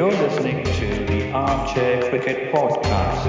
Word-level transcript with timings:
You're 0.00 0.10
listening 0.12 0.64
to 0.64 1.04
the 1.04 1.30
Armchair 1.32 2.08
Cricket 2.08 2.50
Podcast. 2.54 3.26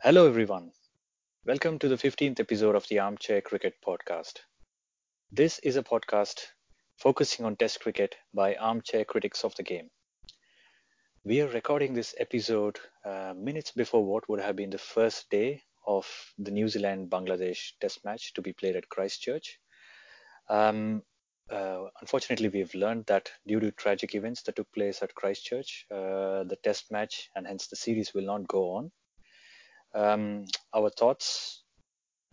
Hello, 0.00 0.26
everyone. 0.26 0.72
Welcome 1.44 1.78
to 1.80 1.88
the 1.88 1.96
15th 1.96 2.40
episode 2.40 2.74
of 2.74 2.88
the 2.88 3.00
Armchair 3.00 3.42
Cricket 3.42 3.74
Podcast. 3.86 4.38
This 5.30 5.58
is 5.58 5.76
a 5.76 5.82
podcast 5.82 6.40
focusing 6.96 7.44
on 7.44 7.56
Test 7.56 7.80
cricket 7.80 8.16
by 8.32 8.54
armchair 8.54 9.04
critics 9.04 9.44
of 9.44 9.54
the 9.56 9.62
game. 9.62 9.90
We 11.22 11.42
are 11.42 11.48
recording 11.48 11.92
this 11.92 12.14
episode 12.18 12.78
uh, 13.04 13.34
minutes 13.36 13.72
before 13.72 14.02
what 14.02 14.26
would 14.30 14.40
have 14.40 14.56
been 14.56 14.70
the 14.70 14.78
first 14.78 15.28
day 15.28 15.64
of 15.86 16.08
the 16.38 16.50
New 16.50 16.66
Zealand 16.66 17.10
Bangladesh 17.10 17.72
Test 17.78 18.06
match 18.06 18.32
to 18.32 18.42
be 18.42 18.54
played 18.54 18.74
at 18.74 18.88
Christchurch. 18.88 19.60
Um, 20.48 21.02
uh, 21.50 21.84
unfortunately, 22.00 22.48
we've 22.48 22.74
learned 22.74 23.04
that 23.08 23.30
due 23.46 23.60
to 23.60 23.70
tragic 23.72 24.14
events 24.14 24.42
that 24.44 24.56
took 24.56 24.72
place 24.72 25.02
at 25.02 25.14
Christchurch, 25.14 25.84
uh, 25.90 26.44
the 26.44 26.56
Test 26.64 26.90
match 26.90 27.28
and 27.36 27.46
hence 27.46 27.66
the 27.66 27.76
series 27.76 28.14
will 28.14 28.24
not 28.24 28.48
go 28.48 28.70
on. 28.70 28.90
Um, 29.94 30.46
our 30.74 30.88
thoughts 30.88 31.57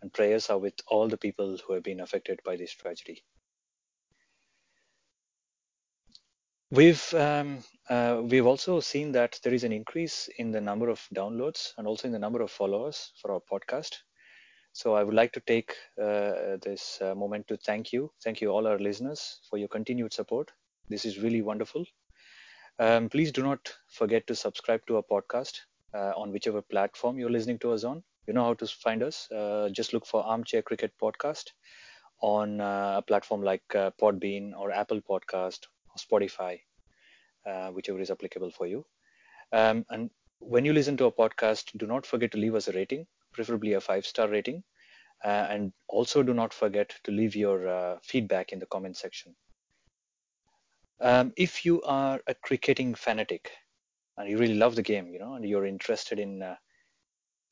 and 0.06 0.14
prayers 0.14 0.52
are 0.52 0.60
with 0.60 0.76
all 0.88 1.08
the 1.08 1.18
people 1.18 1.58
who 1.58 1.74
have 1.74 1.82
been 1.82 2.00
affected 2.00 2.40
by 2.46 2.56
this 2.56 2.72
tragedy. 2.72 3.24
We've 6.70 7.14
um, 7.16 7.64
uh, 7.90 8.22
we've 8.24 8.46
also 8.46 8.80
seen 8.82 9.12
that 9.14 9.40
there 9.44 9.54
is 9.54 9.64
an 9.64 9.72
increase 9.72 10.30
in 10.38 10.52
the 10.52 10.62
number 10.62 10.90
of 10.90 11.02
downloads 11.16 11.72
and 11.78 11.88
also 11.88 12.08
in 12.08 12.12
the 12.12 12.20
number 12.20 12.42
of 12.44 12.52
followers 12.52 13.14
for 13.20 13.32
our 13.32 13.42
podcast. 13.52 13.96
So 14.74 14.94
I 14.94 15.04
would 15.04 15.16
like 15.16 15.32
to 15.34 15.40
take 15.40 15.76
uh, 16.00 16.58
this 16.62 17.00
uh, 17.02 17.16
moment 17.16 17.48
to 17.48 17.58
thank 17.58 17.92
you, 17.92 18.12
thank 18.24 18.42
you 18.42 18.50
all 18.50 18.68
our 18.68 18.78
listeners 18.78 19.40
for 19.50 19.58
your 19.58 19.70
continued 19.70 20.14
support. 20.14 20.52
This 20.88 21.06
is 21.06 21.18
really 21.20 21.42
wonderful. 21.42 21.86
Um, 22.78 23.10
please 23.10 23.32
do 23.32 23.42
not 23.42 23.74
forget 23.88 24.28
to 24.28 24.36
subscribe 24.36 24.82
to 24.88 24.98
our 24.98 25.04
podcast 25.12 25.62
uh, 25.96 26.12
on 26.16 26.32
whichever 26.32 26.62
platform 26.62 27.18
you're 27.18 27.38
listening 27.38 27.60
to 27.60 27.72
us 27.72 27.84
on. 27.84 28.04
You 28.28 28.34
know 28.34 28.44
how 28.44 28.54
to 28.56 28.68
find 28.68 29.04
us. 29.04 29.32
Uh, 29.32 29.70
just 29.72 29.94
look 29.94 30.06
for 30.06 30.24
Armchair 30.24 30.62
Cricket 30.62 30.94
Podcast 31.02 31.52
on 32.22 32.60
uh, 32.60 32.96
a 32.98 33.02
platform 33.02 33.44
like 33.44 33.64
uh, 33.76 33.92
Podbean 34.02 34.54
or 34.58 34.72
Apple 34.72 35.02
Podcast 35.02 35.60
or 35.90 36.20
Spotify, 36.20 36.60
uh, 37.46 37.70
whichever 37.70 38.00
is 38.00 38.10
applicable 38.10 38.52
for 38.52 38.66
you. 38.66 38.86
Um, 39.52 39.86
and 39.90 40.10
when 40.40 40.66
you 40.66 40.74
listen 40.74 40.98
to 40.98 41.06
a 41.06 41.12
podcast, 41.12 41.78
do 41.78 41.86
not 41.86 42.06
forget 42.06 42.32
to 42.32 42.38
leave 42.38 42.56
us 42.56 42.68
a 42.68 42.72
rating, 42.72 43.06
preferably 43.34 43.74
a 43.74 43.82
five 43.82 44.06
star 44.06 44.28
rating. 44.28 44.64
Uh, 45.24 45.48
and 45.50 45.72
also 45.88 46.22
do 46.22 46.34
not 46.34 46.54
forget 46.54 46.94
to 47.04 47.12
leave 47.12 47.36
your 47.36 48.00
feedback 48.04 48.52
in 48.52 48.60
the 48.60 48.66
comment 48.66 48.98
section. 48.98 49.34
Um, 51.00 51.34
if 51.38 51.66
you 51.66 51.82
are 51.84 52.20
a 52.28 52.36
cricketing 52.36 52.96
fanatic, 52.96 53.52
and 54.18 54.30
you 54.30 54.38
really 54.38 54.56
love 54.56 54.76
the 54.76 54.84
game, 54.84 55.08
you 55.12 55.20
know, 55.20 55.34
and 55.34 55.46
you're 55.46 55.66
interested 55.66 56.20
in 56.20 56.42
uh, 56.42 56.56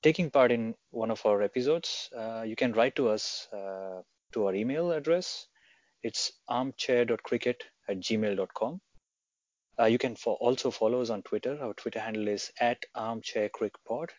taking 0.03 0.29
part 0.29 0.51
in 0.51 0.75
one 0.91 1.11
of 1.11 1.25
our 1.25 1.41
episodes, 1.41 2.09
uh, 2.15 2.43
you 2.45 2.55
can 2.55 2.73
write 2.73 2.95
to 2.97 3.09
us 3.09 3.47
uh, 3.53 4.01
to 4.33 4.47
our 4.47 4.53
email 4.53 4.91
address. 4.91 5.47
It's 6.03 6.31
armchair.cricket 6.47 7.63
at 7.89 7.99
gmail.com. 7.99 8.81
Uh, 9.79 9.85
you 9.85 9.97
can 9.97 10.15
fo- 10.15 10.33
also 10.33 10.69
follow 10.69 11.01
us 11.01 11.09
on 11.09 11.23
Twitter. 11.23 11.57
Our 11.61 11.73
Twitter 11.73 11.99
handle 11.99 12.27
is 12.27 12.51
at 12.59 12.83
armchaircrickpod. 12.95 14.09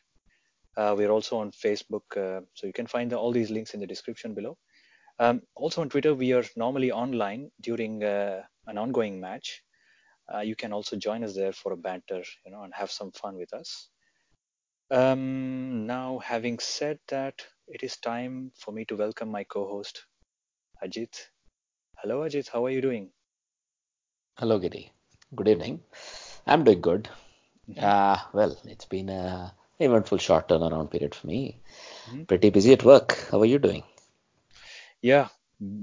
Uh, 0.77 0.95
we're 0.99 1.11
also 1.11 1.39
on 1.39 1.53
Facebook, 1.53 2.17
uh, 2.17 2.41
so 2.55 2.67
you 2.67 2.73
can 2.73 2.89
find 2.89 3.13
the, 3.13 3.17
all 3.17 3.31
these 3.31 3.51
links 3.51 3.75
in 3.75 3.81
the 3.81 3.87
description 3.87 4.35
below. 4.35 4.59
Um, 5.21 5.43
also 5.55 5.83
on 5.83 5.91
Twitter, 5.91 6.15
we 6.15 6.33
are 6.33 6.45
normally 6.57 6.91
online 6.91 7.51
during 7.61 8.03
uh, 8.03 8.43
an 8.67 8.79
ongoing 8.79 9.21
match 9.21 9.63
uh, 10.33 10.41
you 10.41 10.57
can 10.57 10.73
also 10.73 10.97
join 10.97 11.23
us 11.23 11.35
there 11.35 11.53
for 11.53 11.73
a 11.73 11.77
banter, 11.77 12.23
you 12.45 12.53
know, 12.53 12.63
and 12.63 12.73
have 12.75 12.91
some 12.91 13.13
fun 13.13 13.37
with 13.37 13.53
us. 13.53 13.91
Um, 14.95 15.87
now, 15.89 16.21
having 16.21 16.61
said 16.61 17.01
that, 17.09 17.43
it 17.67 17.83
is 17.83 17.97
time 17.97 18.53
for 18.55 18.71
me 18.71 18.85
to 18.85 18.97
welcome 18.97 19.29
my 19.29 19.43
co-host, 19.43 20.05
Ajit. 20.85 21.31
Hello, 21.97 22.21
Ajit. 22.21 22.49
How 22.49 22.65
are 22.67 22.71
you 22.71 22.81
doing? 22.81 23.11
Hello, 24.39 24.61
Giri. 24.61 24.93
Good 25.35 25.49
evening. 25.49 25.81
I'm 26.47 26.63
doing 26.63 26.81
good. 26.81 27.09
Mm-hmm. 27.69 27.85
Uh, 27.85 28.19
well, 28.33 28.57
it's 28.67 28.85
been 28.85 29.09
a 29.09 29.53
eventful 29.81 30.19
short 30.19 30.49
turnaround 30.49 30.93
period 30.93 31.17
for 31.17 31.27
me. 31.27 31.59
Mm-hmm. 32.07 32.23
Pretty 32.25 32.51
busy 32.51 32.73
at 32.75 32.85
work. 32.85 33.19
How 33.33 33.41
are 33.41 33.47
you 33.47 33.59
doing? 33.59 33.83
Yeah, 35.03 35.27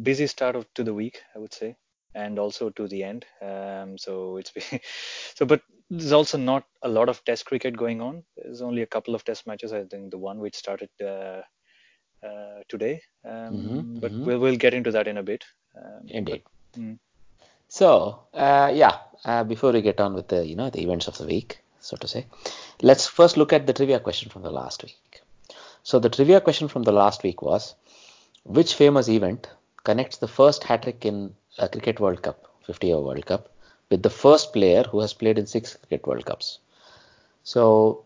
busy 0.04 0.28
start 0.28 0.56
of, 0.56 0.74
to 0.76 0.86
the 0.86 0.94
week, 0.94 1.22
I 1.36 1.40
would 1.40 1.54
say 1.54 1.76
and 2.14 2.40
also 2.40 2.70
to 2.72 2.88
the 2.88 3.04
end. 3.04 3.26
Um, 3.42 3.98
so 3.98 4.38
it's 4.38 4.52
been, 4.52 4.80
so, 5.36 5.46
but 5.46 5.62
there's 5.90 6.12
also 6.12 6.38
not 6.38 6.66
a 6.82 6.90
lot 6.90 7.10
of 7.10 7.24
Test 7.26 7.46
cricket 7.46 7.78
going 7.78 8.02
on. 8.02 8.24
There's 8.38 8.62
only 8.62 8.82
a 8.82 8.88
couple 8.88 9.16
of 9.16 9.24
Test 9.24 9.48
matches. 9.48 9.74
I 9.74 9.84
think 9.84 10.12
the 10.12 10.18
one 10.18 10.40
which 10.40 10.56
started 10.56 10.90
uh, 11.02 11.42
uh, 12.26 12.62
today, 12.68 13.02
um, 13.26 13.32
mm-hmm, 13.32 14.00
but 14.00 14.12
mm-hmm. 14.12 14.26
we'll 14.26 14.40
we'll 14.40 14.58
get 14.58 14.74
into 14.74 14.92
that 14.92 15.08
in 15.08 15.18
a 15.18 15.24
bit. 15.24 15.44
Um, 15.76 16.08
Indeed. 16.08 16.44
But, 16.74 16.82
mm. 16.82 17.00
So 17.68 18.24
uh, 18.34 18.72
yeah, 18.74 18.98
uh, 19.26 19.44
before 19.44 19.72
we 19.72 19.82
get 19.82 20.00
on 20.00 20.14
with 20.14 20.28
the 20.28 20.46
you 20.46 20.56
know 20.56 20.70
the 20.70 20.82
events 20.82 21.08
of 21.08 21.18
the 21.18 21.26
week, 21.26 21.60
so 21.80 21.98
to 21.98 22.08
say, 22.08 22.28
let's 22.82 23.08
first 23.08 23.38
look 23.38 23.54
at 23.54 23.66
the 23.66 23.74
trivia 23.74 24.00
question 24.00 24.30
from 24.30 24.44
the 24.44 24.52
last 24.52 24.84
week. 24.84 25.22
So 25.84 26.00
the 26.00 26.10
trivia 26.10 26.42
question 26.42 26.68
from 26.68 26.84
the 26.84 26.92
last 26.92 27.24
week 27.24 27.42
was, 27.42 27.74
which 28.44 28.76
famous 28.76 29.10
event 29.10 29.50
connects 29.84 30.18
the 30.18 30.28
first 30.28 30.64
hat 30.64 30.84
trick 30.84 31.06
in 31.06 31.34
a 31.58 31.68
Cricket 31.68 32.00
World 32.00 32.22
Cup, 32.22 32.46
50 32.66 32.94
over 32.94 33.08
World 33.08 33.26
Cup, 33.26 33.50
with 33.90 34.04
the 34.04 34.10
first 34.10 34.54
player 34.54 34.84
who 34.84 35.00
has 35.02 35.14
played 35.14 35.38
in 35.38 35.46
six 35.46 35.76
Cricket 35.76 36.08
World 36.08 36.26
Cups. 36.26 36.60
So, 37.44 38.06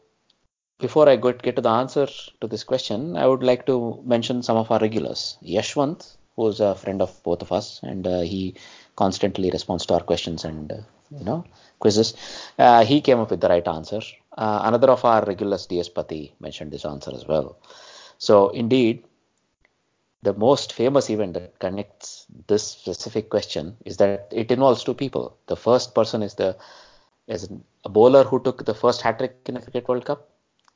before 0.79 1.07
I 1.07 1.15
get 1.15 1.55
to 1.55 1.61
the 1.61 1.69
answer 1.69 2.07
to 2.41 2.47
this 2.47 2.63
question, 2.63 3.15
I 3.15 3.27
would 3.27 3.43
like 3.43 3.65
to 3.67 4.01
mention 4.05 4.43
some 4.43 4.57
of 4.57 4.71
our 4.71 4.79
regulars. 4.79 5.37
Yashwant, 5.43 6.17
who 6.35 6.47
is 6.47 6.59
a 6.59 6.75
friend 6.75 7.01
of 7.01 7.21
both 7.23 7.41
of 7.41 7.51
us, 7.51 7.79
and 7.83 8.05
uh, 8.05 8.21
he 8.21 8.55
constantly 8.95 9.49
responds 9.51 9.85
to 9.85 9.93
our 9.93 10.01
questions 10.01 10.43
and 10.43 10.71
uh, 10.71 10.77
you 11.11 11.23
know 11.23 11.45
quizzes. 11.79 12.13
Uh, 12.57 12.83
he 12.83 13.01
came 13.01 13.19
up 13.19 13.29
with 13.29 13.41
the 13.41 13.47
right 13.47 13.67
answer. 13.67 14.01
Uh, 14.37 14.61
another 14.63 14.89
of 14.89 15.05
our 15.05 15.23
regulars, 15.23 15.65
DS 15.67 15.89
Pati, 15.89 16.33
mentioned 16.39 16.71
this 16.71 16.85
answer 16.85 17.11
as 17.13 17.25
well. 17.25 17.57
So, 18.17 18.49
indeed, 18.49 19.03
the 20.25 20.33
most 20.33 20.73
famous 20.73 21.09
event 21.09 21.33
that 21.35 21.59
connects 21.59 22.25
this 22.47 22.63
specific 22.67 23.29
question 23.29 23.77
is 23.85 23.97
that 23.97 24.31
it 24.31 24.51
involves 24.51 24.83
two 24.83 24.93
people. 24.93 25.37
The 25.47 25.55
first 25.55 25.95
person 25.95 26.23
is 26.27 26.35
the 26.35 26.57
is 27.27 27.49
a 27.83 27.89
bowler 27.89 28.23
who 28.23 28.39
took 28.47 28.65
the 28.65 28.77
first 28.83 29.01
hat 29.01 29.19
trick 29.19 29.35
in 29.45 29.57
a 29.57 29.61
cricket 29.61 29.87
World 29.87 30.05
Cup, 30.05 30.29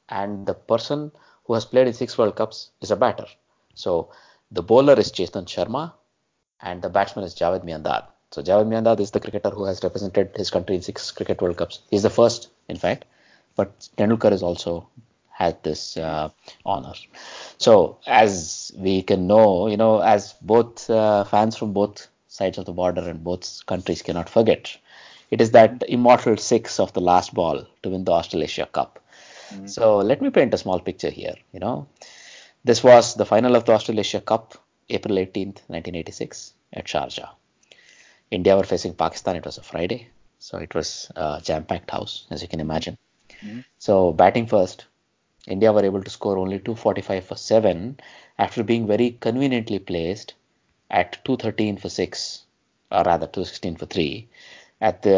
and 0.09 0.45
the 0.51 0.53
person 0.53 1.11
who 1.45 1.53
has 1.55 1.65
played 1.65 1.87
in 1.87 1.93
six 1.93 2.17
World 2.17 2.35
Cups 2.35 2.71
is 2.81 2.91
a 2.91 2.95
batter. 2.95 3.27
So 3.75 4.09
the 4.51 4.63
bowler 4.71 4.97
is 5.03 5.11
Chetan 5.11 5.45
Sharma, 5.55 5.93
and 6.61 6.81
the 6.81 6.89
batsman 6.89 7.25
is 7.25 7.35
Javed 7.35 7.63
Miandad. 7.65 8.05
So 8.31 8.41
Javed 8.41 8.67
Miandad 8.71 8.99
is 8.99 9.11
the 9.11 9.19
cricketer 9.19 9.49
who 9.49 9.65
has 9.65 9.83
represented 9.83 10.31
his 10.35 10.49
country 10.49 10.75
in 10.75 10.81
six 10.81 11.11
cricket 11.11 11.41
World 11.41 11.57
Cups. 11.57 11.81
He's 11.89 12.03
the 12.03 12.15
first, 12.21 12.49
in 12.67 12.77
fact, 12.77 13.05
but 13.55 13.87
Tendulkar 13.97 14.31
is 14.31 14.43
also 14.43 14.87
had 15.39 15.63
this 15.63 15.95
uh, 15.95 16.29
honor. 16.65 16.93
So 17.57 17.99
as 18.05 18.71
we 18.75 19.01
can 19.01 19.25
know, 19.25 19.67
you 19.67 19.77
know, 19.77 19.99
as 19.99 20.33
both 20.41 20.89
uh, 20.89 21.23
fans 21.23 21.55
from 21.55 21.71
both 21.71 22.07
sides 22.27 22.57
of 22.57 22.65
the 22.65 22.73
border 22.73 23.07
and 23.09 23.23
both 23.23 23.65
countries 23.65 24.01
cannot 24.01 24.29
forget, 24.29 24.75
it 25.31 25.39
is 25.39 25.51
that 25.51 25.83
immortal 25.87 26.35
six 26.35 26.79
of 26.79 26.91
the 26.93 27.01
last 27.01 27.33
ball 27.33 27.65
to 27.83 27.89
win 27.89 28.03
the 28.03 28.11
Australasia 28.11 28.65
Cup. 28.65 28.99
Mm-hmm. 29.49 29.67
So 29.67 29.97
let 29.97 30.21
me 30.21 30.29
paint 30.29 30.53
a 30.53 30.57
small 30.57 30.79
picture 30.79 31.09
here. 31.09 31.35
You 31.53 31.61
know, 31.61 31.87
this 32.65 32.83
was 32.83 33.15
the 33.15 33.25
final 33.25 33.55
of 33.55 33.63
the 33.65 33.71
Australasia 33.71 34.21
Cup, 34.21 34.55
April 34.89 35.15
18th, 35.15 35.61
1986, 35.67 36.53
at 36.73 36.85
Sharjah. 36.85 37.29
India 38.29 38.57
were 38.57 38.63
facing 38.63 38.93
Pakistan. 38.93 39.37
It 39.37 39.45
was 39.45 39.57
a 39.57 39.63
Friday, 39.63 40.09
so 40.37 40.57
it 40.57 40.75
was 40.75 41.11
a 41.15 41.41
jam-packed 41.41 41.89
house, 41.89 42.27
as 42.29 42.41
you 42.41 42.47
can 42.47 42.59
imagine. 42.59 42.97
Mm-hmm. 43.41 43.61
So 43.77 44.11
batting 44.11 44.47
first, 44.47 44.85
India 45.55 45.71
were 45.73 45.85
able 45.85 46.03
to 46.03 46.09
score 46.09 46.37
only 46.37 46.59
245 46.59 47.25
for 47.25 47.35
7 47.35 47.99
after 48.37 48.63
being 48.63 48.87
very 48.87 49.11
conveniently 49.27 49.79
placed 49.79 50.33
at 50.89 51.17
213 51.25 51.77
for 51.77 51.89
6 51.89 52.45
or 52.91 53.03
rather 53.03 53.27
216 53.27 53.75
for 53.75 53.85
3 53.85 54.27
at 54.81 55.01
the 55.01 55.17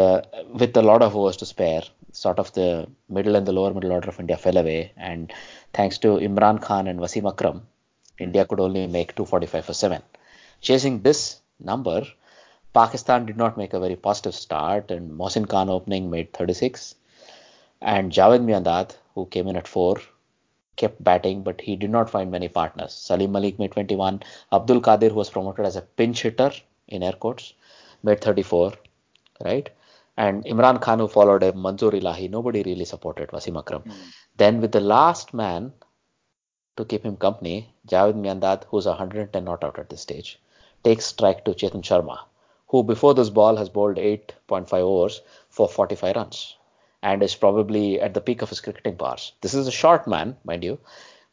with 0.60 0.76
a 0.76 0.82
lot 0.82 1.02
of 1.02 1.16
overs 1.16 1.36
to 1.36 1.46
spare 1.46 1.82
sort 2.12 2.38
of 2.38 2.52
the 2.54 2.86
middle 3.08 3.36
and 3.36 3.46
the 3.46 3.52
lower 3.52 3.72
middle 3.72 3.92
order 3.92 4.08
of 4.08 4.20
India 4.20 4.36
fell 4.36 4.58
away. 4.58 4.92
And 4.96 5.32
thanks 5.72 5.98
to 5.98 6.08
Imran 6.26 6.60
Khan 6.60 6.86
and 6.86 7.00
Wasim 7.00 7.28
Akram 7.30 7.62
India 8.18 8.44
could 8.44 8.60
only 8.60 8.86
make 8.86 9.14
245 9.14 9.64
for 9.64 9.74
7 9.74 10.02
chasing 10.60 11.02
this 11.02 11.40
number 11.60 12.02
Pakistan 12.74 13.26
did 13.26 13.36
not 13.36 13.58
make 13.58 13.74
a 13.74 13.80
very 13.80 13.96
positive 13.96 14.34
start, 14.34 14.90
and 14.90 15.10
Mohsin 15.10 15.46
Khan 15.46 15.68
opening 15.68 16.10
made 16.10 16.32
36, 16.32 16.94
and 17.82 18.10
Javed 18.10 18.42
Miandad, 18.42 18.96
who 19.14 19.26
came 19.26 19.46
in 19.46 19.56
at 19.56 19.68
four, 19.68 20.00
kept 20.76 21.02
batting, 21.02 21.42
but 21.42 21.60
he 21.60 21.76
did 21.76 21.90
not 21.90 22.10
find 22.10 22.30
many 22.30 22.48
partners. 22.48 22.92
Salim 22.92 23.32
Malik 23.32 23.58
made 23.58 23.72
21. 23.72 24.22
Abdul 24.52 24.80
Qadir, 24.80 25.10
who 25.10 25.16
was 25.16 25.30
promoted 25.30 25.66
as 25.66 25.76
a 25.76 25.82
pinch 25.82 26.22
hitter 26.22 26.52
in 26.88 27.02
air 27.02 27.12
quotes, 27.12 27.54
made 28.02 28.20
34, 28.20 28.72
right? 29.44 29.68
And 30.16 30.44
Imran 30.44 30.80
Khan, 30.80 30.98
who 30.98 31.08
followed 31.08 31.42
him, 31.42 31.56
Manzoor 31.56 31.92
Ilahi, 31.92 32.30
nobody 32.30 32.62
really 32.62 32.84
supported 32.84 33.28
Wasim 33.30 33.58
Akram. 33.58 33.82
Mm. 33.82 33.94
Then 34.36 34.60
with 34.60 34.72
the 34.72 34.80
last 34.80 35.32
man 35.32 35.72
to 36.76 36.84
keep 36.84 37.04
him 37.04 37.16
company, 37.16 37.74
Javed 37.86 38.14
Miandad, 38.14 38.64
who's 38.64 38.86
110 38.86 39.44
not 39.44 39.64
out 39.64 39.78
at 39.78 39.88
this 39.88 40.00
stage, 40.00 40.40
takes 40.84 41.06
strike 41.06 41.44
to 41.44 41.52
Chetan 41.52 41.82
Sharma, 41.82 42.18
who 42.68 42.82
before 42.82 43.14
this 43.14 43.30
ball 43.30 43.56
has 43.56 43.68
bowled 43.68 43.96
8.5 43.96 44.72
overs 44.72 45.22
for 45.48 45.68
45 45.68 46.16
runs 46.16 46.56
and 47.02 47.22
is 47.22 47.34
probably 47.34 48.00
at 48.00 48.14
the 48.14 48.20
peak 48.20 48.42
of 48.42 48.48
his 48.48 48.60
cricketing 48.60 48.96
powers. 48.96 49.32
This 49.40 49.54
is 49.54 49.66
a 49.66 49.72
short 49.72 50.06
man, 50.06 50.36
mind 50.44 50.64
you, 50.64 50.78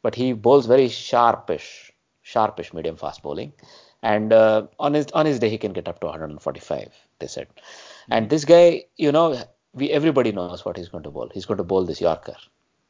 but 0.01 0.15
he 0.15 0.33
bowls 0.33 0.65
very 0.65 0.87
sharpish, 0.87 1.91
sharpish 2.23 2.73
medium 2.73 2.95
fast 2.95 3.21
bowling. 3.21 3.53
And 4.01 4.31
uh, 4.33 4.67
on 4.79 4.93
his 4.93 5.07
on 5.13 5.25
his 5.25 5.39
day, 5.39 5.49
he 5.49 5.57
can 5.57 5.73
get 5.73 5.87
up 5.87 5.99
to 5.99 6.07
145. 6.07 6.93
They 7.19 7.27
said. 7.27 7.47
Mm-hmm. 7.47 8.13
And 8.13 8.29
this 8.29 8.45
guy, 8.45 8.85
you 8.97 9.11
know, 9.11 9.37
we 9.73 9.91
everybody 9.91 10.31
knows 10.31 10.63
what 10.65 10.77
he's 10.77 10.89
going 10.89 11.03
to 11.03 11.11
bowl. 11.11 11.29
He's 11.33 11.45
going 11.45 11.57
to 11.57 11.63
bowl 11.63 11.85
this 11.85 12.01
Yorker. 12.01 12.37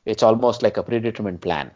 It's 0.05 0.23
almost 0.23 0.61
like 0.61 0.77
a 0.77 0.83
predetermined 0.83 1.41
plan. 1.41 1.71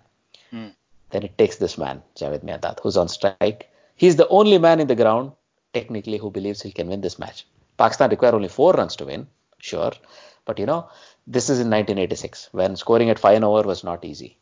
Mm. 0.51 0.73
Then 1.09 1.23
it 1.23 1.37
takes 1.37 1.57
this 1.57 1.77
man, 1.77 2.01
Javed 2.15 2.43
Miandad, 2.43 2.79
who's 2.81 2.97
on 2.97 3.09
strike. 3.09 3.69
He's 3.95 4.15
the 4.15 4.27
only 4.29 4.57
man 4.57 4.79
in 4.79 4.87
the 4.87 4.95
ground, 4.95 5.33
technically, 5.73 6.17
who 6.17 6.31
believes 6.31 6.61
he 6.61 6.71
can 6.71 6.87
win 6.87 7.01
this 7.01 7.19
match. 7.19 7.45
Pakistan 7.77 8.09
require 8.09 8.33
only 8.33 8.47
four 8.47 8.73
runs 8.73 8.95
to 8.95 9.05
win, 9.05 9.27
sure, 9.59 9.91
but 10.45 10.59
you 10.59 10.65
know, 10.65 10.89
this 11.27 11.45
is 11.49 11.59
in 11.59 11.69
1986 11.69 12.49
when 12.51 12.75
scoring 12.75 13.09
at 13.09 13.19
five 13.19 13.35
and 13.35 13.45
over 13.45 13.67
was 13.67 13.83
not 13.83 14.03
easy. 14.05 14.37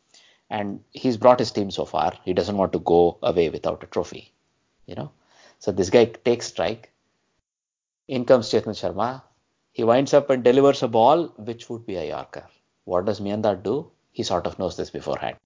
And 0.49 0.83
he's 0.91 1.17
brought 1.17 1.39
his 1.39 1.51
team 1.51 1.71
so 1.71 1.85
far. 1.85 2.13
He 2.25 2.33
doesn't 2.33 2.57
want 2.57 2.73
to 2.73 2.79
go 2.79 3.17
away 3.23 3.49
without 3.49 3.83
a 3.83 3.87
trophy. 3.87 4.33
You 4.85 4.95
know? 4.95 5.11
So 5.59 5.71
this 5.71 5.89
guy 5.89 6.05
takes 6.05 6.47
strike. 6.47 6.91
In 8.07 8.25
comes 8.25 8.49
Chetan 8.49 8.75
Sharma. 8.75 9.21
He 9.71 9.83
winds 9.83 10.13
up 10.13 10.29
and 10.29 10.43
delivers 10.43 10.83
a 10.83 10.87
ball 10.89 11.27
which 11.37 11.69
would 11.69 11.85
be 11.85 11.95
a 11.95 12.09
Yorker. 12.09 12.45
What 12.83 13.05
does 13.05 13.21
Miandad 13.21 13.63
do? 13.63 13.91
He 14.11 14.23
sort 14.23 14.45
of 14.45 14.59
knows 14.59 14.75
this 14.75 14.89
beforehand. 14.89 15.37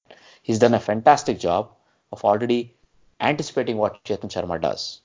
He's 0.42 0.58
done 0.58 0.74
a 0.74 0.80
fantastic 0.80 1.38
job 1.38 1.72
of 2.12 2.24
already 2.24 2.74
anticipating 3.19 3.78
what 3.78 4.04
Chetan 4.04 4.31
Sharma 4.31 4.60
does. 4.60 5.01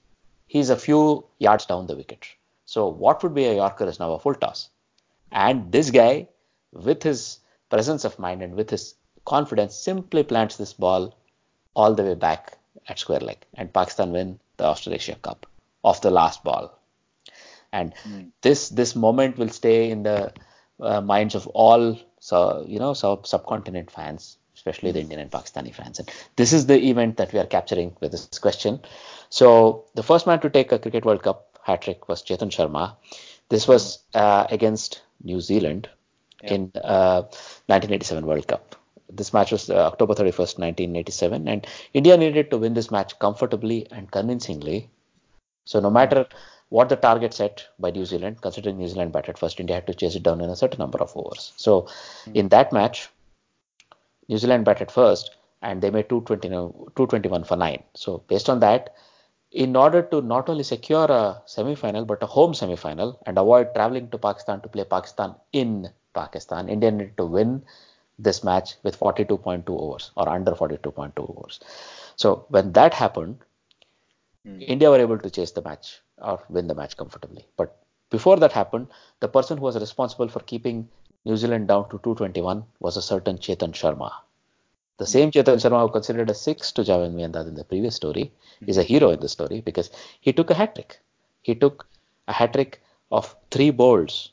He's 0.47 0.71
a 0.71 0.77
few 0.77 1.27
yards 1.39 1.67
down 1.67 1.87
the 1.87 1.97
wicket. 1.97 2.27
So 2.65 2.89
what 2.89 3.23
would 3.23 3.35
be 3.35 3.45
a 3.45 3.57
Yorker 3.57 3.87
is 3.87 4.01
now 4.01 4.13
a 4.13 4.19
full 4.19 4.35
toss. 4.35 4.71
And 5.33 5.71
this 5.73 5.91
guy, 5.91 6.29
with 6.73 7.03
his 7.03 7.39
presence 7.69 8.05
of 8.05 8.19
mind 8.19 8.43
and 8.43 8.55
with 8.55 8.71
his 8.71 8.95
confidence, 9.25 9.75
simply 9.75 10.23
plants 10.23 10.57
this 10.57 10.73
ball 10.73 11.17
all 11.75 11.95
the 11.95 12.03
way 12.03 12.15
back 12.15 12.59
at 12.89 12.99
square 12.99 13.21
leg. 13.21 13.39
And 13.55 13.73
Pakistan 13.73 14.13
win 14.13 14.41
the 14.57 14.65
Australasia 14.65 15.17
Cup 15.17 15.47
off 15.83 16.01
the 16.01 16.11
last 16.11 16.45
ball. 16.45 16.77
And 17.73 17.95
mm. 18.05 18.31
this 18.43 18.69
this 18.69 18.97
moment 18.97 19.39
will 19.39 19.49
stay 19.49 19.91
in 19.91 20.03
the 20.03 20.33
uh, 20.81 21.01
minds 21.01 21.35
of 21.35 21.47
all 21.49 21.99
so 22.19 22.65
you 22.67 22.79
know 22.79 22.95
sub 22.95 23.27
subcontinent 23.27 23.91
fans, 23.91 24.37
especially 24.55 24.93
the 24.93 25.01
hmm. 25.01 25.05
Indian 25.05 25.21
and 25.21 25.31
Pakistani 25.31 25.75
fans. 25.75 25.99
And 25.99 26.11
this 26.37 26.53
is 26.53 26.67
the 26.67 26.79
event 26.91 27.17
that 27.17 27.33
we 27.33 27.39
are 27.39 27.47
capturing 27.47 27.97
with 28.01 28.13
this 28.13 28.27
question. 28.39 28.81
So 29.31 29.85
the 29.95 30.03
first 30.03 30.27
man 30.27 30.41
to 30.41 30.51
take 30.51 30.73
a 30.73 30.79
Cricket 30.79 31.05
World 31.05 31.23
Cup 31.23 31.59
hat 31.63 31.83
trick 31.83 32.09
was 32.09 32.23
Chetan 32.23 32.51
Sharma. 32.51 32.97
This 33.49 33.67
was 33.67 34.01
uh, 34.15 34.47
against 34.51 35.03
New 35.23 35.41
Zealand 35.41 35.89
yeah. 36.43 36.55
in 36.55 36.73
uh, 36.77 37.23
1987 37.67 38.27
World 38.27 38.47
Cup. 38.47 38.77
This 39.13 39.33
match 39.33 39.51
was 39.51 39.69
uh, 39.71 39.87
October 39.87 40.15
31st, 40.15 40.59
1987, 40.59 41.49
and 41.49 41.67
India 41.95 42.17
needed 42.17 42.51
to 42.51 42.59
win 42.59 42.75
this 42.75 42.91
match 42.91 43.19
comfortably 43.19 43.87
and 43.91 44.11
convincingly. 44.11 44.89
So 45.65 45.81
no 45.81 45.91
matter 45.91 46.27
what 46.69 46.89
the 46.89 46.97
target 46.97 47.35
set 47.35 47.67
by 47.79 47.91
New 47.91 48.05
Zealand, 48.05 48.41
considering 48.41 48.79
New 48.79 48.87
Zealand 48.87 49.13
batted 49.13 49.37
first, 49.37 49.59
India 49.59 49.75
had 49.77 49.87
to 49.89 49.95
chase 49.95 50.15
it 50.15 50.23
down 50.23 50.41
in 50.41 50.49
a 50.49 50.57
certain 50.57 50.79
number 50.79 50.99
of 50.99 51.17
overs. 51.17 51.53
So 51.57 51.83
mm-hmm. 51.83 52.37
in 52.37 52.49
that 52.51 52.73
match, 52.73 53.09
New 54.29 54.39
Zealand 54.39 54.65
batted 54.65 54.93
first, 54.93 55.37
and 55.61 55.83
they 55.83 55.91
made 55.91 56.09
220, 56.09 56.49
221 56.95 57.45
for 57.45 57.57
nine. 57.57 57.83
So 57.95 58.23
based 58.29 58.49
on 58.49 58.61
that, 58.61 58.95
in 59.53 59.75
order 59.75 60.03
to 60.03 60.21
not 60.21 60.49
only 60.49 60.63
secure 60.63 61.07
a 61.11 61.43
semi-final 61.47 62.05
but 62.05 62.23
a 62.23 62.27
home 62.27 62.55
semi-final 62.55 63.21
and 63.27 63.37
avoid 63.39 63.75
traveling 63.75 64.09
to 64.11 64.19
Pakistan 64.19 64.61
to 64.61 64.69
play 64.69 64.85
Pakistan 64.85 65.35
in 65.53 65.89
Pakistan, 66.15 66.69
India 66.69 66.91
needed 66.91 67.17
to 67.17 67.25
win 67.25 67.63
this 68.19 68.45
match 68.45 68.75
with 68.83 68.99
42.2 68.99 69.69
overs 69.69 70.11
or 70.17 70.29
under 70.29 70.53
42.2 70.53 71.13
overs. 71.19 71.61
So 72.17 72.47
when 72.49 72.73
that 72.73 72.95
happened, 72.95 73.39
mm. 74.47 74.63
India 74.63 74.91
were 74.91 75.01
able 75.01 75.19
to 75.19 75.31
chase 75.31 75.53
the 75.53 75.63
match 75.63 76.01
or 76.19 76.41
win 76.49 76.67
the 76.67 76.75
match 76.75 76.97
comfortably. 76.97 77.47
But 77.57 77.77
before 78.11 78.37
that 78.37 78.53
happened, 78.53 78.89
the 79.21 79.29
person 79.29 79.59
who 79.59 79.65
was 79.65 79.79
responsible 79.79 80.29
for 80.29 80.41
keeping 80.41 80.89
New 81.25 81.37
Zealand 81.37 81.69
down 81.69 81.85
to 81.85 81.99
221 81.99 82.65
was 82.79 82.97
a 82.97 83.03
certain 83.03 83.39
Chetan 83.39 83.73
Sharma. 83.73 84.13
The 85.01 85.07
same 85.07 85.31
Chetan 85.31 85.57
Sharma 85.63 85.81
who 85.81 85.89
considered 85.91 86.29
a 86.29 86.35
six 86.35 86.73
to 86.73 86.83
Javed 86.83 87.15
Miandad 87.15 87.49
in 87.49 87.55
the 87.55 87.65
previous 87.65 87.97
story 87.97 88.31
is 88.67 88.77
a 88.77 88.83
hero 88.83 89.09
in 89.09 89.21
the 89.21 89.31
story 89.31 89.63
because 89.63 89.91
he 90.21 90.31
took 90.31 90.51
a 90.51 90.55
hat 90.55 90.75
trick. 90.75 91.01
He 91.41 91.55
took 91.55 91.87
a 92.29 92.35
hat 92.35 92.53
trick 92.53 92.83
of 93.11 93.35
three 93.51 93.71
bowls, 93.71 94.33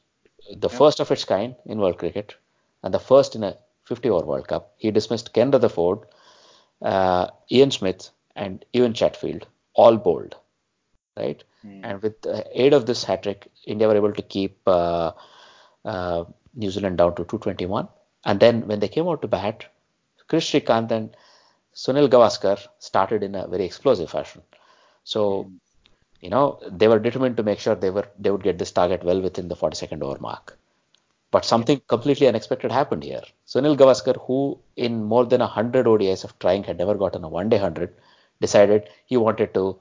the 0.49 0.67
yeah. 0.69 0.77
first 0.77 0.99
of 0.99 1.09
its 1.09 1.23
kind 1.23 1.55
in 1.65 1.79
world 1.79 1.97
cricket 1.97 2.35
and 2.83 2.93
the 2.93 2.99
first 2.99 3.33
in 3.33 3.45
a 3.45 3.55
50 3.85 4.09
over 4.09 4.25
World 4.25 4.49
Cup. 4.49 4.73
He 4.75 4.91
dismissed 4.91 5.31
Ken 5.31 5.51
Rutherford, 5.51 5.99
uh, 6.81 7.27
Ian 7.49 7.71
Smith, 7.71 8.09
and 8.35 8.65
Evan 8.73 8.93
Chatfield, 8.93 9.47
all 9.73 9.95
bowled, 9.95 10.35
right? 11.15 11.41
Mm. 11.65 11.79
And 11.85 12.01
with 12.01 12.21
the 12.23 12.45
aid 12.53 12.73
of 12.73 12.85
this 12.85 13.05
hat 13.05 13.23
trick, 13.23 13.47
India 13.65 13.87
were 13.87 13.95
able 13.95 14.11
to 14.11 14.21
keep 14.21 14.59
uh, 14.67 15.13
uh, 15.85 16.25
New 16.55 16.71
Zealand 16.71 16.97
down 16.97 17.11
to 17.11 17.23
221. 17.23 17.87
And 18.25 18.41
then 18.41 18.67
when 18.67 18.81
they 18.81 18.89
came 18.89 19.07
out 19.07 19.21
to 19.21 19.29
bat, 19.29 19.65
Kris 20.27 20.45
Srikkanth 20.45 20.91
and 20.91 21.15
Sunil 21.77 22.09
Gavaskar 22.09 22.57
started 22.79 23.21
in 23.21 23.35
a 23.35 23.47
very 23.47 23.63
explosive 23.63 24.09
fashion. 24.09 24.41
So, 25.03 25.43
hmm. 25.43 25.55
you 26.21 26.29
know, 26.31 26.59
they 26.69 26.87
were 26.87 26.99
determined 26.99 27.37
to 27.37 27.43
make 27.43 27.59
sure 27.59 27.75
they 27.75 27.91
were 27.91 28.07
they 28.17 28.31
would 28.31 28.43
get 28.43 28.57
this 28.57 28.71
target 28.71 29.03
well 29.03 29.21
within 29.21 29.47
the 29.47 29.55
42nd 29.55 30.01
over 30.01 30.19
mark. 30.19 30.57
But 31.29 31.45
something 31.45 31.81
completely 31.87 32.27
unexpected 32.27 32.71
happened 32.71 33.03
here. 33.03 33.21
Sunil 33.45 33.77
Gavaskar, 33.77 34.15
who 34.25 34.57
in 34.75 35.03
more 35.03 35.25
than 35.25 35.41
100 35.41 35.85
ODIs 35.85 36.23
of 36.23 36.37
trying 36.39 36.63
had 36.63 36.77
never 36.79 36.95
gotten 36.95 37.23
a 37.23 37.29
one 37.29 37.49
day 37.49 37.57
100, 37.57 37.93
decided 38.41 38.89
he 39.05 39.17
wanted 39.17 39.53
to 39.53 39.77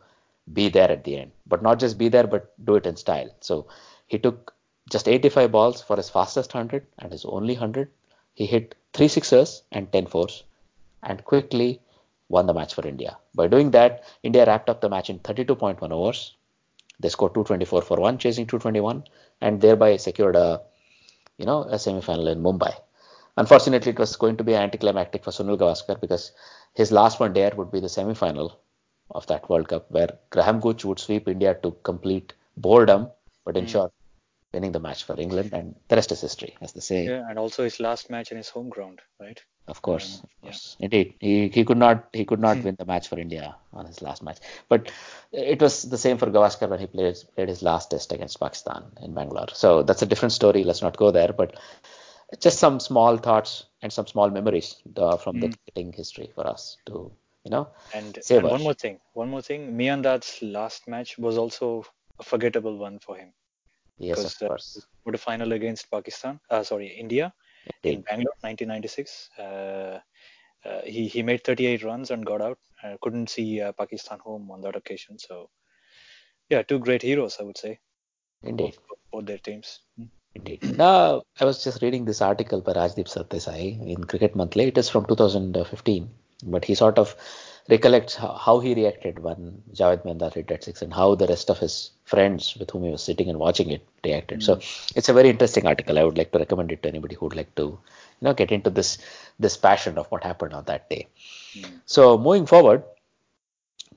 be 0.53 0.69
there 0.69 0.91
at 0.91 1.05
the 1.05 1.17
end. 1.17 1.33
But 1.47 1.63
not 1.63 1.79
just 1.79 1.97
be 1.97 2.09
there, 2.09 2.27
but 2.27 2.53
do 2.65 2.77
it 2.77 2.85
in 2.85 2.97
style. 2.97 3.31
So 3.41 3.69
he 4.07 4.19
took 4.19 4.55
just 4.91 5.09
85 5.09 5.51
balls 5.51 5.83
for 5.83 5.97
his 5.97 6.11
fastest 6.11 6.53
100 6.53 6.87
and 6.99 7.11
his 7.11 7.25
only 7.25 7.55
100. 7.55 7.91
He 8.35 8.45
hit 8.45 8.75
three 8.93 9.09
sixers 9.09 9.63
and 9.73 9.91
10 9.93 10.07
fours 10.07 10.45
and 11.07 11.25
quickly 11.25 11.81
won 12.29 12.47
the 12.47 12.55
match 12.55 12.75
for 12.75 12.87
India. 12.87 13.17
By 13.35 13.47
doing 13.47 13.71
that, 13.71 14.05
India 14.23 14.45
wrapped 14.45 14.69
up 14.69 14.81
the 14.81 14.89
match 14.89 15.09
in 15.11 15.21
32.1 15.21 15.91
overs. 15.91 16.37
They 16.99 17.09
scored 17.09 17.35
224 17.35 17.83
for 17.83 17.99
one, 17.99 18.19
chasing 18.19 18.47
221, 18.47 19.05
and 19.41 19.61
thereby 19.61 19.97
secured 19.97 20.37
a, 20.37 20.63
you 21.39 21.47
know, 21.47 21.63
a 21.63 21.79
semi-final 21.79 22.29
in 22.29 22.43
Mumbai. 22.43 22.75
Unfortunately, 23.37 23.93
it 23.93 23.99
was 23.99 24.17
going 24.17 24.37
to 24.39 24.45
be 24.45 24.55
anticlimactic 24.55 25.23
for 25.23 25.31
Sunil 25.31 25.59
Gavaskar 25.59 26.01
because 26.01 26.33
his 26.75 26.91
last 26.91 27.21
one 27.21 27.35
there 27.35 27.53
would 27.55 27.71
be 27.71 27.81
the 27.81 27.89
semi-final 27.89 28.59
of 29.11 29.27
that 29.27 29.49
World 29.49 29.69
Cup, 29.69 29.91
where 29.91 30.19
Graham 30.31 30.59
Gooch 30.61 30.85
would 30.85 30.99
sweep 30.99 31.29
India 31.29 31.55
to 31.63 31.77
complete 31.83 32.33
boredom, 32.57 33.11
but 33.45 33.55
hmm. 33.55 33.61
ensure 33.61 33.93
winning 34.53 34.73
the 34.73 34.81
match 34.81 35.05
for 35.05 35.21
England, 35.21 35.51
and 35.53 35.77
the 35.89 35.97
rest 35.97 36.13
is 36.13 36.23
history, 36.23 36.57
as 36.63 36.73
they 36.73 36.81
say. 36.81 37.05
Yeah, 37.05 37.29
and 37.29 37.39
also 37.39 37.63
his 37.63 37.79
last 37.79 38.11
match 38.11 38.31
in 38.31 38.39
his 38.39 38.49
home 38.49 38.71
ground, 38.71 39.01
right? 39.21 39.41
Of 39.69 39.83
course, 39.83 40.23
of 40.23 40.41
course, 40.43 40.77
yeah. 40.79 40.85
indeed. 40.85 41.15
He 41.19 41.49
he 41.49 41.65
could 41.65 41.77
not 41.77 42.09
he 42.13 42.25
could 42.25 42.41
not 42.41 42.59
hmm. 42.59 42.65
win 42.65 42.77
the 42.79 42.85
match 42.85 43.09
for 43.09 43.19
India 43.19 43.57
on 43.73 43.87
his 43.87 44.01
last 44.01 44.23
match, 44.23 44.39
but 44.69 44.93
it 45.33 45.61
was 45.61 45.83
the 45.83 45.99
same 45.99 46.19
for 46.19 46.27
Gavaskar 46.27 46.69
when 46.69 46.79
he 46.79 46.87
played 46.87 47.17
played 47.35 47.49
his 47.49 47.63
last 47.63 47.91
test 47.91 48.13
against 48.13 48.39
Pakistan 48.39 48.85
in 49.03 49.13
Bangalore. 49.13 49.49
So 49.55 49.83
that's 49.83 50.03
a 50.03 50.07
different 50.07 50.33
story. 50.33 50.63
Let's 50.63 50.83
not 50.83 50.97
go 50.97 51.11
there, 51.11 51.33
but 51.33 51.57
just 52.41 52.59
some 52.61 52.79
small 52.79 53.17
thoughts 53.17 53.65
and 53.83 53.93
some 53.93 54.07
small 54.07 54.31
memories 54.31 54.77
uh, 54.97 55.17
from 55.17 55.37
mm. 55.37 55.41
the 55.43 55.49
cricketing 55.49 55.93
history 55.93 56.31
for 56.35 56.47
us 56.47 56.77
to 56.87 57.11
you 57.47 57.51
know. 57.51 57.69
And, 57.95 58.19
and 58.31 58.43
one 58.43 58.63
more 58.63 58.75
thing, 58.75 58.99
one 59.15 59.31
more 59.31 59.43
thing. 59.43 59.77
Miandad's 59.77 60.43
last 60.43 60.89
match 60.89 61.17
was 61.19 61.39
also 61.39 61.85
a 62.19 62.23
forgettable 62.23 62.77
one 62.77 62.99
for 62.99 63.17
him. 63.17 63.33
Yes, 63.99 64.25
of 64.25 64.35
uh, 64.43 64.49
course. 64.49 64.87
Uh, 65.07 65.11
the 65.11 65.19
final 65.19 65.53
against 65.53 65.91
Pakistan, 65.91 66.41
uh, 66.51 66.63
sorry, 66.63 66.89
India 66.89 67.33
in 67.83 68.03
Bangalore, 68.03 68.35
1996. 68.41 69.31
Uh, 69.39 70.01
uh, 70.65 70.81
he 70.85 71.07
he 71.07 71.23
made 71.23 71.45
38 71.45 71.85
runs 71.85 72.11
and 72.11 72.27
got 72.27 72.41
out. 72.41 72.59
couldn't 73.03 73.31
see 73.31 73.61
uh, 73.61 73.73
Pakistan 73.73 74.19
home 74.19 74.51
on 74.51 74.61
that 74.61 74.77
occasion. 74.77 75.19
So 75.19 75.51
yeah, 76.49 76.63
two 76.63 76.79
great 76.79 77.03
heroes, 77.03 77.39
I 77.41 77.45
would 77.45 77.59
say, 77.59 77.79
Indeed. 78.43 78.77
both, 78.89 78.99
both 79.13 79.27
their 79.27 79.39
teams. 79.39 79.81
Mm. 80.01 80.09
Indeed. 80.37 80.79
Now, 80.79 81.23
I 81.41 81.45
was 81.47 81.65
just 81.65 81.81
reading 81.83 82.05
this 82.05 82.21
article 82.21 82.61
by 82.61 82.75
Rajdeep 82.75 83.09
Sardesai 83.09 83.87
in 83.87 84.05
Cricket 84.05 84.37
Monthly. 84.37 84.65
It 84.65 84.79
is 84.79 84.91
from 84.91 85.07
2015, 85.07 86.11
but 86.45 86.65
he 86.65 86.75
sort 86.75 86.99
of 86.99 87.17
recollects 87.69 88.15
how, 88.15 88.33
how 88.33 88.61
he 88.61 88.75
reacted 88.75 89.19
when 89.19 89.63
Javed 89.73 90.05
Miandad 90.05 90.35
hit 90.35 90.49
that 90.49 90.65
six 90.65 90.83
and 90.83 90.93
how 90.93 91.15
the 91.15 91.27
rest 91.27 91.51
of 91.51 91.59
his 91.59 91.91
friends 92.05 92.57
with 92.59 92.71
whom 92.71 92.85
he 92.85 92.91
was 92.91 93.03
sitting 93.03 93.29
and 93.29 93.39
watching 93.39 93.71
it 93.71 93.87
reacted. 94.05 94.43
So 94.43 94.61
it's 94.95 95.09
a 95.09 95.13
very 95.13 95.31
interesting 95.31 95.67
article. 95.67 95.99
I 95.99 96.05
would 96.05 96.19
like 96.19 96.33
to 96.33 96.39
recommend 96.39 96.71
it 96.73 96.83
to 96.83 96.89
anybody 96.89 97.17
who 97.17 97.27
would 97.27 97.37
like 97.37 97.55
to, 97.57 97.63
you 97.63 97.81
know, 98.23 98.35
get 98.35 98.53
into 98.53 98.71
this 98.71 98.99
this 99.39 99.57
passion 99.57 99.99
of 99.99 100.07
what 100.07 100.25
happened 100.25 100.55
on 100.55 100.65
that 100.65 100.89
day. 100.89 101.09
So 101.87 102.17
moving 102.17 102.47
forward, 102.47 102.85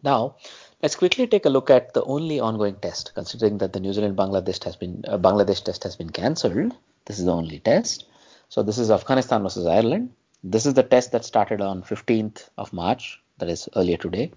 now 0.04 0.36
let's 0.82 0.96
quickly 0.96 1.28
take 1.28 1.46
a 1.46 1.50
look 1.50 1.70
at 1.70 1.94
the 1.94 2.04
only 2.04 2.40
ongoing 2.40 2.76
test, 2.76 3.14
considering 3.14 3.60
that 3.60 3.74
the 3.74 3.80
New 3.80 3.94
Zealand 3.94 4.18
Bangladesh 4.18 4.64
has 4.64 4.76
been 4.76 5.04
uh, 5.08 5.18
Bangladesh 5.18 5.64
test 5.64 5.84
has 5.84 5.96
been 5.96 6.10
cancelled. 6.10 6.76
This 7.06 7.20
is 7.20 7.26
the 7.26 7.34
only 7.34 7.60
test. 7.60 8.06
So 8.50 8.64
this 8.64 8.80
is 8.80 8.90
Afghanistan 8.90 9.44
versus 9.44 9.68
Ireland. 9.68 10.12
This 10.44 10.66
is 10.66 10.74
the 10.74 10.84
test 10.84 11.12
that 11.12 11.26
started 11.26 11.62
on 11.62 11.84
15th 11.84 12.50
of 12.58 12.72
March, 12.72 13.22
that 13.40 13.50
is 13.50 13.68
earlier 13.76 13.98
today, 13.98 14.32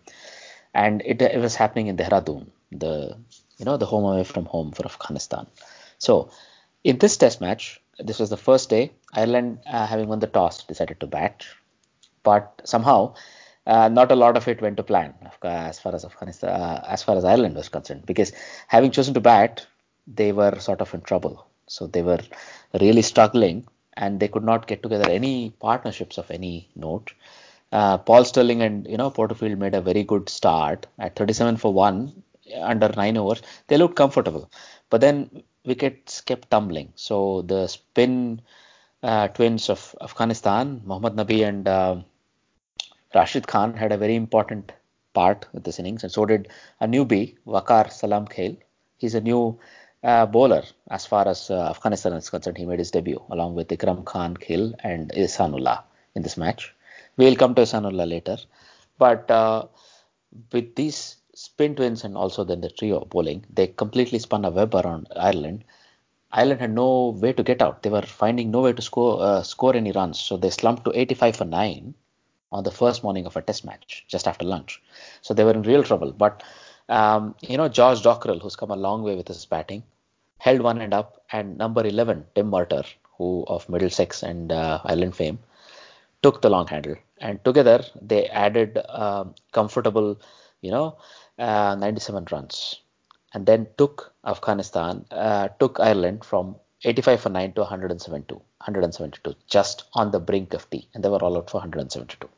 and 0.74 1.02
it, 1.04 1.20
it 1.22 1.40
was 1.40 1.54
happening 1.54 1.86
in 1.88 1.96
Dehradun, 1.96 2.46
the 2.70 3.16
you 3.58 3.64
know 3.64 3.76
the 3.76 3.86
home 3.86 4.04
away 4.04 4.24
from 4.24 4.46
home 4.46 4.72
for 4.72 4.84
Afghanistan. 4.84 5.46
So 5.98 6.30
in 6.84 6.98
this 6.98 7.16
test 7.16 7.40
match, 7.40 7.80
this 7.98 8.18
was 8.18 8.30
the 8.30 8.36
first 8.36 8.70
day. 8.70 8.92
Ireland, 9.12 9.60
uh, 9.66 9.86
having 9.86 10.08
won 10.08 10.20
the 10.20 10.26
toss, 10.26 10.64
decided 10.64 11.00
to 11.00 11.06
bat, 11.06 11.44
but 12.22 12.60
somehow 12.64 13.14
uh, 13.66 13.88
not 13.88 14.10
a 14.10 14.16
lot 14.16 14.36
of 14.36 14.48
it 14.48 14.60
went 14.60 14.76
to 14.78 14.82
plan 14.82 15.14
as 15.42 15.78
far 15.78 15.94
as 15.94 16.04
Afghanistan, 16.04 16.50
uh, 16.50 16.84
as 16.88 17.02
far 17.02 17.16
as 17.16 17.24
Ireland 17.24 17.54
was 17.54 17.68
concerned, 17.68 18.04
because 18.06 18.32
having 18.66 18.90
chosen 18.90 19.14
to 19.14 19.20
bat, 19.20 19.66
they 20.06 20.32
were 20.32 20.58
sort 20.58 20.80
of 20.80 20.92
in 20.94 21.00
trouble. 21.02 21.46
So 21.68 21.86
they 21.86 22.02
were 22.02 22.20
really 22.80 23.02
struggling, 23.02 23.66
and 23.96 24.18
they 24.18 24.28
could 24.28 24.44
not 24.44 24.66
get 24.66 24.82
together 24.82 25.08
any 25.08 25.50
partnerships 25.50 26.18
of 26.18 26.30
any 26.30 26.68
note. 26.74 27.12
Uh, 27.72 27.96
Paul 27.96 28.24
Stirling 28.24 28.60
and 28.60 28.86
you 28.86 28.98
know 28.98 29.10
Porterfield 29.10 29.58
made 29.58 29.74
a 29.74 29.80
very 29.80 30.04
good 30.04 30.28
start 30.28 30.86
at 30.98 31.16
37 31.16 31.56
for 31.56 31.72
one 31.72 32.22
under 32.60 32.88
nine 32.90 33.16
overs. 33.16 33.40
They 33.68 33.78
looked 33.78 33.96
comfortable, 33.96 34.50
but 34.90 35.00
then 35.00 35.42
wickets 35.64 36.20
kept 36.20 36.50
tumbling. 36.50 36.92
So 36.96 37.42
the 37.42 37.66
spin 37.68 38.42
uh, 39.02 39.28
twins 39.28 39.70
of 39.70 39.94
Afghanistan, 40.02 40.82
Mohammad 40.84 41.14
Nabi 41.14 41.48
and 41.48 41.66
uh, 41.66 41.96
Rashid 43.14 43.46
Khan 43.46 43.74
had 43.74 43.92
a 43.92 43.96
very 43.96 44.16
important 44.16 44.72
part 45.14 45.46
with 45.52 45.64
this 45.64 45.78
innings, 45.78 46.02
and 46.02 46.12
so 46.12 46.26
did 46.26 46.48
a 46.80 46.86
newbie, 46.86 47.36
Waqar 47.46 47.90
Salam 47.90 48.26
Khail. 48.26 48.56
He's 48.98 49.14
a 49.14 49.20
new 49.20 49.58
uh, 50.04 50.26
bowler 50.26 50.64
as 50.90 51.06
far 51.06 51.26
as 51.26 51.50
Afghanistan 51.50 52.12
is 52.12 52.28
concerned. 52.28 52.58
He 52.58 52.66
made 52.66 52.78
his 52.78 52.90
debut 52.90 53.22
along 53.30 53.54
with 53.54 53.68
Ikram 53.68 54.04
Khan 54.04 54.36
Khail 54.36 54.74
and 54.80 55.10
Ihsanullah 55.10 55.82
in 56.14 56.22
this 56.22 56.36
match. 56.36 56.74
We'll 57.16 57.36
come 57.36 57.54
to 57.54 57.62
Ihsanullah 57.62 58.08
later. 58.08 58.38
But 58.98 59.30
uh, 59.30 59.66
with 60.52 60.74
these 60.74 61.16
spin 61.34 61.74
twins 61.74 62.04
and 62.04 62.16
also 62.16 62.44
then 62.44 62.60
the 62.60 62.70
trio 62.70 63.04
bowling, 63.04 63.44
they 63.52 63.66
completely 63.68 64.18
spun 64.18 64.44
a 64.44 64.50
web 64.50 64.74
around 64.74 65.08
Ireland. 65.16 65.64
Ireland 66.30 66.60
had 66.60 66.74
no 66.74 67.08
way 67.20 67.32
to 67.34 67.42
get 67.42 67.60
out. 67.60 67.82
They 67.82 67.90
were 67.90 68.02
finding 68.02 68.50
no 68.50 68.60
way 68.62 68.72
to 68.72 68.82
score 68.82 69.22
uh, 69.22 69.42
score 69.42 69.76
any 69.76 69.92
runs, 69.92 70.18
so 70.18 70.36
they 70.36 70.50
slumped 70.50 70.84
to 70.84 70.98
85 70.98 71.36
for 71.36 71.44
nine 71.44 71.94
on 72.50 72.64
the 72.64 72.70
first 72.70 73.02
morning 73.02 73.26
of 73.26 73.36
a 73.36 73.42
test 73.42 73.64
match 73.64 74.04
just 74.08 74.26
after 74.26 74.44
lunch. 74.44 74.80
So 75.20 75.34
they 75.34 75.44
were 75.44 75.52
in 75.52 75.62
real 75.62 75.82
trouble. 75.82 76.12
But 76.12 76.42
um, 76.88 77.34
you 77.40 77.56
know, 77.56 77.68
George 77.68 78.02
Dockrell, 78.02 78.40
who's 78.40 78.56
come 78.56 78.70
a 78.70 78.76
long 78.76 79.02
way 79.02 79.14
with 79.14 79.28
his 79.28 79.44
batting, 79.46 79.82
held 80.38 80.60
one 80.60 80.80
end 80.80 80.94
up, 80.94 81.22
and 81.30 81.56
number 81.56 81.86
11, 81.86 82.26
Tim 82.34 82.50
Murtagh, 82.50 82.86
who 83.16 83.44
of 83.46 83.68
Middlesex 83.68 84.22
and 84.22 84.52
uh, 84.52 84.80
Ireland 84.84 85.14
fame, 85.16 85.38
took 86.22 86.42
the 86.42 86.50
long 86.50 86.66
handle, 86.66 86.96
and 87.20 87.44
together 87.44 87.84
they 88.00 88.26
added 88.26 88.78
um, 88.88 89.34
comfortable, 89.52 90.20
you 90.60 90.70
know, 90.70 90.96
uh, 91.38 91.76
97 91.78 92.26
runs, 92.30 92.80
and 93.34 93.46
then 93.46 93.66
took 93.78 94.12
Afghanistan, 94.24 95.04
uh, 95.10 95.48
took 95.58 95.80
Ireland 95.80 96.24
from 96.24 96.56
85 96.84 97.20
for 97.20 97.28
9 97.28 97.52
to 97.54 97.60
172, 97.60 98.34
172, 98.34 99.34
just 99.46 99.84
on 99.94 100.10
the 100.10 100.20
brink 100.20 100.54
of 100.54 100.68
tea, 100.70 100.88
and 100.94 101.04
they 101.04 101.08
were 101.08 101.22
all 101.22 101.36
out 101.36 101.50
for 101.50 101.58
172. 101.58 102.28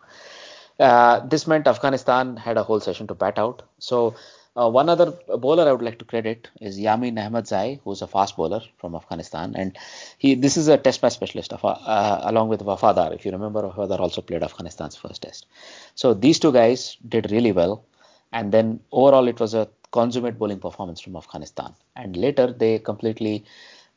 Uh, 0.78 1.20
this 1.26 1.46
meant 1.46 1.66
Afghanistan 1.66 2.36
had 2.36 2.56
a 2.56 2.62
whole 2.62 2.80
session 2.80 3.06
to 3.06 3.14
bat 3.14 3.38
out. 3.38 3.62
So 3.78 4.14
uh, 4.56 4.70
one 4.70 4.88
other 4.88 5.12
bowler 5.38 5.68
I 5.68 5.72
would 5.72 5.82
like 5.82 5.98
to 5.98 6.04
credit 6.04 6.48
is 6.60 6.78
Yamin 6.78 7.16
Ahmadzai, 7.16 7.80
who's 7.82 8.02
a 8.02 8.06
fast 8.06 8.36
bowler 8.36 8.60
from 8.78 8.94
Afghanistan, 8.94 9.54
and 9.56 9.76
he 10.18 10.34
this 10.34 10.56
is 10.56 10.68
a 10.68 10.78
test 10.78 11.02
match 11.02 11.14
specialist 11.14 11.52
of, 11.52 11.64
uh, 11.64 12.20
along 12.22 12.48
with 12.48 12.60
Wafadar. 12.60 13.14
If 13.14 13.24
you 13.24 13.32
remember, 13.32 13.62
Wafadar 13.62 13.98
also 13.98 14.20
played 14.20 14.42
Afghanistan's 14.42 14.96
first 14.96 15.22
test. 15.22 15.46
So 15.94 16.14
these 16.14 16.38
two 16.38 16.52
guys 16.52 16.96
did 17.08 17.30
really 17.32 17.52
well, 17.52 17.84
and 18.32 18.52
then 18.52 18.80
overall 18.92 19.26
it 19.28 19.40
was 19.40 19.54
a 19.54 19.68
consummate 19.90 20.38
bowling 20.38 20.60
performance 20.60 21.00
from 21.00 21.16
Afghanistan. 21.16 21.74
And 21.96 22.16
later 22.16 22.52
they 22.52 22.78
completely 22.78 23.44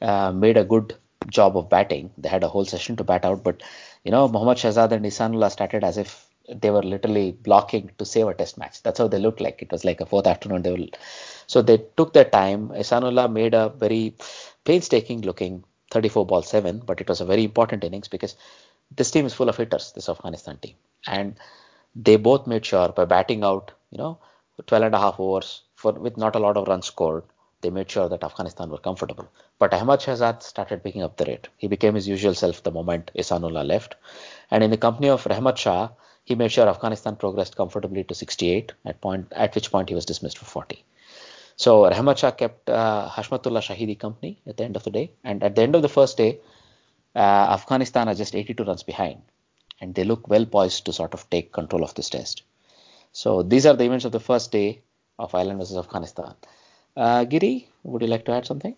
uh, 0.02 0.32
made 0.32 0.58
a 0.58 0.64
good 0.64 0.96
job 1.28 1.58
of 1.58 1.70
batting. 1.70 2.12
They 2.18 2.30
had 2.30 2.44
a 2.44 2.48
whole 2.48 2.66
session 2.66 2.96
to 2.98 3.04
bat 3.04 3.26
out, 3.26 3.44
but 3.44 3.62
you 4.04 4.12
know 4.12 4.28
Mohammad 4.28 4.58
Shahzad 4.58 4.92
and 4.92 5.06
Ihsanullah 5.06 5.52
started 5.52 5.84
as 5.84 5.98
if 5.98 6.26
they 6.54 6.70
were 6.70 6.84
literally 6.84 7.32
blocking 7.32 7.92
to 7.98 8.06
save 8.06 8.27
a 8.27 8.34
test 8.34 8.58
match. 8.58 8.82
That's 8.84 9.00
how 9.00 9.08
they 9.08 9.20
looked 9.20 9.42
like. 9.42 9.62
It 9.62 9.72
was 9.72 9.84
like 9.86 10.01
a 10.01 10.06
fourth 10.06 10.27
afternoon. 10.27 10.62
They 10.62 10.72
will, 10.72 10.88
so 11.48 11.62
they 11.62 11.77
took 11.98 12.13
their 12.13 12.25
time. 12.25 12.70
Ihsanullah 12.70 13.32
made 13.32 13.54
a 13.54 13.70
very 13.70 14.16
painstaking 14.63 15.22
looking 15.22 15.63
34 15.92 16.25
ball 16.25 16.42
seven, 16.42 16.82
but 16.86 17.01
it 17.01 17.10
was 17.10 17.22
a 17.22 17.25
very 17.25 17.44
important 17.44 17.84
innings 17.84 18.08
because 18.08 18.36
this 18.96 19.12
team 19.12 19.25
is 19.25 19.34
full 19.34 19.50
of 19.50 19.58
hitters, 19.58 19.92
this 19.94 20.10
Afghanistan 20.10 20.58
team, 20.58 20.75
and 21.06 21.36
they 21.96 22.16
both 22.16 22.48
made 22.48 22.66
sure 22.66 22.89
by 22.89 23.06
batting 23.06 23.44
out, 23.44 23.72
you 23.92 23.98
know, 23.98 24.20
12 24.66 24.86
and 24.86 24.96
a 24.96 25.00
half 25.00 25.20
overs 25.20 25.62
for 25.75 25.92
with 25.94 26.18
not 26.18 26.36
a 26.36 26.39
lot 26.39 26.58
of 26.58 26.68
runs 26.68 26.86
scored. 26.88 27.24
They 27.62 27.70
made 27.72 27.89
sure 27.89 28.08
that 28.08 28.24
Afghanistan 28.24 28.70
were 28.70 28.77
comfortable. 28.77 29.27
But 29.58 29.74
Ahmad 29.74 30.00
Shahzad 30.00 30.44
started 30.44 30.84
picking 30.84 31.01
up 31.01 31.18
the 31.18 31.25
rate. 31.25 31.48
He 31.58 31.68
became 31.68 31.96
his 31.96 32.08
usual 32.08 32.36
self 32.36 32.62
the 32.62 32.72
moment 32.72 33.10
Ihsanullah 33.16 33.66
left. 33.66 33.96
And 34.51 34.63
in 34.63 34.70
the 34.70 34.77
company 34.77 35.10
of 35.10 35.24
Rahmat 35.24 35.58
Shah, 35.58 35.89
he 36.27 36.36
made 36.36 36.51
sure 36.51 36.67
Afghanistan 36.67 37.15
progressed 37.15 37.55
comfortably 37.55 38.03
to 38.03 38.13
68, 38.13 38.74
at 38.84 39.00
point 39.00 39.31
at 39.31 39.55
which 39.55 39.72
point 39.72 39.88
he 39.88 39.96
was 39.96 40.05
dismissed 40.05 40.38
for 40.38 40.43
40. 40.43 40.84
So 41.55 41.84
Rahmat 41.89 42.17
Shah 42.17 42.31
kept 42.31 42.69
uh, 42.69 43.10
Hashmatullah 43.10 43.62
Shahidi 43.67 43.98
company 43.98 44.41
at 44.46 44.57
the 44.57 44.65
end 44.65 44.75
of 44.75 44.84
the 44.84 44.91
day, 44.91 45.12
and 45.24 45.41
at 45.41 45.55
the 45.55 45.62
end 45.62 45.74
of 45.74 45.81
the 45.81 45.88
first 45.88 46.17
day, 46.17 46.39
uh, 47.15 47.55
Afghanistan 47.57 48.10
are 48.10 48.13
just 48.13 48.36
82 48.36 48.62
runs 48.65 48.84
behind, 48.84 49.22
and 49.79 49.96
they 49.96 50.03
look 50.03 50.27
well 50.27 50.46
poised 50.46 50.86
to 50.88 50.91
sort 50.91 51.13
of 51.13 51.29
take 51.29 51.53
control 51.53 51.86
of 51.86 51.96
this 51.96 52.10
test. 52.10 52.43
So 53.13 53.41
these 53.41 53.65
are 53.65 53.77
the 53.77 53.86
events 53.86 54.03
of 54.03 54.12
the 54.12 54.19
first 54.19 54.51
day 54.51 54.81
of 55.17 55.34
Ireland 55.34 55.60
versus 55.60 55.77
Afghanistan. 55.77 56.36
Uh, 56.98 57.24
Giri, 57.24 57.69
would 57.84 58.01
you 58.01 58.10
like 58.10 58.25
to 58.25 58.34
add 58.34 58.46
something? 58.46 58.75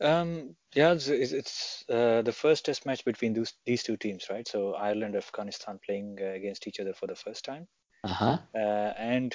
Um, 0.00 0.56
yeah, 0.74 0.92
it's, 0.92 1.08
it's 1.08 1.84
uh, 1.88 2.22
the 2.22 2.32
first 2.32 2.64
test 2.64 2.86
match 2.86 3.04
between 3.04 3.34
those, 3.34 3.54
these 3.66 3.82
two 3.82 3.96
teams, 3.96 4.26
right? 4.30 4.46
So 4.46 4.74
Ireland, 4.74 5.16
Afghanistan 5.16 5.78
playing 5.84 6.18
uh, 6.20 6.26
against 6.26 6.66
each 6.66 6.80
other 6.80 6.94
for 6.94 7.06
the 7.06 7.16
first 7.16 7.44
time, 7.44 7.68
Uh-huh. 8.04 8.38
uh, 8.54 8.92
and 8.98 9.34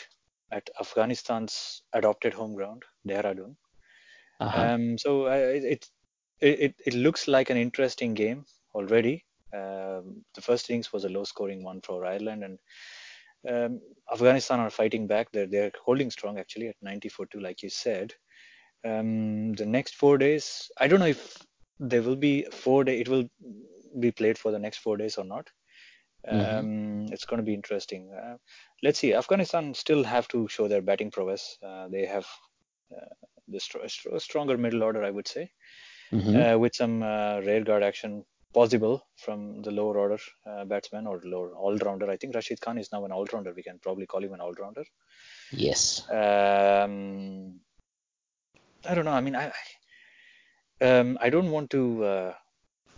at 0.52 0.70
Afghanistan's 0.80 1.84
adopted 1.94 2.34
home 2.34 2.56
ground, 2.56 2.84
Dehradun. 3.08 3.56
Uh-huh. 4.40 4.70
Um, 4.74 4.98
so 4.98 5.28
uh, 5.28 5.52
it, 5.54 5.90
it 6.42 6.76
it 6.86 6.94
looks 6.94 7.28
like 7.28 7.50
an 7.50 7.58
interesting 7.58 8.14
game 8.14 8.46
already. 8.74 9.26
Um, 9.54 10.26
the 10.36 10.42
first 10.42 10.70
innings 10.70 10.92
was 10.92 11.06
a 11.06 11.10
low-scoring 11.10 11.64
one 11.64 11.82
for 11.82 12.06
Ireland, 12.06 12.44
and 12.44 12.60
um, 13.48 13.82
Afghanistan 14.12 14.60
are 14.60 14.70
fighting 14.70 15.08
back. 15.08 15.32
They're 15.32 15.48
they're 15.48 15.72
holding 15.84 16.12
strong 16.12 16.40
actually 16.40 16.68
at 16.70 16.76
94-2, 16.84 17.42
like 17.42 17.64
you 17.64 17.70
said. 17.70 18.14
Um, 18.86 19.54
the 19.54 19.66
next 19.66 19.96
four 19.96 20.18
days, 20.18 20.70
I 20.80 20.88
don't 20.88 21.00
know 21.00 21.08
if 21.08 21.38
there 21.80 22.02
will 22.02 22.16
be 22.16 22.46
four 22.52 22.84
day. 22.84 23.00
It 23.00 23.10
will 23.10 23.26
be 24.00 24.12
played 24.12 24.38
for 24.38 24.52
the 24.52 24.60
next 24.60 24.78
four 24.80 24.98
days 24.98 25.18
or 25.18 25.26
not. 25.26 25.50
Um, 26.28 26.38
Mhm. 26.38 27.12
It's 27.14 27.26
going 27.26 27.40
to 27.40 27.46
be 27.46 27.54
interesting. 27.54 28.12
Uh, 28.14 28.38
let's 28.84 29.00
see. 29.00 29.14
Afghanistan 29.14 29.74
still 29.74 30.04
have 30.04 30.28
to 30.30 30.48
show 30.48 30.68
their 30.68 30.82
batting 30.82 31.12
prowess. 31.12 31.58
Uh, 31.64 31.88
they 31.88 32.06
have 32.06 32.28
uh, 32.96 33.14
the 33.48 33.60
str- 33.60 33.88
str- 33.88 34.18
stronger 34.18 34.58
middle 34.58 34.84
order, 34.84 35.04
I 35.04 35.12
would 35.12 35.28
say, 35.28 35.52
Mhm. 36.12 36.36
uh, 36.54 36.60
with 36.60 36.76
some 36.76 37.04
uh, 37.04 37.42
rear 37.42 37.64
guard 37.64 37.84
action 37.84 38.26
possible 38.54 39.06
from 39.18 39.62
the 39.62 39.72
lower 39.72 39.98
order 39.98 40.20
uh, 40.48 40.64
batsman 40.66 41.08
or 41.08 41.20
lower 41.24 41.54
all-rounder. 41.56 42.10
I 42.10 42.18
think 42.18 42.34
Rashid 42.36 42.62
Khan 42.62 42.78
is 42.78 42.92
now 42.92 43.04
an 43.06 43.12
all-rounder. 43.12 43.54
We 43.54 43.64
can 43.64 43.80
probably 43.80 44.06
call 44.06 44.24
him 44.24 44.34
an 44.34 44.42
all-rounder. 44.42 44.86
Yes. 45.52 46.10
Um, 46.10 47.60
I 48.86 48.96
don't 48.96 49.06
know. 49.06 49.12
I 49.12 49.22
mean, 49.22 49.36
I 49.36 49.48
I- 49.50 49.54
um, 50.82 51.18
I 51.22 51.30
don't 51.30 51.52
want 51.52 51.70
to 51.72 52.04
uh, 52.04 52.34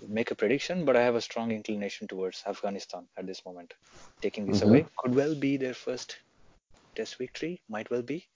make 0.02 0.32
a 0.32 0.36
prediction, 0.36 0.86
but 0.86 0.96
I 0.98 1.04
have 1.04 1.16
a 1.16 1.22
strong 1.22 1.52
inclination 1.52 2.08
towards 2.08 2.44
Afghanistan 2.46 3.08
at 3.18 3.28
this 3.28 3.46
moment. 3.46 3.74
Taking 4.22 4.46
this 4.48 4.62
Mhm. 4.62 4.64
away 4.64 4.88
could 5.00 5.16
well 5.16 5.36
be 5.36 5.58
their 5.58 5.74
first 5.74 6.18
test 6.96 7.18
victory. 7.18 7.64
Might 7.70 7.90
well 7.92 8.04
be. 8.04 8.28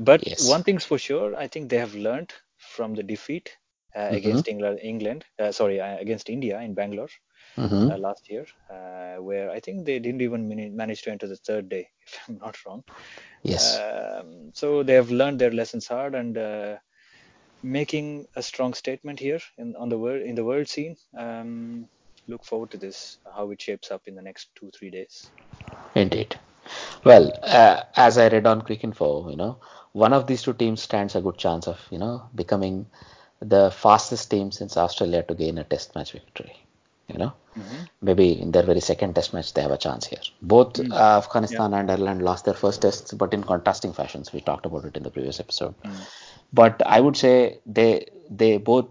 But 0.00 0.24
Yes. 0.26 0.38
one 0.38 0.64
thing's 0.64 0.84
for 0.86 0.98
sure, 0.98 1.36
I 1.36 1.48
think 1.48 1.70
they 1.70 1.78
have 1.78 1.94
learned 1.94 2.34
from 2.58 2.94
the 2.94 3.02
defeat 3.04 3.56
uh, 3.96 4.10
Mhm. 4.10 4.42
against 4.42 4.48
England, 4.48 4.80
England 4.82 5.26
uh, 5.38 5.52
sorry, 5.52 5.80
uh, 5.80 5.98
against 5.98 6.30
India 6.30 6.60
in 6.60 6.74
Bangalore 6.74 7.10
hmm 7.56 7.88
uh, 7.90 7.98
last 7.98 8.28
year, 8.30 8.46
uh, 8.70 9.22
where 9.22 9.50
I 9.50 9.60
think 9.60 9.86
they 9.86 9.98
didn't 9.98 10.22
even 10.22 10.76
manage 10.76 11.02
to 11.02 11.10
enter 11.10 11.26
the 11.28 11.36
third 11.36 11.68
day, 11.68 11.88
if 12.06 12.18
I'm 12.28 12.38
not 12.38 12.56
wrong. 12.66 12.84
Yes. 13.42 13.82
Um, 13.90 14.52
so 14.54 14.82
they 14.82 14.94
have 14.94 15.10
learned 15.10 15.40
their 15.40 15.50
lessons 15.52 15.86
hard 15.86 16.14
and 16.14 16.36
uh, 16.36 16.76
making 17.62 18.26
a 18.36 18.42
strong 18.42 18.74
statement 18.74 19.20
here 19.20 19.40
in 19.58 19.74
on 19.76 19.88
the 19.88 19.98
world 19.98 20.22
in 20.22 20.34
the 20.34 20.44
world 20.44 20.68
scene. 20.68 20.96
Um, 21.16 21.88
look 22.28 22.44
forward 22.44 22.70
to 22.72 22.78
this, 22.78 23.18
how 23.34 23.50
it 23.50 23.60
shapes 23.62 23.90
up 23.90 24.02
in 24.06 24.14
the 24.14 24.22
next 24.22 24.50
two 24.56 24.70
three 24.78 24.90
days. 24.90 25.30
Indeed. 25.94 26.38
Well, 27.04 27.32
uh, 27.42 27.82
as 27.96 28.18
I 28.18 28.28
read 28.28 28.46
on 28.46 28.62
Cricinfo, 28.62 29.30
you 29.30 29.36
know, 29.36 29.58
one 29.92 30.12
of 30.12 30.26
these 30.26 30.42
two 30.42 30.54
teams 30.54 30.82
stands 30.82 31.14
a 31.16 31.20
good 31.22 31.38
chance 31.38 31.66
of, 31.68 31.80
you 31.90 31.98
know, 31.98 32.28
becoming 32.34 32.86
the 33.40 33.70
fastest 33.70 34.30
team 34.30 34.52
since 34.52 34.76
Australia 34.76 35.22
to 35.24 35.34
gain 35.34 35.58
a 35.58 35.64
test 35.64 35.94
match 35.94 36.12
victory. 36.12 36.65
You 37.08 37.18
know, 37.18 37.32
hmm 37.54 37.84
maybe 38.00 38.40
in 38.40 38.50
their 38.52 38.62
very 38.62 38.80
second 38.80 39.14
test 39.14 39.32
match 39.32 39.52
they 39.54 39.62
have 39.62 39.70
a 39.70 39.78
chance 39.78 40.06
here. 40.06 40.20
Both 40.42 40.80
Mm. 40.80 40.92
uh, 40.92 41.18
Afghanistan 41.22 41.72
and 41.74 41.90
Ireland 41.90 42.22
lost 42.22 42.44
their 42.44 42.54
first 42.54 42.82
tests, 42.82 43.12
but 43.12 43.32
in 43.34 43.42
contrasting 43.44 43.92
fashions. 43.92 44.32
We 44.32 44.40
talked 44.40 44.66
about 44.66 44.84
it 44.84 44.96
in 44.96 45.02
the 45.02 45.10
previous 45.10 45.40
episode. 45.40 45.74
Mm. 45.84 46.06
But 46.52 46.82
I 46.86 47.00
would 47.00 47.16
say 47.16 47.58
they 47.66 48.06
they 48.30 48.58
both 48.58 48.86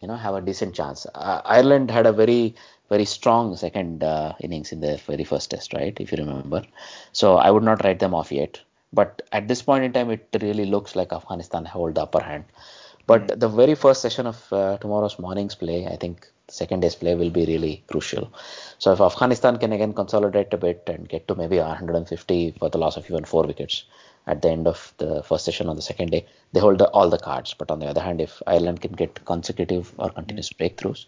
you 0.00 0.08
know 0.08 0.16
have 0.16 0.34
a 0.34 0.40
decent 0.40 0.74
chance. 0.74 1.06
Uh, 1.14 1.40
Ireland 1.44 1.90
had 1.90 2.06
a 2.06 2.12
very 2.12 2.54
very 2.90 3.04
strong 3.04 3.56
second 3.56 4.02
uh, 4.04 4.34
innings 4.40 4.72
in 4.72 4.80
their 4.80 4.96
very 4.98 5.24
first 5.24 5.50
test, 5.50 5.72
right? 5.74 5.96
If 6.00 6.12
you 6.12 6.18
remember. 6.18 6.56
So 7.12 7.36
I 7.36 7.50
would 7.50 7.62
not 7.62 7.84
write 7.84 7.94
them 8.00 8.14
off 8.14 8.32
yet. 8.32 8.60
But 8.92 9.22
at 9.32 9.48
this 9.48 9.62
point 9.62 9.84
in 9.84 9.92
time, 9.92 10.10
it 10.10 10.28
really 10.42 10.66
looks 10.66 10.96
like 10.96 11.12
Afghanistan 11.12 11.64
hold 11.64 11.94
the 11.94 12.02
upper 12.02 12.20
hand. 12.22 12.44
But 13.06 13.28
Mm. 13.28 13.40
the 13.40 13.48
very 13.48 13.74
first 13.74 14.02
session 14.02 14.26
of 14.26 14.52
uh, 14.52 14.78
tomorrow's 14.78 15.18
morning's 15.18 15.54
play, 15.56 15.86
I 15.86 15.96
think 15.96 16.29
second 16.50 16.80
day's 16.80 16.94
play 16.94 17.14
will 17.14 17.30
be 17.30 17.44
really 17.46 17.84
crucial. 17.86 18.32
So 18.78 18.92
if 18.92 19.00
Afghanistan 19.00 19.58
can 19.58 19.72
again 19.72 19.92
consolidate 19.92 20.52
a 20.52 20.56
bit 20.56 20.82
and 20.86 21.08
get 21.08 21.28
to 21.28 21.34
maybe 21.34 21.58
150 21.58 22.54
for 22.58 22.68
the 22.68 22.78
loss 22.78 22.96
of 22.96 23.08
even 23.10 23.24
four 23.24 23.44
wickets 23.44 23.84
at 24.26 24.42
the 24.42 24.50
end 24.50 24.66
of 24.66 24.92
the 24.98 25.22
first 25.22 25.44
session 25.44 25.68
on 25.68 25.76
the 25.76 25.82
second 25.82 26.10
day, 26.10 26.26
they 26.52 26.60
hold 26.60 26.78
the, 26.78 26.88
all 26.88 27.08
the 27.08 27.18
cards. 27.18 27.54
But 27.54 27.70
on 27.70 27.78
the 27.78 27.86
other 27.86 28.00
hand, 28.00 28.20
if 28.20 28.42
Ireland 28.46 28.80
can 28.80 28.92
get 28.92 29.24
consecutive 29.24 29.92
or 29.98 30.10
continuous 30.10 30.50
breakthroughs, 30.52 31.06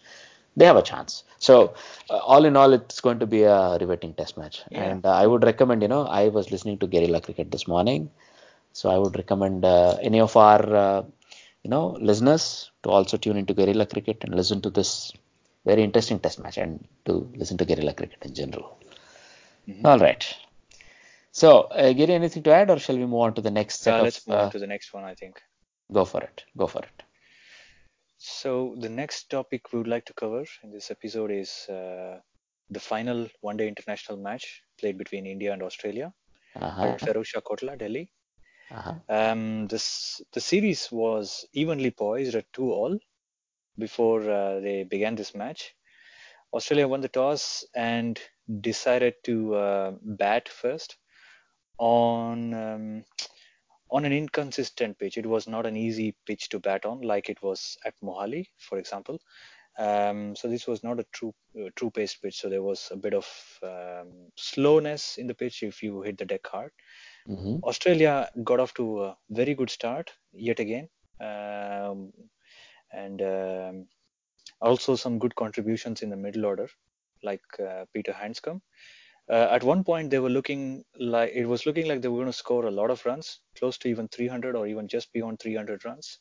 they 0.55 0.65
have 0.65 0.75
a 0.75 0.81
chance. 0.81 1.23
So 1.39 1.73
uh, 2.09 2.17
all 2.17 2.45
in 2.45 2.55
all, 2.55 2.73
it's 2.73 3.01
going 3.01 3.19
to 3.19 3.25
be 3.25 3.43
a 3.43 3.77
riveting 3.79 4.13
test 4.13 4.37
match. 4.37 4.61
Yeah. 4.69 4.83
And 4.83 5.05
uh, 5.05 5.11
I 5.11 5.25
would 5.27 5.43
recommend, 5.43 5.81
you 5.81 5.87
know, 5.87 6.03
I 6.03 6.27
was 6.29 6.51
listening 6.51 6.77
to 6.79 6.87
Guerrilla 6.87 7.21
Cricket 7.21 7.51
this 7.51 7.67
morning. 7.67 8.09
So 8.71 8.89
I 8.89 8.97
would 8.97 9.15
recommend 9.15 9.65
uh, 9.65 9.97
any 10.01 10.19
of 10.19 10.35
our, 10.35 10.75
uh, 10.75 11.03
you 11.63 11.69
know, 11.69 11.97
listeners 11.99 12.71
to 12.83 12.89
also 12.89 13.17
tune 13.17 13.37
into 13.37 13.53
Guerrilla 13.53 13.85
Cricket 13.85 14.23
and 14.23 14.35
listen 14.35 14.61
to 14.61 14.69
this 14.69 15.13
very 15.65 15.83
interesting 15.83 16.19
test 16.19 16.39
match 16.39 16.57
and 16.57 16.87
to 17.05 17.31
listen 17.35 17.57
to 17.57 17.65
Guerrilla 17.65 17.93
Cricket 17.93 18.23
in 18.25 18.33
general. 18.33 18.77
Mhm. 19.67 19.85
All 19.85 19.99
right. 19.99 20.23
So, 21.31 21.61
uh, 21.63 21.93
Gary, 21.93 22.13
anything 22.13 22.43
to 22.43 22.51
add, 22.53 22.69
or 22.69 22.79
shall 22.79 22.97
we 22.97 23.05
move 23.05 23.21
on 23.21 23.33
to 23.35 23.41
the 23.41 23.51
next 23.51 23.81
set 23.81 23.95
Uh, 23.99 24.03
let's 24.03 24.27
move 24.27 24.37
uh, 24.37 24.43
on 24.45 24.51
to 24.51 24.59
the 24.59 24.67
next 24.67 24.93
one, 24.93 25.03
I 25.03 25.15
think. 25.15 25.41
go 25.91 26.05
for 26.05 26.21
it. 26.21 26.43
Go 26.57 26.67
for 26.67 26.81
it. 26.83 27.03
So 28.17 28.75
the 28.79 28.89
next 28.89 29.29
topic 29.29 29.71
we 29.71 29.79
would 29.79 29.87
like 29.87 30.05
to 30.05 30.13
cover 30.13 30.43
in 30.63 30.71
this 30.71 30.89
episode 30.91 31.31
is 31.31 31.67
uh, 31.69 32.19
the 32.69 32.79
final 32.79 33.27
one-day 33.41 33.67
international 33.67 34.17
match 34.17 34.63
played 34.79 34.97
between 34.97 35.25
India 35.25 35.53
and 35.53 35.61
Australia 35.63 36.13
Uh-huh. 36.55 36.83
at 36.83 37.01
Feroz 37.01 37.27
Shah 37.27 37.41
Kotla, 37.41 37.77
Delhi. 37.77 38.11
Uh-huh. 38.71 38.95
Um, 39.09 39.67
this 39.67 40.21
the 40.33 40.41
series 40.41 40.91
was 40.91 41.45
evenly 41.53 41.91
poised 41.91 42.35
at 42.35 42.51
two 42.53 42.71
all 42.71 42.97
before 43.77 44.21
uh, 44.29 44.59
they 44.59 44.83
began 44.83 45.15
this 45.15 45.35
match. 45.35 45.75
Australia 46.53 46.87
won 46.87 47.01
the 47.01 47.09
toss 47.09 47.65
and 47.75 48.19
decided 48.61 49.15
to 49.23 49.55
uh, 49.55 49.91
bat 50.01 50.49
first 50.49 50.97
on 51.77 52.53
um, 52.53 53.03
on 53.91 54.05
an 54.05 54.13
inconsistent 54.13 54.97
pitch. 54.97 55.17
It 55.17 55.25
was 55.25 55.47
not 55.47 55.65
an 55.65 55.77
easy 55.77 56.15
pitch 56.25 56.49
to 56.49 56.59
bat 56.59 56.85
on, 56.85 57.01
like 57.01 57.29
it 57.29 57.41
was 57.43 57.77
at 57.85 57.93
Mohali, 58.03 58.47
for 58.57 58.77
example. 58.77 59.19
Um, 59.77 60.35
so 60.35 60.47
this 60.47 60.67
was 60.67 60.83
not 60.83 60.99
a 60.99 61.05
true 61.11 61.33
uh, 61.59 61.69
true 61.75 61.91
paced 61.91 62.21
pitch. 62.21 62.39
So 62.39 62.49
there 62.49 62.63
was 62.63 62.89
a 62.91 62.97
bit 62.97 63.13
of 63.13 63.27
um, 63.63 64.31
slowness 64.35 65.17
in 65.17 65.27
the 65.27 65.33
pitch 65.35 65.63
if 65.63 65.81
you 65.83 66.01
hit 66.01 66.17
the 66.17 66.25
deck 66.25 66.45
hard. 66.47 66.71
hmm 67.27 67.57
Australia 67.63 68.29
got 68.43 68.59
off 68.59 68.73
to 68.75 69.03
a 69.03 69.17
very 69.29 69.53
good 69.55 69.69
start 69.69 70.11
yet 70.33 70.59
again, 70.59 70.89
um, 71.19 72.11
and 72.93 73.21
um, 73.21 73.87
also 74.61 74.95
some 74.95 75.19
good 75.19 75.35
contributions 75.35 76.01
in 76.01 76.09
the 76.09 76.15
middle 76.15 76.45
order, 76.45 76.69
like 77.23 77.41
uh, 77.59 77.85
Peter 77.93 78.13
Handscomb. 78.13 78.61
Uh, 79.29 79.47
at 79.51 79.63
one 79.63 79.83
point, 79.83 80.09
they 80.09 80.19
were 80.19 80.29
looking 80.29 80.83
like 80.99 81.31
it 81.33 81.45
was 81.45 81.65
looking 81.65 81.87
like 81.87 82.01
they 82.01 82.09
were 82.09 82.17
going 82.17 82.27
to 82.27 82.33
score 82.33 82.65
a 82.65 82.71
lot 82.71 82.91
of 82.91 83.05
runs, 83.05 83.39
close 83.57 83.77
to 83.79 83.87
even 83.87 84.07
300 84.09 84.55
or 84.55 84.67
even 84.67 84.87
just 84.87 85.11
beyond 85.13 85.39
300 85.39 85.85
runs. 85.85 86.19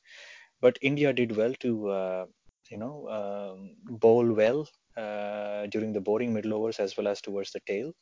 But 0.60 0.78
India 0.82 1.12
did 1.12 1.36
well 1.36 1.52
to, 1.60 1.88
uh, 1.88 2.26
you 2.70 2.78
know, 2.78 3.08
um, 3.08 3.76
bowl 3.98 4.32
well 4.32 4.68
uh, 4.96 5.66
during 5.66 5.92
the 5.92 6.00
boring 6.00 6.32
middle 6.32 6.54
overs 6.54 6.78
as 6.78 6.96
well 6.96 7.08
as 7.08 7.20
towards 7.20 7.50
the 7.52 7.60
tail. 7.66 7.92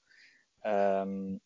Um, 0.64 1.40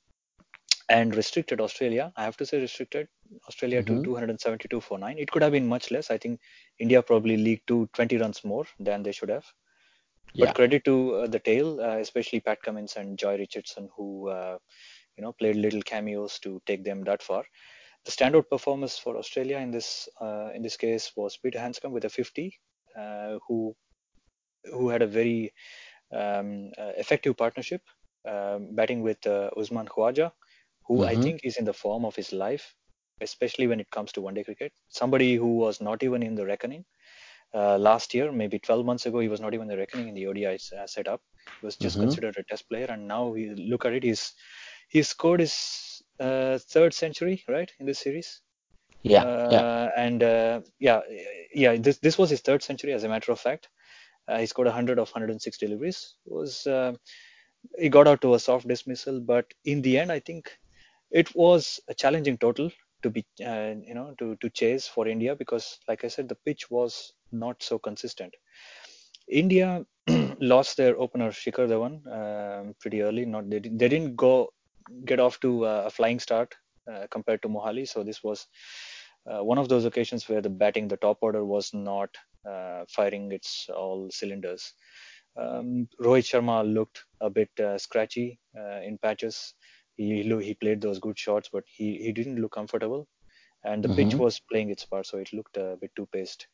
and 0.89 1.15
restricted 1.17 1.61
Australia. 1.61 2.13
I 2.17 2.25
have 2.25 2.37
to 2.39 2.47
say 2.47 2.61
restricted 2.61 3.09
Australia 3.49 3.83
to 3.85 3.99
Mhm. 3.99 4.01
272 4.01 4.81
for 4.81 4.99
nine. 4.99 5.19
It 5.19 5.31
could 5.31 5.43
have 5.43 5.53
been 5.53 5.67
much 5.69 5.91
less. 5.91 6.11
I 6.11 6.19
think 6.19 6.41
India 6.79 7.03
probably 7.03 7.37
leaked 7.37 7.67
to 7.69 7.89
20 7.95 8.19
runs 8.19 8.45
more 8.45 8.65
than 8.79 9.03
they 9.03 9.13
should 9.13 9.31
have. 9.31 9.47
But 10.39 10.53
Yeah. 10.53 10.55
credit 10.55 10.85
to 10.85 11.15
uh, 11.17 11.27
the 11.27 11.41
tail, 11.41 11.81
uh, 11.81 11.99
especially 11.99 12.41
Pat 12.41 12.63
Cummins 12.63 12.97
and 12.97 13.19
Jhye 13.19 13.39
Richardson, 13.39 13.89
who 13.97 14.29
uh, 14.29 14.59
you 15.17 15.23
know 15.23 15.33
played 15.33 15.57
little 15.57 15.83
cameos 15.83 16.39
to 16.41 16.61
take 16.67 16.85
them 16.85 17.03
that 17.05 17.23
far. 17.23 17.45
The 18.05 18.13
standout 18.13 18.49
performance 18.51 18.99
for 18.99 19.17
Australia 19.17 19.59
in 19.59 19.71
this 19.71 20.09
uh, 20.21 20.51
in 20.55 20.63
this 20.63 20.77
case 20.77 21.13
was 21.17 21.37
Peter 21.39 21.59
Handscomb 21.61 21.93
with 21.93 22.05
a 22.05 22.11
50, 22.11 22.59
uh, 22.99 23.39
who 23.49 23.77
who 24.73 24.89
had 24.89 25.03
a 25.03 25.07
very 25.07 25.53
um, 26.13 26.73
uh, 26.79 26.93
effective 26.97 27.37
partnership, 27.37 27.83
um, 28.29 28.75
batting 28.75 29.03
with 29.03 29.27
uh, 29.27 29.51
Usman 29.57 29.87
Khawaja, 29.89 30.33
who 30.87 31.05
I 31.05 31.17
Mhm. 31.17 31.17
think 31.17 31.41
is 31.45 31.57
in 31.57 31.65
the 31.65 31.73
form 31.73 32.05
of 32.05 32.17
his 32.17 32.33
life, 32.33 32.75
especially 33.21 33.67
when 33.67 33.81
it 33.81 33.91
comes 33.91 34.13
to 34.13 34.21
one-day 34.23 34.45
cricket. 34.45 34.73
Somebody 34.89 35.37
who 35.37 35.57
was 35.57 35.81
not 35.81 36.03
even 36.03 36.23
in 36.23 36.35
the 36.35 36.47
reckoning 36.47 36.85
uh, 37.55 37.79
last 37.79 38.15
year, 38.15 38.33
maybe 38.33 38.59
12 38.59 38.85
months 38.87 39.07
ago, 39.07 39.21
he 39.21 39.29
was 39.29 39.41
not 39.41 39.55
even 39.55 39.65
in 39.71 39.77
the 39.77 39.79
reckoning 39.79 40.09
in 40.09 40.15
the 40.15 40.27
ODI 40.27 40.55
uh, 40.77 40.87
setup. 40.87 41.21
He 41.61 41.67
was 41.67 41.77
just 41.77 41.99
Mhm. 41.99 41.99
considered 41.99 42.37
a 42.39 42.45
test 42.45 42.69
player, 42.69 42.87
and 42.89 43.07
now 43.09 43.33
he 43.35 43.51
look 43.51 43.85
at 43.87 43.93
it, 43.95 44.03
he's 44.03 44.33
he 44.89 45.03
scored 45.03 45.41
his 45.41 46.03
uh, 46.21 46.59
third 46.59 46.95
century, 46.95 47.43
right, 47.49 47.73
in 47.81 47.87
this 47.87 48.01
series. 48.01 48.43
Yeah. 49.03 49.27
Yeah. 49.49 49.67
Uh, 49.67 49.91
and 49.97 50.23
uh, 50.23 50.61
yeah, 50.81 51.01
yeah, 51.55 51.77
this 51.77 51.99
this 51.99 52.19
was 52.19 52.31
his 52.31 52.41
third 52.41 52.63
century, 52.63 52.93
as 52.93 53.05
a 53.05 53.09
matter 53.09 53.33
of 53.33 53.41
fact. 53.41 53.69
Uh, 54.29 54.39
he 54.39 54.47
scored 54.47 54.67
100 54.67 54.99
of 54.99 55.11
106 55.11 55.59
deliveries. 55.59 56.17
It 56.27 56.33
was 56.33 56.67
he 57.79 57.89
got 57.89 58.09
out 58.09 58.21
to 58.23 58.35
a 58.35 58.39
soft 58.41 58.67
dismissal, 58.69 59.21
but 59.21 59.47
in 59.65 59.83
the 59.83 59.99
end, 59.99 60.11
I 60.13 60.19
think 60.21 60.59
it 61.15 61.35
was 61.35 61.81
a 61.89 61.95
challenging 61.95 62.37
total 62.37 62.71
to 63.03 63.11
be 63.11 63.25
uh, 63.47 63.75
you 63.91 63.95
know 63.95 64.15
to 64.19 64.37
to 64.43 64.51
chase 64.51 64.89
for 64.89 65.07
India 65.09 65.37
because, 65.37 65.79
like 65.89 66.05
I 66.05 66.09
said, 66.09 66.29
the 66.29 66.41
pitch 66.47 66.71
was 66.71 67.13
not 67.33 67.63
so 67.63 67.79
consistent. 67.79 68.35
India 69.29 69.87
lost 70.41 70.77
their 70.77 70.99
opener 70.99 71.31
Shikhar 71.31 71.69
Dhawan 71.73 71.95
um, 72.19 72.75
pretty 72.81 73.03
early. 73.03 73.25
Not 73.25 73.49
they, 73.51 73.61
they 73.61 73.89
didn't 73.89 74.17
go 74.17 74.53
get 75.07 75.21
off 75.21 75.41
to 75.41 75.65
uh, 75.65 75.85
a 75.87 75.91
flying 75.91 76.21
start 76.21 76.55
uh, 76.93 77.07
compared 77.11 77.43
to 77.43 77.49
Mohali. 77.49 77.89
So 77.89 78.03
this 78.03 78.23
was 78.23 78.47
uh, 79.31 79.43
one 79.43 79.59
of 79.59 79.69
those 79.69 79.85
occasions 79.85 80.29
where 80.29 80.43
the 80.43 80.51
batting, 80.51 80.89
the 80.89 80.99
top 80.99 81.19
order 81.23 81.45
was 81.45 81.73
not 81.73 82.11
uh, 82.49 82.85
firing 82.89 83.33
its 83.33 83.69
all 83.75 84.09
cylinders. 84.11 84.73
Um, 85.37 85.89
Rohit 86.01 86.27
Sharma 86.31 86.63
looked 86.73 87.05
a 87.21 87.31
bit 87.31 87.51
uh, 87.59 87.79
scratchy 87.79 88.39
uh, 88.59 88.81
in 88.83 88.99
patches. 88.99 89.55
He 89.97 90.23
he 90.23 90.55
played 90.55 90.81
those 90.81 90.99
good 91.01 91.19
shots, 91.19 91.49
but 91.53 91.65
he, 91.67 91.99
he 91.99 92.13
didn't 92.13 92.41
look 92.41 92.53
comfortable, 92.53 93.07
and 93.65 93.83
the 93.85 93.89
pitch 93.89 94.15
Mhm. 94.15 94.19
was 94.19 94.41
playing 94.41 94.71
its 94.71 94.85
part, 94.85 95.07
so 95.07 95.19
it 95.19 95.33
looked 95.33 95.57
a 95.57 95.77
bit 95.81 95.91
too 95.97 96.07
paced. 96.07 96.47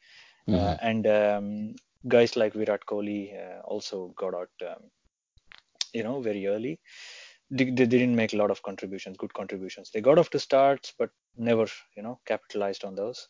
Uh, 0.53 0.75
Mhm. 0.75 0.79
and 0.83 1.07
um, 1.07 1.75
guys 2.09 2.37
like 2.37 2.55
Virat 2.55 2.87
Kohli 2.87 3.21
uh, 3.37 3.61
also 3.63 4.09
got 4.17 4.35
out, 4.35 4.51
um, 4.71 4.91
you 5.93 6.03
know, 6.03 6.21
very 6.21 6.47
early. 6.47 6.79
They, 7.51 7.65
they 7.65 7.87
didn't 7.87 8.15
make 8.17 8.33
a 8.33 8.37
lot 8.37 8.51
of 8.51 8.63
contributions, 8.63 9.17
good 9.17 9.33
contributions. 9.35 9.91
They 9.93 10.01
got 10.01 10.19
off 10.19 10.31
to 10.31 10.39
starts, 10.39 10.93
but 10.99 11.11
never, 11.37 11.67
you 11.97 12.03
know, 12.03 12.21
capitalized 12.27 12.85
on 12.85 12.95
those. 12.95 13.29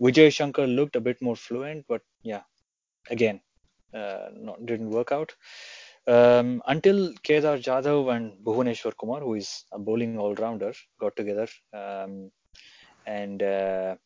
Vijay 0.00 0.32
Shankar 0.32 0.66
looked 0.66 0.96
a 0.96 1.00
bit 1.00 1.20
more 1.22 1.36
fluent, 1.36 1.86
but 1.88 2.02
yeah, 2.22 2.42
again, 3.10 3.40
uh, 3.94 4.28
not, 4.34 4.64
didn't 4.66 4.90
work 4.90 5.12
out. 5.12 5.34
Um, 6.08 6.62
until 6.66 7.14
Kedar 7.22 7.58
Jadhav 7.58 8.14
and 8.16 8.38
Bhuvneshwar 8.44 8.96
Kumar, 8.98 9.20
who 9.20 9.34
is 9.34 9.64
a 9.72 9.78
bowling 9.78 10.18
all-rounder, 10.18 10.72
got 11.00 11.16
together. 11.16 11.48
Um, 11.74 12.32
and 13.06 13.42
uh, 13.42 13.96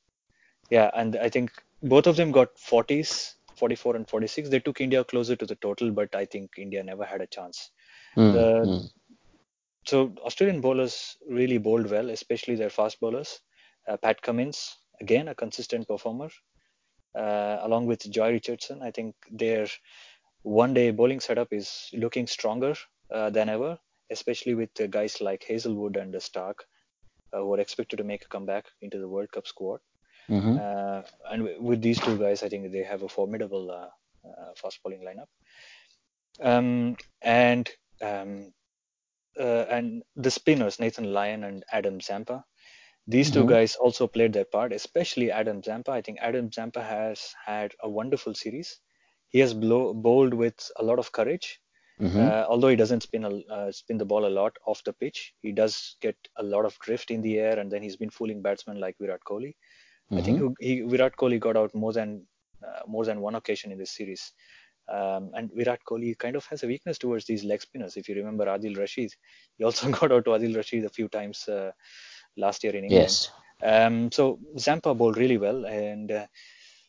yeah, 0.70 0.90
and 0.94 1.16
I 1.16 1.28
think 1.28 1.52
both 1.82 2.06
of 2.06 2.16
them 2.16 2.32
got 2.32 2.58
40s, 2.58 3.36
44 3.56 3.96
and 3.96 4.08
46. 4.08 4.50
They 4.50 4.60
took 4.60 4.80
India 4.80 5.04
closer 5.04 5.36
to 5.36 5.46
the 5.46 5.56
total, 5.56 5.92
but 5.92 6.14
I 6.14 6.26
think 6.26 6.52
India 6.58 6.82
never 6.82 7.04
had 7.04 7.22
a 7.22 7.26
chance. 7.26 7.70
Mm, 8.16 8.32
The 8.32 8.68
mm, 8.68 8.90
so 9.86 10.14
Australian 10.24 10.60
bowlers 10.60 11.16
really 11.28 11.58
bowled 11.58 11.90
well, 11.90 12.10
especially 12.10 12.56
their 12.56 12.70
fast 12.70 13.00
bowlers. 13.00 13.40
Uh, 13.88 13.96
Pat 13.96 14.22
Cummins, 14.22 14.76
again 15.00 15.28
a 15.28 15.34
consistent 15.34 15.88
performer, 15.88 16.30
uh, 17.16 17.58
along 17.62 17.86
with 17.86 18.00
Jhye 18.12 18.32
Richardson. 18.32 18.82
I 18.82 18.90
think 18.90 19.14
their 19.30 19.66
one-day 20.42 20.90
bowling 20.90 21.20
setup 21.20 21.52
is 21.52 21.88
looking 21.92 22.26
stronger 22.26 22.74
uh, 23.12 23.31
than 23.31 23.48
ever, 23.48 23.78
especially 24.11 24.55
with 24.55 24.70
uh, 24.81 24.87
guys 24.87 25.20
like 25.20 25.44
Hazlewood 25.44 25.96
and 25.96 26.20
Stark, 26.22 26.64
uh, 27.33 27.38
who 27.40 27.55
are 27.55 27.61
expected 27.61 27.96
to 27.98 28.05
make 28.05 28.24
a 28.24 28.28
comeback 28.28 28.66
into 28.81 28.98
the 28.98 29.09
World 29.09 29.33
Cup 29.33 29.46
squad. 29.46 29.81
mhm, 30.28 30.59
Uh, 30.59 31.02
and 31.31 31.42
w- 31.44 31.62
with 31.62 31.83
these 31.83 32.00
two 32.00 32.18
guys, 32.18 32.42
I 32.42 32.48
think 32.48 32.72
they 32.72 32.85
have 32.85 33.02
a 33.02 33.09
formidable 33.09 33.70
uh, 33.70 33.90
fast 34.57 34.81
bowling 34.83 35.02
lineup. 35.02 35.28
Um, 36.40 36.96
and 37.22 37.70
um, 38.02 38.52
uh, 39.38 39.66
and 39.70 40.02
the 40.16 40.31
spinners, 40.31 40.81
Nathan 40.81 41.12
Lyon 41.12 41.44
and 41.44 41.64
Adam 41.72 42.00
Zampa. 42.00 42.44
These 43.07 43.31
two 43.31 43.44
mhm, 43.44 43.46
guys 43.46 43.76
also 43.76 44.07
played 44.09 44.33
their 44.33 44.44
part, 44.46 44.72
especially 44.72 45.31
Adam 45.31 45.62
Zampa. 45.62 45.92
I 45.92 46.02
think 46.02 46.18
Adam 46.20 46.52
Zampa 46.52 46.83
has 46.83 47.35
had 47.44 47.74
a 47.81 47.88
wonderful 47.88 48.35
series. 48.35 48.81
He 49.32 49.40
has 49.40 49.54
blow, 49.54 49.94
bowled 49.94 50.34
with 50.34 50.70
a 50.76 50.84
lot 50.84 50.98
of 51.00 51.12
courage. 51.12 51.60
mhm, 51.98 52.32
Uh, 52.32 52.44
although 52.48 52.68
he 52.68 52.76
doesn't 52.76 53.02
spin 53.04 53.24
a, 53.24 53.30
uh, 53.52 53.72
spin 53.72 53.98
the 53.98 54.04
ball 54.06 54.26
a 54.26 54.30
lot 54.40 54.56
off 54.66 54.84
the 54.84 54.92
pitch, 54.92 55.34
he 55.42 55.52
does 55.52 55.96
get 56.00 56.16
a 56.36 56.42
lot 56.42 56.66
of 56.66 56.78
drift 56.80 57.10
in 57.10 57.22
the 57.22 57.38
air, 57.38 57.58
and 57.58 57.72
then 57.72 57.82
he's 57.82 57.96
been 57.96 58.10
fooling 58.10 58.42
batsmen 58.42 58.80
like 58.80 58.96
Virat 59.00 59.20
Kohli. 59.28 59.54
I 60.16 60.22
think 60.22 60.38
mhm, 60.38 60.44
he, 60.60 60.66
he, 60.66 60.80
Virat 60.82 61.16
Kohli 61.16 61.40
got 61.40 61.56
out 61.56 61.74
more 61.74 61.92
than 61.92 62.26
uh, 62.66 62.82
more 62.86 63.04
than 63.04 63.20
one 63.20 63.34
occasion 63.36 63.72
in 63.72 63.78
this 63.78 63.92
series. 63.92 64.32
Um, 64.88 65.30
and 65.34 65.50
Virat 65.54 65.80
Kohli 65.88 66.18
kind 66.18 66.36
of 66.36 66.44
has 66.46 66.62
a 66.64 66.66
weakness 66.66 66.98
towards 66.98 67.24
these 67.26 67.44
leg 67.44 67.62
spinners. 67.62 67.96
If 67.96 68.08
you 68.08 68.16
remember 68.16 68.46
Adil 68.46 68.76
Rashid, 68.78 69.14
he 69.58 69.64
also 69.64 69.90
got 70.00 70.12
out 70.12 70.24
to 70.26 70.30
Adil 70.32 70.56
Rashid 70.56 70.84
a 70.84 70.90
few 70.90 71.08
times 71.08 71.48
uh, 71.48 71.72
last 72.36 72.64
year 72.64 72.74
in 72.76 72.84
England. 72.84 73.18
Yes. 73.18 73.30
Um, 73.62 74.10
so 74.12 74.40
Zampa 74.58 74.94
bowled 74.94 75.16
really 75.16 75.38
well, 75.38 75.64
and 75.66 76.10
uh, 76.10 76.26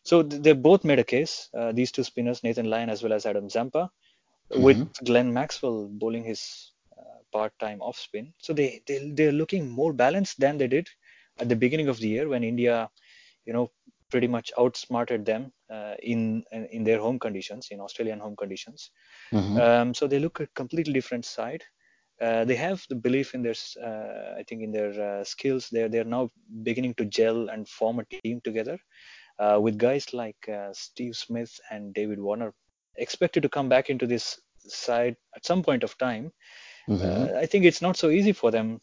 so 0.03 0.23
th- 0.23 0.41
they 0.43 0.53
both 0.53 0.83
made 0.83 0.99
a 0.99 1.03
case. 1.03 1.49
Uh, 1.57 1.71
these 1.71 1.91
two 1.91 2.03
spinners, 2.03 2.43
Nathan 2.43 2.69
Lyon 2.69 2.89
as 2.89 3.03
well 3.03 3.13
as 3.13 3.25
Adam 3.25 3.49
Zampa, 3.49 3.91
with 4.51 4.77
Mhm, 4.77 4.93
Glenn 5.05 5.33
Maxwell 5.33 5.87
bowling 5.91 6.23
his 6.23 6.71
uh, 6.97 7.19
part-time 7.31 7.81
off 7.81 7.97
spin. 7.97 8.33
So 8.39 8.53
they 8.53 8.81
they 8.87 9.11
they're 9.13 9.31
looking 9.31 9.69
more 9.69 9.93
balanced 9.93 10.39
than 10.39 10.57
they 10.57 10.67
did 10.67 10.87
at 11.39 11.49
the 11.49 11.55
beginning 11.55 11.87
of 11.89 11.99
the 11.99 12.07
year 12.07 12.27
when 12.29 12.43
India, 12.43 12.89
you 13.45 13.53
know, 13.53 13.71
pretty 14.11 14.27
much 14.27 14.51
outsmarted 14.59 15.25
them 15.25 15.51
uh, 15.71 15.95
in 16.01 16.43
in 16.51 16.83
their 16.83 16.99
home 16.99 17.19
conditions, 17.19 17.69
in 17.71 17.79
Australian 17.81 18.19
home 18.19 18.35
conditions. 18.35 18.91
mhm, 19.31 19.61
Um, 19.61 19.93
so 19.93 20.07
they 20.07 20.19
look 20.19 20.39
a 20.39 20.47
completely 20.55 20.93
different 20.93 21.25
side. 21.25 21.63
Uh, 22.21 22.45
they 22.45 22.55
have 22.55 22.85
the 22.89 22.95
belief 22.95 23.33
in 23.33 23.41
their, 23.43 23.55
uh, 23.83 24.39
I 24.39 24.43
think, 24.47 24.61
in 24.63 24.71
their 24.71 24.91
uh, 25.19 25.23
skills. 25.23 25.69
They're 25.71 25.89
they're 25.89 26.03
now 26.17 26.31
beginning 26.63 26.95
to 26.95 27.05
gel 27.05 27.49
and 27.49 27.67
form 27.67 27.99
a 27.99 28.05
team 28.05 28.31
together 28.35 28.71
uh, 29.39 29.59
with 29.61 29.77
guys 29.77 30.13
like 30.13 30.37
uh, 30.49 30.69
Steve 30.73 31.15
Smith 31.15 31.59
and 31.71 31.93
David 31.93 32.19
Warner 32.19 32.53
expected 32.97 33.43
to 33.43 33.49
come 33.49 33.69
back 33.69 33.89
into 33.89 34.07
this 34.07 34.39
side 34.59 35.15
at 35.35 35.45
some 35.45 35.63
point 35.63 35.83
of 35.83 35.97
time. 35.97 36.31
mhm, 36.87 37.27
Uh, 37.27 37.33
I 37.37 37.45
think 37.45 37.65
it's 37.65 37.81
not 37.81 37.97
so 37.97 38.09
easy 38.09 38.33
for 38.33 38.51
them 38.51 38.81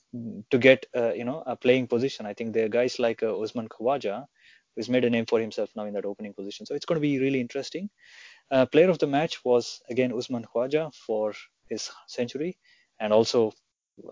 to 0.51 0.59
get, 0.59 0.87
uh, 0.97 1.13
you 1.13 1.25
know, 1.25 1.43
a 1.47 1.57
playing 1.57 1.87
position. 1.89 2.27
I 2.27 2.35
think 2.35 2.53
there 2.53 2.67
are 2.67 2.69
guys 2.81 2.99
like 2.99 3.23
uh, 3.23 3.39
Usman 3.39 3.69
Khawaja, 3.69 4.27
who's 4.75 4.89
made 4.89 5.05
a 5.05 5.11
name 5.11 5.27
for 5.27 5.41
himself 5.41 5.71
now 5.77 5.85
in 5.87 5.95
that 5.95 6.05
opening 6.05 6.35
position. 6.35 6.67
So 6.67 6.75
it's 6.75 6.85
going 6.87 6.97
to 6.97 7.01
be 7.09 7.19
really 7.19 7.41
interesting. 7.41 7.91
Uh, 8.51 8.67
player 8.67 8.91
of 8.91 8.99
the 8.99 9.07
match 9.07 9.45
was 9.45 9.81
again 9.91 10.13
Usman 10.13 10.45
Khawaja 10.45 10.95
for 10.95 11.35
his 11.69 11.91
century, 12.09 12.59
and 13.01 13.13
also 13.13 13.53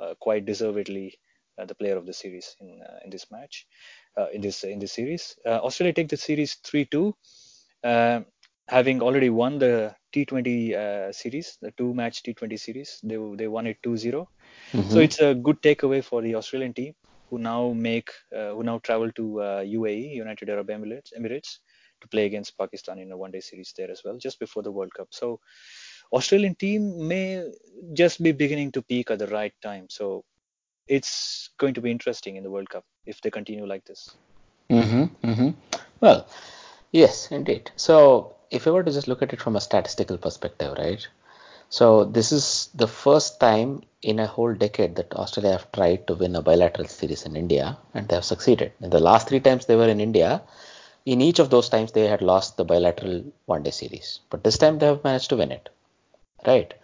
uh, 0.00 0.14
quite 0.20 0.44
deservedly 0.46 1.18
the 1.66 1.74
player 1.74 1.96
of 1.96 2.06
the 2.06 2.12
series 2.12 2.56
in 2.60 2.80
uh, 2.82 2.98
in 3.04 3.10
this 3.10 3.30
match, 3.30 3.66
uh, 4.18 4.26
in 4.32 4.40
this 4.40 4.64
in 4.64 4.78
this 4.78 4.92
series. 4.92 5.36
Uh, 5.46 5.60
Australia 5.62 5.92
take 5.92 6.08
the 6.08 6.16
series 6.16 6.54
three 6.64 6.84
two, 6.84 7.14
uh, 7.84 8.20
having 8.68 9.02
already 9.02 9.30
won 9.30 9.58
the 9.58 9.94
T20 10.12 10.74
uh, 10.74 11.12
series, 11.12 11.58
the 11.60 11.70
two 11.72 11.94
match 11.94 12.22
T20 12.22 12.58
series. 12.58 13.00
They 13.02 13.18
they 13.36 13.48
won 13.48 13.66
it 13.66 13.78
2-0. 13.82 14.26
So 14.72 14.78
mhm. 14.78 15.02
it's 15.02 15.20
a 15.20 15.34
good 15.34 15.60
takeaway 15.62 16.02
for 16.02 16.22
the 16.22 16.34
Australian 16.34 16.72
team 16.74 16.94
who 17.30 17.38
now 17.38 17.72
make 17.72 18.10
uh, 18.34 18.50
who 18.54 18.62
now 18.62 18.78
travel 18.78 19.10
to 19.12 19.40
uh, 19.40 19.60
UAE, 19.60 20.14
United 20.14 20.50
Arab 20.50 20.68
Emirates, 20.68 21.12
Emirates, 21.18 21.58
to 22.00 22.08
play 22.08 22.24
against 22.26 22.56
Pakistan 22.56 22.98
in 22.98 23.12
a 23.12 23.16
one-day 23.16 23.40
series 23.40 23.72
there 23.76 23.90
as 23.90 24.02
well, 24.04 24.16
just 24.16 24.38
before 24.38 24.62
the 24.62 24.72
World 24.72 24.92
Cup. 24.94 25.08
So 25.10 25.40
Australian 26.12 26.54
team 26.54 27.06
may 27.06 27.50
just 27.92 28.22
be 28.22 28.32
beginning 28.32 28.72
to 28.72 28.82
peak 28.82 29.10
at 29.10 29.18
the 29.18 29.26
right 29.26 29.52
time. 29.62 29.86
So 29.90 30.24
it's 30.88 31.50
going 31.58 31.74
to 31.74 31.80
be 31.80 31.90
interesting 31.90 32.36
in 32.36 32.42
the 32.42 32.50
World 32.50 32.70
Cup 32.70 32.84
if 33.06 33.20
they 33.20 33.30
continue 33.30 33.66
like 33.66 33.84
this. 33.84 34.14
Mm-hmm, 34.70 35.26
mm-hmm. 35.26 35.50
Well, 36.00 36.26
yes, 36.92 37.30
indeed. 37.30 37.70
So, 37.76 38.34
if 38.50 38.66
I 38.66 38.70
were 38.70 38.82
to 38.82 38.92
just 38.92 39.08
look 39.08 39.22
at 39.22 39.32
it 39.32 39.40
from 39.40 39.56
a 39.56 39.60
statistical 39.60 40.18
perspective, 40.18 40.74
right? 40.78 41.06
So, 41.70 42.04
this 42.04 42.32
is 42.32 42.70
the 42.74 42.88
first 42.88 43.40
time 43.40 43.82
in 44.02 44.18
a 44.18 44.26
whole 44.26 44.54
decade 44.54 44.96
that 44.96 45.12
Australia 45.14 45.52
have 45.52 45.72
tried 45.72 46.06
to 46.06 46.14
win 46.14 46.36
a 46.36 46.42
bilateral 46.42 46.88
series 46.88 47.24
in 47.24 47.36
India, 47.36 47.78
and 47.94 48.08
they 48.08 48.14
have 48.14 48.24
succeeded. 48.24 48.72
In 48.80 48.90
the 48.90 49.00
last 49.00 49.28
three 49.28 49.40
times 49.40 49.66
they 49.66 49.76
were 49.76 49.88
in 49.88 50.00
India, 50.00 50.42
in 51.04 51.20
each 51.20 51.38
of 51.38 51.50
those 51.50 51.68
times 51.68 51.92
they 51.92 52.06
had 52.06 52.22
lost 52.22 52.56
the 52.56 52.64
bilateral 52.64 53.24
one 53.46 53.62
day 53.62 53.70
series, 53.70 54.20
but 54.30 54.44
this 54.44 54.58
time 54.58 54.78
they 54.78 54.86
have 54.86 55.04
managed 55.04 55.30
to 55.30 55.36
win 55.36 55.52
it, 55.52 55.68
right? 56.46 56.74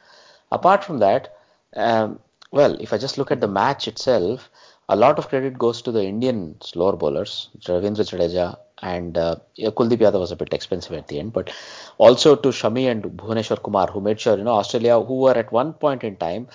Apart 0.51 0.85
from 0.85 0.99
that, 0.99 1.37
um, 1.77 2.19
well, 2.55 2.77
if 2.81 2.93
I 2.93 2.99
just 2.99 3.19
look 3.19 3.33
at 3.33 3.41
the 3.41 3.49
match 3.49 3.89
itself, 3.89 4.49
a 4.89 4.95
lot 4.95 5.19
of 5.19 5.29
credit 5.29 5.59
goes 5.59 5.83
to 5.83 5.91
the 5.91 6.05
Indian 6.05 6.57
slower 6.61 6.95
bowlers, 6.95 7.49
Ravindra 7.67 8.05
Jadeja 8.11 8.57
and 8.81 9.19
uh, 9.19 9.37
Kuldeep 9.59 9.99
Yadav 9.99 10.21
was 10.21 10.31
a 10.31 10.37
bit 10.37 10.53
expensive 10.53 10.93
at 10.93 11.09
the 11.09 11.19
end, 11.19 11.33
but 11.33 11.51
also 11.99 12.37
to 12.37 12.49
Shami 12.51 12.89
and 12.91 13.03
Bhuvneshwar 13.03 13.61
Kumar, 13.63 13.89
who 13.89 14.01
made 14.01 14.21
sure, 14.21 14.37
you 14.37 14.45
know, 14.45 14.53
Australia, 14.53 15.01
who 15.01 15.21
were 15.21 15.37
at 15.37 15.51
one 15.51 15.73
point 15.73 16.05
in 16.05 16.17
time 16.17 16.47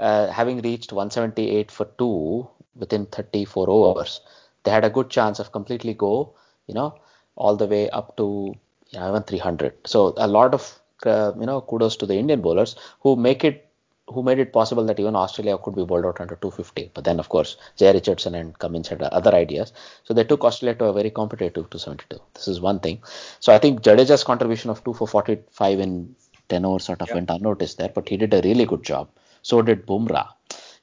uh, 0.00 0.26
having 0.28 0.60
reached 0.62 0.92
178 0.92 1.70
for 1.70 1.86
two 1.98 2.48
within 2.74 3.06
34 3.06 3.70
overs, 3.70 4.20
they 4.64 4.72
had 4.72 4.84
a 4.84 4.90
good 4.90 5.08
chance 5.08 5.38
of 5.38 5.52
completely 5.52 5.94
go, 5.94 6.34
you 6.66 6.74
know, 6.74 6.98
all 7.36 7.54
the 7.54 7.66
way 7.66 7.88
up 7.90 8.16
to 8.16 8.54
you 8.90 8.98
know, 8.98 9.08
even 9.08 9.22
300. 9.22 9.74
So 9.86 10.14
a 10.16 10.26
lot 10.26 10.52
of 10.52 10.80
uh, 11.06 11.32
you 11.38 11.46
know 11.46 11.60
kudos 11.60 11.96
to 11.96 12.06
the 12.06 12.14
Indian 12.14 12.40
bowlers 12.40 12.76
who 13.00 13.14
make 13.16 13.44
it 13.44 13.63
who 14.08 14.22
made 14.22 14.38
it 14.38 14.52
possible 14.52 14.84
that 14.84 15.00
even 15.00 15.16
Australia 15.16 15.56
could 15.58 15.74
be 15.74 15.84
bowled 15.84 16.04
out 16.04 16.20
under 16.20 16.36
250. 16.36 16.90
But 16.94 17.04
then, 17.04 17.18
of 17.18 17.28
course, 17.28 17.56
Jhye 17.78 17.94
Richardson 17.94 18.34
and 18.34 18.58
Cummins 18.58 18.88
had 18.88 19.02
other 19.02 19.34
ideas. 19.34 19.72
So 20.04 20.12
they 20.14 20.24
took 20.24 20.44
Australia 20.44 20.76
to 20.78 20.84
a 20.86 20.92
very 20.92 21.10
competitive 21.10 21.70
272. 21.70 22.20
This 22.34 22.48
is 22.48 22.60
one 22.60 22.80
thing. 22.80 23.02
So 23.40 23.52
I 23.54 23.58
think 23.58 23.80
Jadeja's 23.82 24.24
contribution 24.24 24.70
of 24.70 24.84
2 24.84 24.92
for 24.92 25.08
45 25.08 25.80
in 25.80 26.14
10 26.48 26.64
overs 26.64 26.84
sort 26.84 27.00
of 27.00 27.08
Yeah. 27.08 27.14
went 27.14 27.30
unnoticed 27.30 27.78
there, 27.78 27.88
but 27.88 28.08
he 28.08 28.16
did 28.18 28.34
a 28.34 28.42
really 28.42 28.66
good 28.66 28.82
job. 28.82 29.08
So 29.42 29.62
did 29.62 29.86
Bumrah. 29.86 30.28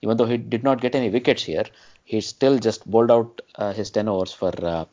Even 0.01 0.17
though 0.17 0.25
he 0.25 0.37
did 0.37 0.63
not 0.63 0.81
get 0.81 0.95
any 0.95 1.09
wickets 1.09 1.43
here, 1.43 1.65
he 2.03 2.21
still 2.21 2.57
just 2.57 2.89
bowled 2.89 3.11
out 3.11 3.41
uh, 3.55 3.71
his 3.71 3.91
10 3.91 4.07
overs 4.07 4.33
for 4.33 4.51
uh, 4.65 4.85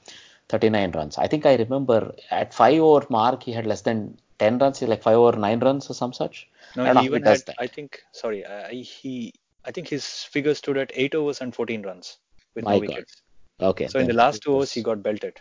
39 0.51 0.91
runs. 0.93 1.17
I 1.19 1.27
think 1.29 1.47
I 1.47 1.55
remember 1.57 2.15
at 2.31 2.53
5 2.53 2.81
over 2.81 3.07
mark, 3.09 3.43
he 3.43 3.53
had 3.53 3.67
less 3.67 3.81
than 3.83 4.19
10 4.39 4.59
runs, 4.59 4.83
like 4.83 5.03
5 5.03 5.17
over 5.17 5.37
9 5.39 5.61
runs 5.61 5.91
or 5.91 5.95
some 5.95 6.13
such. 6.13 6.49
No, 6.77 6.85
know 6.85 6.95
he 6.95 7.01
he 7.01 7.07
even 7.07 7.23
had. 7.23 7.41
that. 7.47 7.57
I 7.59 7.67
think. 7.67 8.03
Sorry, 8.13 8.45
I, 8.45 8.73
he. 8.75 9.35
I 9.65 9.71
think 9.71 9.89
his 9.89 10.07
figure 10.25 10.55
stood 10.55 10.79
at 10.79 10.93
eight 10.95 11.15
overs 11.15 11.41
and 11.41 11.55
14 11.55 11.83
runs 11.83 12.19
with 12.55 12.65
My 12.65 12.75
no 12.75 12.81
God. 12.81 12.89
wickets. 12.89 13.23
Okay. 13.61 13.89
So 13.89 13.99
in 13.99 14.07
the 14.07 14.15
last 14.15 14.43
two 14.43 14.55
overs, 14.55 14.73
he 14.73 14.83
got 14.83 15.03
belted. 15.03 15.41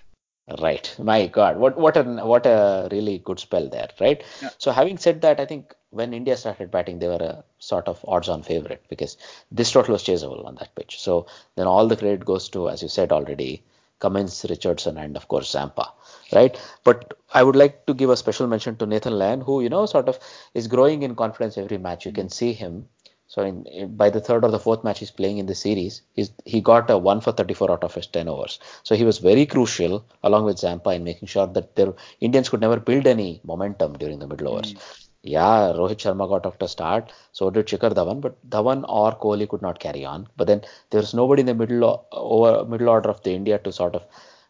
Right. 0.61 0.95
My 0.97 1.27
God. 1.27 1.57
What 1.57 1.77
what 1.77 1.97
a 1.97 2.03
what 2.03 2.45
a 2.45 2.87
really 2.91 3.19
good 3.19 3.39
spell 3.39 3.69
there, 3.69 3.89
right? 3.99 4.23
Yeah. 4.41 4.49
So 4.57 4.71
having 4.71 4.97
said 4.97 5.21
that, 5.21 5.39
I 5.39 5.45
think 5.45 5.73
when 5.89 6.13
India 6.13 6.37
started 6.37 6.71
batting, 6.71 6.99
they 6.99 7.07
were 7.07 7.15
a 7.15 7.43
sort 7.59 7.87
of 7.87 8.03
odds-on 8.07 8.43
favorite 8.43 8.83
because 8.89 9.17
this 9.51 9.71
total 9.71 9.93
was 9.93 10.03
chaseable 10.03 10.45
on 10.45 10.55
that 10.55 10.73
pitch. 10.75 10.99
So 10.99 11.27
then 11.55 11.67
all 11.67 11.87
the 11.87 11.97
credit 11.97 12.25
goes 12.25 12.49
to, 12.49 12.69
as 12.69 12.81
you 12.81 12.87
said 12.87 13.11
already, 13.11 13.63
Cummins, 13.99 14.45
Richardson, 14.49 14.97
and 14.97 15.15
of 15.17 15.27
course 15.27 15.49
Zampa, 15.51 15.91
right? 16.33 16.59
But 16.83 17.13
I 17.33 17.43
would 17.43 17.55
like 17.55 17.85
to 17.87 17.93
give 17.93 18.09
a 18.09 18.17
special 18.17 18.47
mention 18.47 18.75
to 18.77 18.85
Nathan 18.85 19.17
Lyon, 19.17 19.41
who 19.41 19.61
you 19.61 19.69
know 19.69 19.85
sort 19.85 20.07
of 20.09 20.19
is 20.53 20.67
growing 20.67 21.03
in 21.03 21.15
confidence 21.15 21.57
every 21.57 21.77
match. 21.77 22.05
You 22.05 22.11
can 22.11 22.29
see 22.29 22.53
him. 22.53 22.87
So 23.27 23.41
in, 23.43 23.65
in- 23.65 23.95
by 23.95 24.09
the 24.09 24.21
third 24.21 24.43
or 24.45 24.51
the 24.51 24.59
fourth 24.59 24.83
match 24.83 24.99
he's 24.99 25.11
playing 25.11 25.37
in 25.37 25.45
the 25.47 25.55
series, 25.55 26.01
he's, 26.13 26.31
he 26.45 26.61
got 26.61 26.89
a 26.89 26.97
one 26.97 27.19
for 27.21 27.31
34 27.33 27.71
out 27.71 27.83
of 27.83 27.93
his 27.93 28.07
10 28.07 28.27
overs. 28.29 28.59
So 28.83 28.95
he 28.95 29.03
was 29.03 29.17
very 29.19 29.45
crucial 29.45 30.05
along 30.23 30.45
with 30.45 30.59
Zampa 30.59 30.91
in 30.91 31.03
making 31.03 31.27
sure 31.27 31.47
that 31.47 31.75
the 31.75 31.93
Indians 32.21 32.49
could 32.49 32.61
never 32.61 32.79
build 32.79 33.05
any 33.07 33.41
momentum 33.43 33.93
during 33.97 34.19
the 34.19 34.27
middle 34.27 34.47
overs. 34.49 34.73
Hmm. 34.73 35.06
Yeah, 35.23 35.73
Rohit 35.73 35.97
Sharma 35.97 36.27
got 36.29 36.45
off 36.45 36.57
to 36.59 36.67
start. 36.67 37.11
So 37.31 37.49
did 37.49 37.67
Shikhar 37.67 37.91
Dhawan, 37.93 38.21
but 38.21 38.35
Dhawan 38.49 38.85
or 38.87 39.11
Kohli 39.13 39.47
could 39.49 39.61
not 39.61 39.79
carry 39.79 40.05
on. 40.05 40.27
But 40.37 40.47
then 40.47 40.61
there 40.89 41.01
was 41.01 41.13
nobody 41.13 41.41
in 41.41 41.45
the 41.47 41.53
middle 41.55 42.07
over 42.11 42.63
middle 42.65 42.89
order 42.89 43.09
of 43.09 43.21
the 43.23 43.31
India 43.33 43.57
to 43.59 43.71
sort 43.71 43.95
of 43.95 44.03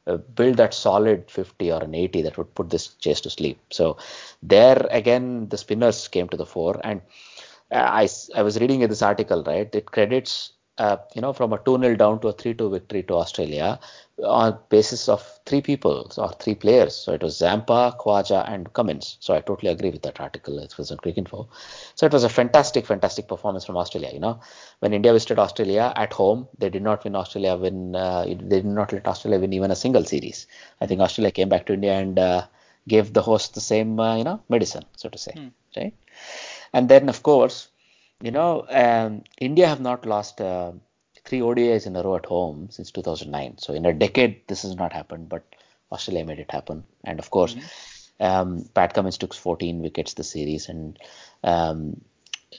uh, 0.06 0.18
build 0.18 0.58
that 0.58 0.74
solid 0.74 1.30
50 1.32 1.72
or 1.72 1.84
an 1.84 1.96
80 1.96 2.22
that 2.22 2.38
would 2.38 2.54
put 2.54 2.70
this 2.70 2.88
chase 2.96 3.22
to 3.22 3.30
sleep. 3.30 3.60
So 3.72 3.98
there 4.44 4.86
again, 4.92 5.50
the 5.50 5.58
spinners 5.58 6.08
came 6.08 6.30
to 6.30 6.38
the 6.38 6.46
fore, 6.46 6.80
and 6.84 7.02
I 7.72 8.04
I, 8.04 8.08
I 8.36 8.42
was 8.44 8.60
reading 8.60 8.82
this 8.88 9.02
article, 9.02 9.44
right? 9.44 9.74
It 9.74 9.86
credits, 9.92 10.54
uh, 10.78 10.98
you 11.16 11.22
know, 11.22 11.34
from 11.34 11.54
a 11.54 11.58
2 11.60 11.78
0 11.80 11.96
down 11.98 12.20
to 12.22 12.28
a 12.30 12.34
3 12.34 12.54
2 12.54 12.70
victory 12.70 13.04
to 13.04 13.16
Australia 13.16 13.80
on 14.24 14.58
basis 14.70 15.08
of 15.10 15.22
three 15.46 15.62
people 15.62 16.12
or 16.18 16.32
three 16.34 16.56
players. 16.56 16.96
So 16.96 17.14
it 17.14 17.22
was 17.24 17.38
Zampa, 17.38 17.96
Khawaja, 18.00 18.48
and 18.50 18.72
Cummins. 18.74 19.18
So 19.20 19.34
I 19.36 19.42
totally 19.42 19.72
agree 19.72 19.92
with 19.92 20.04
that 20.04 20.20
article. 20.20 20.60
It 20.60 20.78
was 20.78 20.92
on 20.92 20.98
Cricinfo. 20.98 21.48
So 21.96 22.06
it 22.06 22.14
was 22.14 22.24
a 22.24 22.30
fantastic, 22.30 22.86
fantastic 22.86 23.28
performance 23.28 23.66
from 23.66 23.78
Australia. 23.78 24.10
You 24.14 24.20
know, 24.20 24.40
when 24.80 24.94
India 24.94 25.14
visited 25.14 25.40
Australia 25.40 25.94
at 25.96 26.14
home, 26.14 26.48
they 26.58 26.70
did 26.70 26.84
not 26.84 27.04
win 27.04 27.16
Australia 27.16 27.56
win. 27.56 27.96
Uh, 27.96 28.24
they 28.26 28.36
did 28.62 28.66
not 28.66 28.92
let 28.94 29.08
Australia 29.08 29.40
win 29.40 29.54
even 29.54 29.72
a 29.72 29.76
single 29.76 30.04
series. 30.04 30.48
I 30.82 30.88
think 30.88 31.02
Australia 31.02 31.32
came 31.32 31.50
back 31.50 31.66
to 31.68 31.74
India 31.74 31.94
and 31.94 32.18
uh, 32.20 32.46
gave 32.88 33.14
the 33.14 33.22
host 33.22 33.54
the 33.56 33.62
same, 33.62 34.00
uh, 34.00 34.16
you 34.18 34.24
know, 34.24 34.42
medicine, 34.50 34.86
so 34.96 35.10
to 35.10 35.18
say, 35.18 35.36
Hmm. 35.36 35.50
right? 35.76 35.94
And 36.74 36.90
then, 36.90 37.10
of 37.10 37.24
course, 37.24 37.70
you 38.22 38.32
know, 38.32 38.66
um, 38.70 39.24
India 39.40 39.68
have 39.68 39.82
not 39.82 40.06
lost 40.06 40.42
uh, 40.42 40.72
three 41.28 41.40
ODIs 41.40 41.86
in 41.86 41.96
a 41.96 42.04
row 42.04 42.16
at 42.16 42.26
home 42.26 42.70
since 42.72 42.92
2009. 42.92 43.58
So 43.58 43.74
in 43.74 43.86
a 43.86 43.94
decade, 43.94 44.48
this 44.48 44.62
has 44.64 44.76
not 44.76 44.94
happened, 44.94 45.30
but 45.30 45.44
Australia 45.92 46.26
made 46.26 46.40
it 46.40 46.52
happen. 46.52 46.84
And 47.04 47.20
of 47.20 47.30
course, 47.30 47.56
um, 48.20 48.68
Pat 48.74 48.94
Cummins 48.94 49.18
took 49.18 49.34
14 49.34 49.82
wickets 49.82 50.14
this 50.14 50.32
series, 50.32 50.70
and 50.70 50.98
um, 51.44 52.02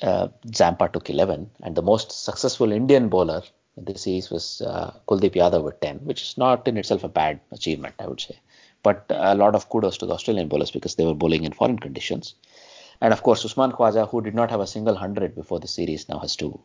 uh, 0.03 0.29
Zampa 0.55 0.89
took 0.89 1.11
11. 1.11 1.51
And 1.63 1.75
the 1.75 1.83
most 1.83 2.13
successful 2.13 2.73
Indian 2.73 3.09
bowler 3.09 3.43
in 3.77 3.85
the 3.85 3.99
series 3.99 4.31
was 4.31 4.61
uh, 4.61 4.93
Kuldeep 5.09 5.35
Yadav 5.35 5.65
with 5.65 5.81
10, 5.81 5.99
which 5.99 6.23
is 6.23 6.37
not 6.37 6.69
in 6.69 6.77
itself 6.77 7.05
a 7.05 7.09
bad 7.09 7.41
achievement, 7.53 7.95
I 7.99 8.07
would 8.07 8.21
say. 8.21 8.39
But 8.83 9.07
a 9.09 9.35
lot 9.35 9.55
of 9.55 9.69
kudos 9.69 9.99
to 9.99 10.07
the 10.07 10.15
Australian 10.15 10.49
bowlers 10.49 10.71
because 10.71 10.95
they 10.95 11.05
were 11.05 11.15
bowling 11.15 11.45
in 11.45 11.53
foreign 11.53 11.79
conditions. 11.79 12.35
And 13.01 13.13
of 13.13 13.23
course, 13.23 13.45
Usman 13.45 13.73
Khawaja, 13.73 14.09
who 14.09 14.21
did 14.21 14.35
not 14.35 14.51
have 14.51 14.61
a 14.61 14.67
single 14.67 14.95
hundred 14.95 15.35
before 15.35 15.61
the 15.61 15.69
series, 15.69 16.09
now 16.09 16.19
has 16.19 16.37
two. 16.37 16.61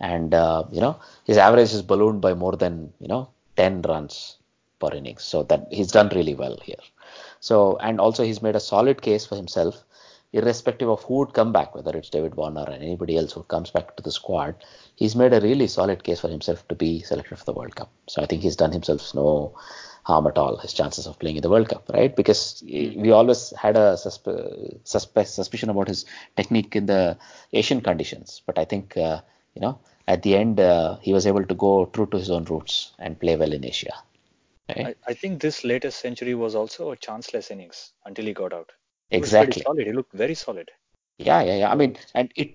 And 0.00 0.34
uh, 0.34 0.64
you 0.70 0.80
know 0.80 0.98
his 1.24 1.38
average 1.38 1.72
is 1.72 1.82
ballooned 1.82 2.20
by 2.20 2.34
more 2.34 2.56
than 2.56 2.92
you 3.00 3.08
know 3.08 3.28
10 3.56 3.82
runs 3.82 4.36
per 4.78 4.90
innings. 4.92 5.24
So 5.24 5.42
that 5.44 5.68
he's 5.70 5.92
done 5.92 6.10
really 6.14 6.34
well 6.34 6.58
here. 6.62 6.84
So 7.40 7.76
and 7.78 8.00
also 8.00 8.24
he's 8.24 8.42
made 8.42 8.56
a 8.56 8.60
solid 8.60 9.00
case 9.00 9.24
for 9.26 9.36
himself, 9.36 9.84
irrespective 10.32 10.88
of 10.88 11.02
who 11.04 11.14
would 11.18 11.32
come 11.32 11.52
back, 11.52 11.74
whether 11.74 11.96
it's 11.96 12.10
David 12.10 12.34
Warner 12.34 12.62
or 12.62 12.72
anybody 12.72 13.16
else 13.16 13.32
who 13.32 13.42
comes 13.44 13.70
back 13.70 13.96
to 13.96 14.02
the 14.02 14.12
squad. 14.12 14.56
He's 14.96 15.16
made 15.16 15.32
a 15.32 15.40
really 15.40 15.66
solid 15.66 16.04
case 16.04 16.20
for 16.20 16.28
himself 16.28 16.66
to 16.68 16.74
be 16.74 17.00
selected 17.02 17.38
for 17.38 17.44
the 17.44 17.52
World 17.52 17.76
Cup. 17.76 17.90
So 18.08 18.22
I 18.22 18.26
think 18.26 18.42
he's 18.42 18.56
done 18.56 18.72
himself 18.72 19.14
no 19.14 19.54
harm 20.04 20.26
at 20.28 20.38
all 20.38 20.56
his 20.56 20.72
chances 20.72 21.06
of 21.06 21.18
playing 21.18 21.36
in 21.36 21.42
the 21.42 21.50
World 21.50 21.68
Cup, 21.68 21.90
right? 21.92 22.14
Because 22.14 22.62
we 22.64 23.10
always 23.10 23.52
had 23.56 23.76
a 23.76 23.94
suspe- 23.94 25.26
suspicion 25.26 25.68
about 25.68 25.88
his 25.88 26.04
technique 26.36 26.76
in 26.76 26.86
the 26.86 27.18
Asian 27.52 27.80
conditions, 27.80 28.40
but 28.46 28.56
I 28.56 28.64
think 28.64 28.96
uh, 28.96 29.20
you 29.56 29.62
know 29.64 29.74
at 30.14 30.22
the 30.22 30.36
end 30.36 30.60
uh, 30.60 30.96
he 31.06 31.12
was 31.18 31.26
able 31.26 31.44
to 31.52 31.56
go 31.66 31.72
true 31.94 32.06
to 32.12 32.18
his 32.22 32.30
own 32.30 32.44
roots 32.44 32.92
and 32.98 33.18
play 33.18 33.36
well 33.36 33.52
in 33.58 33.64
Asia. 33.64 33.94
Right? 34.68 34.86
I, 34.88 34.94
I 35.10 35.14
think 35.14 35.40
this 35.40 35.64
latest 35.64 36.00
century 36.00 36.34
was 36.34 36.54
also 36.54 36.90
a 36.90 36.96
chanceless 36.96 37.50
innings 37.50 37.92
until 38.04 38.26
he 38.26 38.34
got 38.42 38.52
out. 38.52 38.70
He 39.10 39.16
exactly. 39.16 39.62
solid. 39.62 39.86
He 39.86 39.92
looked 39.92 40.12
very 40.12 40.34
solid. 40.34 40.70
Yeah, 41.18 41.42
yeah, 41.42 41.56
yeah. 41.56 41.72
I 41.72 41.74
mean, 41.74 41.96
and 42.14 42.32
it 42.36 42.54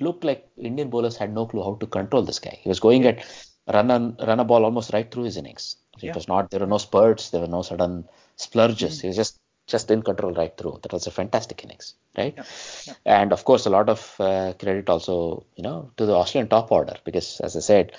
looked 0.00 0.24
like 0.24 0.48
Indian 0.58 0.90
bowlers 0.90 1.16
had 1.16 1.32
no 1.32 1.46
clue 1.46 1.62
how 1.62 1.74
to 1.76 1.86
control 1.86 2.22
this 2.22 2.38
guy. 2.38 2.58
He 2.60 2.68
was 2.68 2.80
going 2.80 3.06
at 3.06 3.24
run 3.72 3.90
on, 3.90 4.16
run 4.26 4.40
a 4.40 4.44
ball 4.44 4.64
almost 4.64 4.92
right 4.92 5.10
through 5.10 5.24
his 5.24 5.36
innings. 5.36 5.76
It 5.98 6.04
Yeah. 6.04 6.14
was 6.14 6.28
not 6.28 6.50
there 6.50 6.60
were 6.60 6.66
no 6.66 6.78
spurts, 6.78 7.30
there 7.30 7.40
were 7.40 7.54
no 7.58 7.62
sudden 7.62 8.08
splurges. 8.36 8.98
Mm. 8.98 9.00
He 9.02 9.06
was 9.08 9.16
just 9.16 9.38
just 9.66 9.90
in 9.90 10.02
control 10.02 10.32
right 10.32 10.56
through. 10.56 10.78
That 10.82 10.92
was 10.92 11.06
a 11.06 11.10
fantastic 11.10 11.64
innings, 11.64 11.94
right? 12.16 12.34
Yeah, 12.36 12.44
yeah. 12.86 12.94
And 13.04 13.32
of 13.32 13.44
course, 13.44 13.66
a 13.66 13.70
lot 13.70 13.88
of 13.88 14.14
uh, 14.18 14.52
credit 14.58 14.88
also, 14.88 15.46
you 15.56 15.62
know, 15.62 15.90
to 15.96 16.06
the 16.06 16.14
Australian 16.14 16.48
top 16.48 16.72
order 16.72 16.96
because, 17.04 17.40
as 17.40 17.56
I 17.56 17.60
said, 17.60 17.92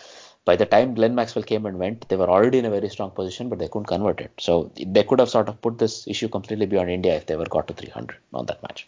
by 0.46 0.56
the 0.58 0.66
time 0.66 0.94
Glenn 0.94 1.16
Maxwell 1.16 1.44
came 1.44 1.66
and 1.66 1.80
went, 1.80 2.08
they 2.10 2.18
were 2.18 2.30
already 2.30 2.60
in 2.60 2.66
a 2.66 2.70
very 2.70 2.90
strong 2.90 3.12
position, 3.12 3.48
but 3.48 3.60
they 3.60 3.70
couldn't 3.70 3.86
convert 3.86 4.20
it. 4.20 4.32
So 4.40 4.72
they 4.76 5.04
could 5.04 5.20
have 5.20 5.30
sort 5.30 5.48
of 5.48 5.62
put 5.62 5.78
this 5.78 6.06
issue 6.08 6.28
completely 6.28 6.66
beyond 6.66 6.90
India 6.90 7.16
if 7.16 7.28
they 7.28 7.38
were 7.38 7.46
got 7.46 7.68
to 7.70 7.74
300 7.74 8.18
on 8.34 8.46
that 8.48 8.62
match. 8.62 8.88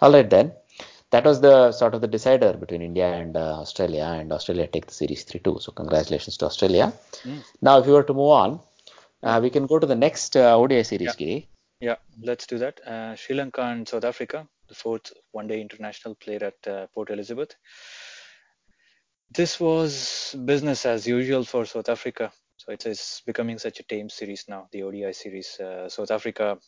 All 0.00 0.12
right, 0.12 0.28
then. 0.28 0.52
That 1.10 1.24
was 1.24 1.40
the 1.40 1.72
sort 1.72 1.94
of 1.94 2.02
the 2.02 2.06
decider 2.06 2.52
between 2.52 2.82
India 2.82 3.12
and 3.12 3.36
uh, 3.36 3.58
Australia, 3.60 4.04
and 4.04 4.32
Australia 4.32 4.68
take 4.68 4.86
the 4.86 4.94
series 4.94 5.24
3 5.24 5.40
2. 5.40 5.58
So, 5.60 5.72
congratulations 5.72 6.36
to 6.36 6.46
Australia. 6.46 6.92
Mm. 7.24 7.42
Now, 7.60 7.80
if 7.80 7.86
you 7.86 7.94
were 7.94 8.04
to 8.04 8.14
move 8.14 8.30
on, 8.30 8.60
uh, 9.22 9.40
we 9.42 9.50
can 9.50 9.66
go 9.66 9.80
to 9.80 9.86
the 9.86 9.96
next 9.96 10.36
uh, 10.36 10.56
ODI 10.56 10.84
series, 10.84 11.08
Yeah. 11.08 11.14
Giri. 11.18 11.48
Yeah, 11.80 11.96
let's 12.20 12.46
do 12.46 12.58
that. 12.58 12.78
Uh, 12.86 13.16
Sri 13.16 13.34
Lanka 13.34 13.62
and 13.62 13.88
South 13.88 14.04
Africa, 14.04 14.46
the 14.68 14.74
fourth 14.74 15.12
one-day 15.32 15.62
international 15.62 16.14
played 16.14 16.42
at 16.42 16.66
uh, 16.66 16.86
Port 16.94 17.08
Elizabeth. 17.08 17.56
This 19.30 19.58
was 19.58 20.36
business 20.44 20.84
as 20.84 21.06
usual 21.06 21.42
for 21.44 21.64
South 21.64 21.88
Africa. 21.88 22.32
So 22.58 22.72
it 22.72 22.84
is 22.84 23.22
becoming 23.24 23.58
such 23.58 23.80
a 23.80 23.82
tame 23.84 24.10
series 24.10 24.44
now, 24.46 24.68
the 24.72 24.82
ODI 24.82 25.12
series. 25.12 25.58
Uh, 25.58 25.88
South 25.88 26.10
Africa, 26.10 26.58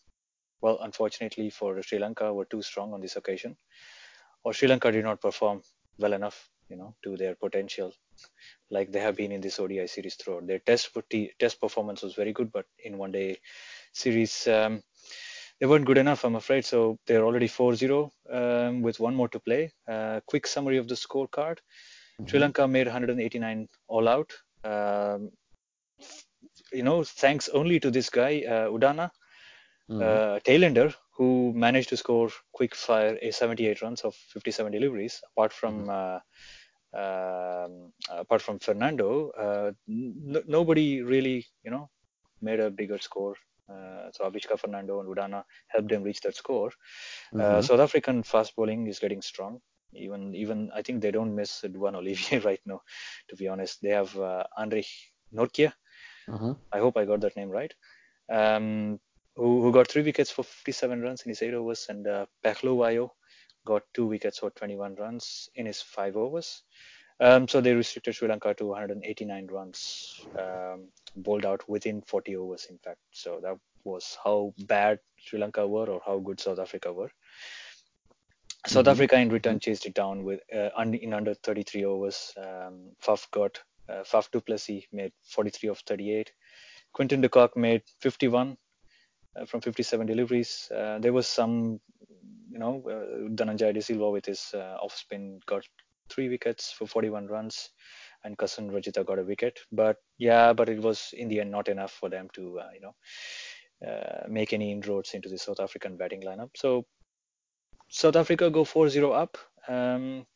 well, 0.63 0.79
unfortunately 0.81 1.51
for 1.51 1.83
Sri 1.83 1.99
Lanka, 1.99 2.33
were 2.33 2.47
too 2.47 2.63
strong 2.63 2.95
on 2.95 3.03
this 3.03 3.17
occasion, 3.17 3.57
or 4.45 4.55
Sri 4.55 4.69
Lanka 4.69 4.91
did 4.91 5.05
not 5.05 5.21
perform 5.21 5.61
well 5.99 6.15
enough, 6.15 6.49
you 6.71 6.77
know, 6.77 6.95
to 7.05 7.19
their 7.19 7.35
potential, 7.35 7.93
like 8.71 8.91
they 8.91 9.01
have 9.01 9.17
been 9.17 9.33
in 9.33 9.43
this 9.43 9.61
ODI 9.61 9.87
series 9.87 10.15
throughout. 10.15 10.47
Their 10.47 10.61
test 10.61 10.97
test 11.39 11.61
performance 11.61 12.01
was 12.01 12.15
very 12.15 12.33
good, 12.33 12.51
but 12.51 12.65
in 12.83 12.97
one-day 12.97 13.41
series. 13.93 14.47
Um, 14.49 14.83
they 15.63 15.67
weren't 15.69 15.87
good 15.87 15.99
enough, 15.99 16.25
I'm 16.25 16.35
afraid. 16.35 16.65
So 16.65 16.99
they're 17.07 17.25
already 17.25 17.47
4-0 17.49 18.11
um, 18.31 18.83
with 18.83 18.99
one 18.99 19.15
more 19.15 19.29
to 19.29 19.39
play. 19.39 19.73
Uh, 19.89 20.21
quick 20.27 20.49
summary 20.49 20.79
of 20.79 20.89
the 20.89 20.97
scorecard: 20.97 21.59
Sri 22.27 22.41
Lanka 22.41 22.67
made 22.67 22.89
189 22.89 23.69
all 23.87 24.09
out. 24.09 24.33
Um, 24.65 25.31
you 26.73 26.83
know, 26.83 27.05
thanks 27.05 27.49
only 27.51 27.79
to 27.81 27.93
this 27.93 28.11
guy 28.11 28.43
uh, 28.49 28.69
Udana, 28.71 29.11
Mhm. 29.89 30.03
uh, 30.03 30.41
tailender, 30.41 30.95
who 31.17 31.53
managed 31.55 31.91
to 31.91 31.97
score 31.97 32.31
quick 32.53 32.75
fire 32.75 33.17
a 33.23 33.31
78 33.31 33.83
runs 33.83 34.03
of 34.03 34.17
57 34.17 34.73
deliveries. 34.73 35.23
Apart 35.33 35.53
from 35.53 35.89
uh, 35.91 36.19
um, 36.93 37.93
apart 38.11 38.43
from 38.43 38.59
Fernando, 38.59 39.31
uh, 39.31 39.73
n- 39.89 40.45
nobody 40.47 41.03
really, 41.03 41.47
you 41.65 41.71
know, 41.71 41.89
made 42.41 42.61
a 42.61 42.71
bigger 42.71 42.99
score. 42.99 43.37
Uh, 43.73 44.11
so 44.13 44.31
Avishka 44.31 44.59
Fernando 44.59 45.01
and 45.01 45.09
Udana 45.09 45.45
helped 45.69 45.89
them 45.91 46.03
reach 46.03 46.21
that 46.23 46.37
score. 46.37 46.71
Uh, 47.39 47.61
Mhm. 47.61 47.65
South 47.65 47.81
African 47.81 48.23
fast 48.23 48.55
bowling 48.57 48.87
is 48.87 48.99
getting 48.99 49.23
strong. 49.23 49.61
Even 49.95 50.35
even 50.35 50.71
I 50.75 50.83
think 50.83 51.03
they 51.03 51.11
don't 51.11 51.35
miss 51.35 51.63
Duanne 51.75 51.97
Olivier 51.97 52.39
right 52.51 52.61
now. 52.67 52.81
To 53.29 53.37
be 53.37 53.49
honest, 53.49 53.81
they 53.83 53.91
have 53.91 54.17
uh, 54.19 54.45
Anrich 54.59 54.93
Nortje. 55.33 55.73
Mhm. 56.29 56.57
I 56.73 56.79
hope 56.79 56.97
I 56.97 57.05
got 57.05 57.21
that 57.21 57.37
name 57.37 57.51
right. 57.51 57.73
Um, 58.31 59.01
who, 59.37 59.63
who 59.63 59.73
got 59.73 59.89
three 59.89 60.03
wickets 60.03 60.31
for 60.31 60.45
57 60.45 61.01
runs 61.03 61.23
in 61.23 61.31
his 61.31 61.43
eight 61.43 61.55
overs, 61.55 61.87
and 61.89 62.07
uh, 62.07 62.27
got 63.65 63.83
two 63.95 64.07
wickets 64.07 64.39
for 64.39 64.51
21 64.51 64.95
runs 64.97 65.49
in 65.55 65.67
his 65.67 65.81
five 65.83 66.17
overs. 66.17 66.63
Um, 67.21 67.47
so 67.49 67.61
they 67.61 67.75
restricted 67.75 68.15
Sri 68.15 68.29
Lanka 68.29 68.55
to 68.55 68.67
189 68.67 69.47
runs, 69.47 70.15
um, 70.39 70.89
bowled 71.17 71.45
out 71.45 71.69
within 71.69 72.03
40 72.03 72.37
overs, 72.37 72.67
in 72.71 72.79
fact. 72.79 73.01
So 73.13 73.41
that 73.43 73.59
was 73.85 74.17
how 74.25 74.55
bad 74.67 74.99
Sri 75.17 75.39
Lanka 75.39 75.67
were 75.67 75.89
or 75.89 76.01
how 76.05 76.19
good 76.19 76.41
South 76.41 76.59
Africa 76.59 76.93
were. 76.93 77.11
South 78.67 78.87
Mhm. 78.87 78.93
Africa 78.93 79.17
in 79.19 79.29
return 79.29 79.59
chased 79.59 79.87
it 79.87 79.95
down 79.95 80.25
with 80.25 80.41
uh, 80.55 80.71
in 80.79 81.13
under 81.13 81.35
33 81.35 81.85
overs. 81.85 82.33
Um, 82.37 82.95
Faf 83.01 83.29
got 83.31 83.61
uh, 83.89 84.05
Faf 84.05 84.31
du 84.31 84.41
Plessis 84.41 84.85
made 84.93 85.13
43 85.25 85.71
of 85.71 85.79
38. 85.81 86.33
Quinton 86.93 87.21
de 87.21 87.29
Kock 87.29 87.57
made 87.57 87.83
51 88.01 88.57
uh, 89.37 89.47
from 89.47 89.61
57 89.61 90.07
deliveries. 90.07 90.71
Uh, 90.71 90.99
there 91.01 91.13
was 91.13 91.27
some, 91.27 91.81
you 92.51 92.59
know, 92.59 92.83
uh, 92.87 93.29
Dhananjay 93.35 93.75
De 93.75 93.83
Silva 93.83 94.11
with 94.11 94.27
his 94.27 94.53
uh, 94.55 94.77
off 94.81 94.95
spin 94.97 95.41
got 95.47 95.67
three 96.09 96.29
wickets 96.29 96.71
for 96.71 96.87
41 96.87 97.27
runs, 97.27 97.71
and 98.25 98.37
Kasun 98.39 98.71
Rajitha 98.71 99.05
got 99.05 99.19
a 99.19 99.25
wicket. 99.25 99.59
But 99.71 99.97
yeah, 100.19 100.53
but 100.53 100.69
it 100.69 100.81
was 100.81 101.13
in 101.17 101.29
the 101.29 101.41
end 101.41 101.51
not 101.51 101.69
enough 101.69 101.93
for 101.93 102.09
them 102.09 102.29
to, 102.35 102.61
uh, 102.61 102.69
you 102.75 102.81
know, 102.81 102.95
uh, 103.89 104.27
make 104.29 104.53
any 104.53 104.73
inroads 104.73 105.15
into 105.15 105.29
the 105.29 105.39
South 105.39 105.61
African 105.61 105.97
batting 105.97 106.23
lineup. 106.23 106.51
So 106.57 106.87
South 107.89 108.17
Africa 108.17 108.51
go 108.51 108.65
4-0 108.65 109.13
up. 109.15 109.39
Um, 109.69 110.27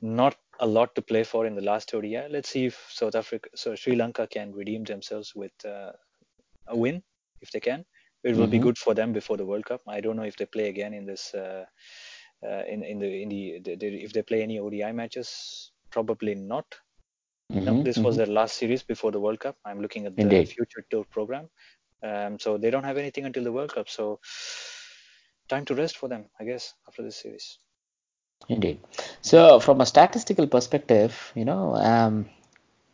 not 0.00 0.36
a 0.60 0.66
lot 0.66 0.94
to 0.94 1.02
play 1.02 1.24
for 1.24 1.46
in 1.46 1.54
the 1.54 1.62
last 1.62 1.94
ODI. 1.94 2.28
Let's 2.28 2.48
see 2.50 2.66
if 2.66 2.86
South 2.90 3.14
Africa, 3.14 3.50
so 3.54 3.74
Sri 3.74 3.96
Lanka 3.96 4.26
can 4.26 4.52
redeem 4.52 4.84
themselves 4.84 5.34
with 5.34 5.52
uh, 5.64 5.92
a 6.68 6.76
win 6.76 7.02
if 7.40 7.50
they 7.50 7.60
can. 7.60 7.84
It 8.24 8.36
will 8.36 8.46
be 8.48 8.58
Mhm. 8.58 8.62
good 8.62 8.78
for 8.78 8.94
them 8.94 9.12
before 9.12 9.36
the 9.36 9.46
World 9.46 9.64
Cup. 9.64 9.82
I 9.86 10.00
don't 10.00 10.16
know 10.16 10.24
if 10.24 10.36
they 10.36 10.46
play 10.46 10.68
again 10.68 10.92
in 10.94 11.06
this 11.06 11.34
uh, 11.34 11.64
uh, 12.42 12.62
in 12.66 12.82
in 12.82 12.98
the 12.98 13.22
in 13.22 13.28
the, 13.28 13.60
the, 13.64 13.76
the, 13.76 14.04
if 14.04 14.12
they 14.12 14.22
play 14.22 14.42
any 14.42 14.58
ODI 14.58 14.92
matches, 14.92 15.72
probably 15.90 16.34
not. 16.34 16.66
Mm-hmm, 17.50 17.64
No, 17.64 17.82
this 17.82 17.98
was 17.98 18.14
mhm. 18.14 18.18
their 18.18 18.26
last 18.26 18.56
series 18.56 18.82
before 18.82 19.10
the 19.12 19.20
World 19.20 19.40
Cup. 19.40 19.56
I'm 19.64 19.80
looking 19.80 20.06
at 20.06 20.16
the 20.16 20.22
Indeed. 20.22 20.48
future 20.48 20.84
tour 20.90 21.04
program. 21.10 21.48
Um, 22.02 22.38
so 22.38 22.56
they 22.58 22.70
don't 22.70 22.84
have 22.84 22.96
anything 22.96 23.24
until 23.26 23.44
the 23.44 23.52
World 23.52 23.74
Cup. 23.74 23.88
So 23.88 24.20
time 25.48 25.64
to 25.66 25.74
rest 25.74 25.96
for 25.98 26.08
them, 26.08 26.26
I 26.40 26.44
guess, 26.44 26.74
after 26.88 27.02
this 27.02 27.16
series. 27.16 27.58
Indeed. 28.48 28.80
So, 29.22 29.60
from 29.60 29.80
a 29.80 29.86
statistical 29.86 30.46
perspective, 30.46 31.32
you 31.34 31.44
know, 31.44 31.74
um, 31.76 32.28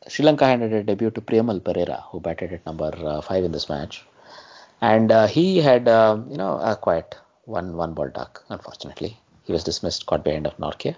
Sri 0.08 0.24
Lanka 0.24 0.46
handed 0.46 0.72
a 0.72 0.82
debut 0.82 1.10
to 1.10 1.20
Priyamal 1.20 1.60
Perera, 1.60 2.02
who 2.10 2.20
batted 2.20 2.52
at 2.52 2.66
number 2.66 2.92
uh, 2.96 3.20
five 3.20 3.44
in 3.44 3.52
this 3.52 3.68
match, 3.68 4.04
and 4.80 5.10
uh, 5.12 5.26
he 5.26 5.58
had, 5.60 5.88
uh, 5.88 6.18
you 6.28 6.36
know, 6.36 6.58
a 6.58 6.76
quiet 6.76 7.16
one 7.44 7.76
one 7.76 7.94
ball 7.94 8.08
duck. 8.10 8.44
Unfortunately, 8.48 9.18
he 9.44 9.52
was 9.52 9.64
dismissed, 9.64 10.06
caught 10.06 10.24
by 10.24 10.32
Anrich 10.32 10.58
Nortje. 10.58 10.96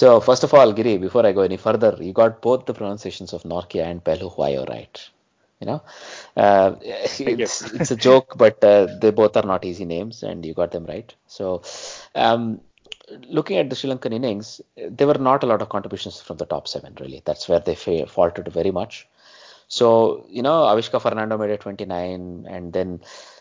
So, 0.00 0.20
first 0.20 0.44
of 0.44 0.52
all, 0.52 0.72
Giri, 0.72 0.98
before 0.98 1.24
I 1.26 1.32
go 1.32 1.40
any 1.40 1.56
further, 1.56 1.96
you 2.00 2.12
got 2.12 2.42
both 2.42 2.66
the 2.66 2.74
pronunciations 2.74 3.32
of 3.32 3.42
Nortje 3.44 3.82
and 3.82 4.04
Phehlukwayo 4.04 4.68
right. 4.68 4.96
You 5.60 5.66
know, 5.68 5.82
uh, 6.36 6.74
it's, 6.82 7.62
it's 7.78 7.90
a 7.90 7.96
joke, 7.96 8.34
but 8.36 8.62
uh, 8.62 8.88
they 9.00 9.10
both 9.10 9.36
are 9.38 9.42
not 9.52 9.64
easy 9.64 9.86
names, 9.86 10.22
and 10.22 10.44
you 10.44 10.52
got 10.52 10.70
them 10.70 10.84
right. 10.84 11.14
So, 11.26 11.62
um, 12.14 12.60
looking 13.28 13.56
at 13.56 13.70
the 13.70 13.76
Sri 13.76 13.88
Lankan 13.90 14.12
innings, 14.12 14.60
there 14.76 15.06
were 15.06 15.14
not 15.30 15.42
a 15.44 15.46
lot 15.46 15.62
of 15.62 15.70
contributions 15.70 16.20
from 16.20 16.36
the 16.36 16.44
top 16.46 16.68
seven, 16.68 16.94
really. 17.00 17.22
That's 17.24 17.48
where 17.48 17.60
they 17.60 17.74
fa- 17.74 18.06
faltered 18.06 18.48
very 18.48 18.70
much. 18.70 19.08
So, 19.68 20.26
you 20.28 20.42
know, 20.42 20.62
Avishka 20.72 21.00
Fernando 21.00 21.38
made 21.38 21.50
a 21.50 21.56
29, 21.56 22.46
and 22.48 22.72
then, 22.72 23.00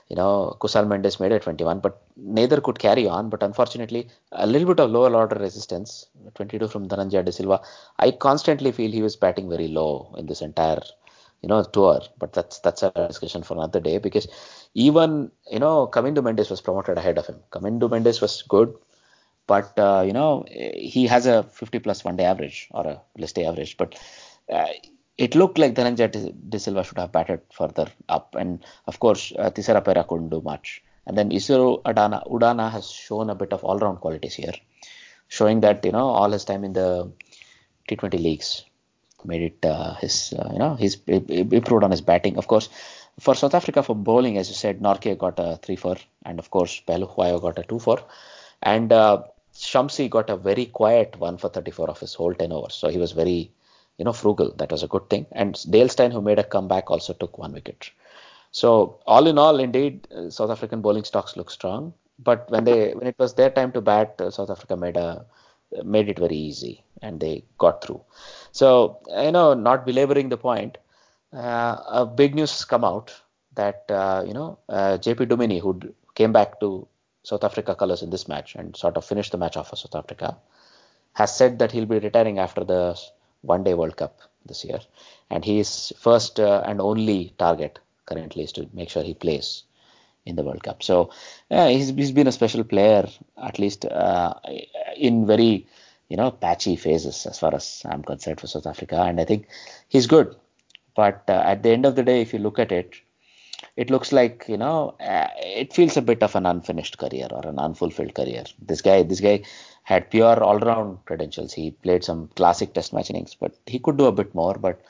you 0.09 0.15
know, 0.15 0.55
Kusal 0.59 0.85
Mendis 0.87 1.19
made 1.19 1.31
it 1.31 1.43
21, 1.43 1.79
but 1.79 2.01
neither 2.15 2.61
could 2.61 2.79
carry 2.79 3.07
on. 3.07 3.29
But 3.29 3.43
unfortunately, 3.43 4.09
a 4.31 4.45
little 4.45 4.67
bit 4.67 4.79
of 4.79 4.91
lower 4.91 5.13
order 5.15 5.35
resistance, 5.37 6.07
22 6.35 6.67
from 6.67 6.87
Dhananjaya 6.87 7.25
De 7.25 7.31
Silva. 7.31 7.61
I 7.99 8.11
constantly 8.11 8.71
feel 8.71 8.91
he 8.91 9.01
was 9.01 9.15
batting 9.15 9.49
very 9.49 9.67
low 9.67 10.13
in 10.17 10.27
this 10.27 10.41
entire, 10.41 10.81
you 11.41 11.49
know, 11.49 11.63
tour. 11.63 12.01
But 12.19 12.33
that's 12.33 12.59
that's 12.59 12.83
a 12.83 12.91
discussion 13.07 13.43
for 13.43 13.55
another 13.55 13.79
day 13.79 13.97
because 13.97 14.27
even, 14.75 15.31
you 15.51 15.59
know, 15.59 15.87
Kamindu 15.87 16.19
Mendis 16.19 16.49
was 16.49 16.61
promoted 16.61 16.97
ahead 16.97 17.17
of 17.17 17.25
him. 17.27 17.39
Kamindu 17.51 17.89
Mendis 17.89 18.21
was 18.21 18.43
good, 18.43 18.75
but 19.47 19.77
uh, 19.77 20.03
you 20.05 20.13
know 20.13 20.45
he 20.49 21.07
has 21.07 21.25
a 21.25 21.43
50 21.43 21.79
plus 21.79 22.03
one 22.03 22.15
day 22.15 22.25
average 22.25 22.67
or 22.71 22.85
a 22.87 23.01
List 23.17 23.37
A 23.37 23.45
average 23.45 23.77
but 23.77 23.97
uh, 24.51 24.67
it 25.17 25.35
looked 25.35 25.57
like 25.57 25.75
Dhananjaya 25.75 26.49
De- 26.49 26.59
Silva 26.59 26.83
should 26.83 26.97
have 26.97 27.11
batted 27.11 27.41
further 27.51 27.87
up 28.09 28.35
and 28.35 28.63
of 28.87 28.99
course 28.99 29.31
uh, 29.37 29.49
Thisara 29.49 29.83
Perera 29.83 30.07
couldn't 30.07 30.29
do 30.29 30.41
much. 30.41 30.83
And 31.07 31.17
then 31.17 31.29
Isuru 31.29 31.81
Adana 31.85 32.23
Udana 32.29 32.71
has 32.71 32.89
shown 32.89 33.29
a 33.29 33.35
bit 33.35 33.53
of 33.53 33.63
all 33.63 33.77
round 33.77 34.01
qualities 34.01 34.33
here 34.33 34.53
showing 35.27 35.61
that 35.61 35.85
you 35.85 35.91
know 35.91 36.07
all 36.07 36.31
his 36.31 36.45
time 36.45 36.63
in 36.63 36.73
the 36.73 37.11
T20 37.89 38.21
leagues 38.21 38.65
made 39.23 39.41
it 39.41 39.65
uh, 39.65 39.93
his 39.95 40.33
uh, 40.37 40.49
you 40.51 40.59
know 40.59 40.75
he's 40.75 40.97
improved 41.05 41.83
on 41.83 41.91
his 41.91 42.01
batting. 42.01 42.37
Of 42.37 42.47
course 42.47 42.69
for 43.19 43.35
South 43.35 43.53
Africa 43.53 43.83
for 43.83 43.95
bowling 43.95 44.37
as 44.37 44.49
you 44.49 44.55
said 44.55 44.79
Nortje 44.79 45.17
got 45.17 45.39
a 45.39 45.59
3-4 45.63 46.01
and 46.25 46.39
of 46.39 46.49
course 46.51 46.81
Phehlukwayo 46.87 47.41
got 47.41 47.57
a 47.57 47.63
2-4 47.63 48.03
and 48.61 48.91
uh, 48.91 49.23
Shamsi 49.53 50.09
got 50.09 50.29
a 50.29 50.35
very 50.35 50.65
quiet 50.65 51.17
1 51.17 51.37
for 51.37 51.49
34 51.49 51.89
of 51.89 51.99
his 51.99 52.13
whole 52.13 52.33
10 52.33 52.51
overs. 52.51 52.73
So 52.73 52.89
he 52.89 52.97
was 52.97 53.13
very 53.13 53.51
you 53.97 54.05
know 54.05 54.13
frugal 54.13 54.53
that 54.57 54.71
was 54.71 54.83
a 54.83 54.87
good 54.87 55.09
thing 55.09 55.25
and 55.31 55.59
Dale 55.69 55.89
Steyn 55.89 56.11
who 56.11 56.21
made 56.21 56.39
a 56.39 56.43
comeback 56.43 56.91
also 56.91 57.13
took 57.13 57.37
one 57.37 57.53
wicket 57.53 57.91
so 58.59 58.99
all 59.05 59.27
in 59.27 59.37
all, 59.37 59.59
indeed, 59.59 60.07
uh, 60.15 60.29
South 60.29 60.49
African 60.49 60.79
bowling 60.79 61.03
stocks 61.03 61.35
look 61.35 61.51
strong. 61.51 61.93
But 62.17 62.49
when 62.49 62.63
they 62.63 62.93
when 62.93 63.05
it 63.05 63.19
was 63.19 63.33
their 63.33 63.49
time 63.49 63.73
to 63.73 63.81
bat, 63.81 64.15
uh, 64.17 64.31
South 64.31 64.49
Africa 64.49 64.77
made 64.77 64.95
a 64.95 65.25
made 65.83 66.07
it 66.07 66.17
very 66.17 66.37
easy 66.37 66.81
and 67.01 67.19
they 67.19 67.43
got 67.57 67.83
through. 67.83 67.99
So 68.53 68.99
you 69.09 69.33
know, 69.33 69.53
not 69.55 69.85
belaboring 69.85 70.29
the 70.29 70.37
point, 70.37 70.77
uh, 71.33 71.75
a 71.99 72.05
big 72.05 72.33
news 72.33 72.51
has 72.51 72.63
come 72.63 72.85
out 72.85 73.13
that 73.55 73.83
you 74.25 74.33
know 74.33 74.57
JP 74.69 75.27
Duminy, 75.31 75.59
who 75.59 75.81
came 76.13 76.31
back 76.31 76.61
to 76.61 76.87
South 77.23 77.43
Africa 77.43 77.75
colours 77.75 78.03
in 78.03 78.09
this 78.09 78.29
match 78.29 78.55
and 78.55 78.73
sort 78.77 78.95
of 78.95 79.03
finished 79.03 79.33
the 79.33 79.37
match 79.37 79.57
off 79.57 79.71
for 79.71 79.75
South 79.75 79.95
Africa, 79.95 80.37
has 81.11 81.35
said 81.35 81.59
that 81.59 81.73
he'll 81.73 81.93
be 81.93 81.99
retiring 81.99 82.39
after 82.39 82.63
the 82.63 82.97
one 83.45 83.63
day 83.63 83.73
World 83.73 83.97
Cup 83.97 84.19
this 84.45 84.63
year. 84.63 84.79
And 85.29 85.43
his 85.43 85.93
first 85.97 86.39
uh, 86.39 86.63
and 86.65 86.79
only 86.81 87.33
target 87.37 87.79
currently 88.05 88.43
is 88.43 88.51
to 88.53 88.69
make 88.73 88.89
sure 88.89 89.03
he 89.03 89.13
plays 89.13 89.63
in 90.25 90.35
the 90.35 90.43
World 90.43 90.63
Cup. 90.63 90.83
So 90.83 91.11
he's, 91.49 91.89
he's 91.89 92.11
been 92.11 92.27
a 92.27 92.31
special 92.31 92.63
player, 92.63 93.07
at 93.41 93.59
least 93.59 93.85
uh, 93.85 94.33
in 94.97 95.25
very 95.27 95.67
you 96.09 96.17
know 96.17 96.29
patchy 96.31 96.75
phases 96.75 97.25
as 97.25 97.39
far 97.39 97.55
as 97.55 97.81
I'm 97.85 98.03
concerned 98.03 98.39
for 98.39 98.47
South 98.47 98.67
Africa. 98.67 99.01
And 99.01 99.19
I 99.19 99.25
think 99.25 99.47
he's 99.89 100.07
good. 100.07 100.35
But 100.95 101.23
uh, 101.27 101.43
at 101.45 101.63
the 101.63 101.71
end 101.71 101.85
of 101.85 101.95
the 101.95 102.03
day, 102.03 102.21
if 102.21 102.31
you 102.33 102.39
look 102.39 102.57
at 102.59 102.71
it, 102.71 102.95
it 103.75 103.89
looks 103.89 104.11
like 104.11 104.45
you 104.47 104.57
know 104.57 104.95
uh, 104.99 105.27
it 105.37 105.73
feels 105.73 105.97
a 105.97 106.01
bit 106.01 106.23
of 106.23 106.35
an 106.35 106.45
unfinished 106.45 106.97
career 106.97 107.27
or 107.31 107.45
an 107.45 107.59
unfulfilled 107.59 108.13
career 108.13 108.43
this 108.61 108.81
guy 108.81 109.03
this 109.03 109.19
guy 109.19 109.41
had 109.85 110.11
pure 110.11 110.43
all-round 110.43 110.97
credentials. 111.05 111.53
He 111.53 111.71
played 111.71 112.03
some 112.03 112.29
classic 112.35 112.73
test 112.73 112.93
match 112.93 113.09
innings 113.09 113.35
but 113.39 113.55
he 113.65 113.79
could 113.79 113.97
do 113.97 114.05
a 114.05 114.17
bit 114.19 114.35
more 114.35 114.55
but 114.67 114.81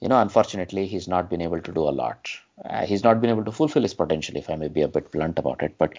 you 0.00 0.08
know 0.08 0.20
unfortunately 0.20 0.86
he's 0.86 1.08
not 1.14 1.30
been 1.30 1.40
able 1.48 1.62
to 1.68 1.72
do 1.72 1.82
a 1.88 1.96
lot. 2.02 2.28
Uh, 2.64 2.84
he's 2.84 3.04
not 3.04 3.20
been 3.20 3.30
able 3.30 3.44
to 3.44 3.52
fulfill 3.52 3.82
his 3.82 3.94
potential 3.94 4.36
if 4.36 4.50
i 4.50 4.56
may 4.56 4.66
be 4.76 4.82
a 4.82 4.88
bit 4.88 5.12
blunt 5.12 5.38
about 5.38 5.62
it 5.62 5.74
but 5.78 5.92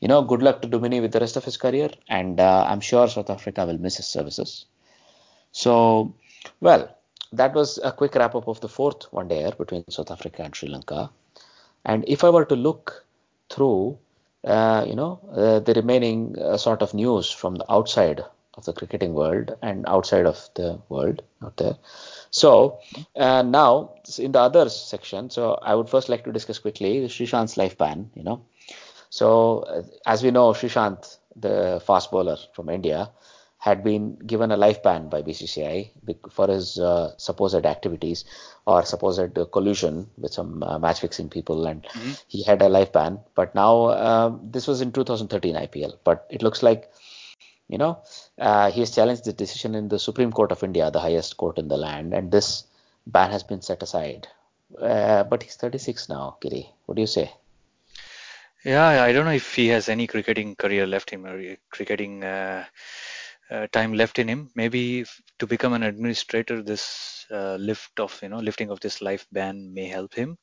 you 0.00 0.08
know 0.08 0.20
good 0.20 0.42
luck 0.42 0.60
to 0.60 0.68
Duminy 0.68 1.00
with 1.00 1.12
the 1.12 1.20
rest 1.20 1.36
of 1.36 1.44
his 1.44 1.56
career 1.56 1.88
and 2.08 2.38
uh, 2.38 2.66
i'm 2.68 2.80
sure 2.80 3.08
south 3.08 3.30
africa 3.30 3.64
will 3.64 3.78
miss 3.78 3.96
his 3.96 4.06
services. 4.06 4.66
So, 5.52 6.14
well, 6.60 6.96
that 7.32 7.54
was 7.54 7.78
a 7.84 7.92
quick 7.92 8.14
wrap 8.14 8.34
up 8.34 8.48
of 8.48 8.60
the 8.60 8.68
fourth 8.68 9.12
one 9.12 9.28
day 9.28 9.50
between 9.56 9.84
South 9.90 10.10
Africa 10.10 10.42
and 10.42 10.56
Sri 10.56 10.68
Lanka. 10.68 11.10
And 11.84 12.04
if 12.08 12.24
I 12.24 12.30
were 12.30 12.44
to 12.46 12.56
look 12.56 13.04
through, 13.50 13.98
you 14.44 14.94
know, 14.94 15.20
uh, 15.34 15.60
the 15.60 15.74
remaining 15.74 16.36
uh, 16.38 16.56
sort 16.56 16.82
of 16.82 16.94
news 16.94 17.30
from 17.30 17.56
the 17.56 17.72
outside 17.72 18.24
of 18.54 18.64
the 18.64 18.72
cricketing 18.72 19.14
world 19.14 19.56
and 19.62 19.84
outside 19.86 20.26
of 20.26 20.48
the 20.54 20.78
world 20.88 21.22
out 21.42 21.56
there. 21.56 21.76
So 22.30 22.80
uh, 23.16 23.42
now 23.42 23.94
in 24.18 24.32
the 24.32 24.40
others 24.40 24.74
section, 24.76 25.30
so 25.30 25.58
I 25.62 25.74
would 25.74 25.88
first 25.88 26.08
like 26.08 26.24
to 26.24 26.32
discuss 26.32 26.58
quickly 26.58 27.00
Sreesanth's 27.08 27.56
life 27.56 27.78
ban. 27.78 28.10
You 28.14 28.24
know, 28.24 28.44
so 29.10 29.60
uh, 29.60 29.82
as 30.06 30.22
we 30.22 30.30
know, 30.30 30.52
Sreesanth, 30.52 31.18
the 31.36 31.82
fast 31.86 32.10
bowler 32.10 32.36
from 32.54 32.68
India, 32.68 33.10
had 33.62 33.84
been 33.84 34.16
given 34.16 34.50
a 34.50 34.56
life 34.56 34.82
ban 34.82 35.08
by 35.08 35.22
BCCI 35.22 35.90
for 36.32 36.48
his 36.48 36.80
uh, 36.80 37.16
supposed 37.16 37.64
activities 37.64 38.24
or 38.66 38.84
supposed 38.84 39.38
uh, 39.38 39.44
collusion 39.44 40.10
with 40.18 40.32
some 40.32 40.64
uh, 40.64 40.80
match 40.80 40.98
fixing 40.98 41.28
people, 41.28 41.64
and 41.68 41.86
he 42.26 42.42
had 42.42 42.60
a 42.60 42.68
life 42.68 42.92
ban. 42.92 43.20
But 43.36 43.54
now 43.54 43.84
uh, 43.84 44.36
this 44.42 44.66
was 44.66 44.80
in 44.80 44.90
2013 44.90 45.54
IPL, 45.54 45.94
but 46.02 46.26
it 46.28 46.42
looks 46.42 46.60
like 46.64 46.90
you 47.68 47.78
know 47.78 48.00
uh, 48.36 48.72
he 48.72 48.80
has 48.80 48.90
challenged 48.90 49.26
the 49.26 49.32
decision 49.32 49.76
in 49.76 49.88
the 49.88 50.00
Supreme 50.00 50.32
Court 50.32 50.50
of 50.50 50.64
India, 50.64 50.90
the 50.90 50.98
highest 51.06 51.36
court 51.36 51.56
in 51.56 51.68
the 51.68 51.76
land, 51.76 52.12
and 52.12 52.32
this 52.32 52.64
ban 53.06 53.30
has 53.30 53.44
been 53.44 53.62
set 53.62 53.80
aside. 53.80 54.26
Uh, 54.76 55.22
but 55.22 55.44
he's 55.44 55.54
36 55.54 56.08
now, 56.08 56.36
Giri. 56.40 56.68
What 56.86 56.96
do 56.96 57.02
you 57.02 57.06
say? 57.06 57.30
Yeah, 58.64 59.02
I 59.02 59.12
don't 59.12 59.24
know 59.24 59.32
if 59.32 59.54
he 59.54 59.68
has 59.68 59.88
any 59.88 60.06
cricketing 60.06 60.54
career 60.56 60.86
left 60.86 61.10
him 61.10 61.26
or 61.26 61.56
cricketing 61.70 62.22
uh, 62.24 62.64
uh, 63.52 63.66
time 63.72 63.92
left 63.94 64.18
in 64.18 64.28
him. 64.28 64.50
Maybe 64.54 65.04
to 65.38 65.46
become 65.46 65.74
an 65.74 65.82
administrator, 65.82 66.62
this 66.62 67.26
uh, 67.30 67.56
lift 67.56 68.00
of 68.00 68.18
you 68.22 68.30
know 68.30 68.38
lifting 68.38 68.70
of 68.70 68.80
this 68.80 69.02
life 69.02 69.26
ban 69.32 69.72
may 69.74 69.86
help 69.86 70.14
him. 70.14 70.38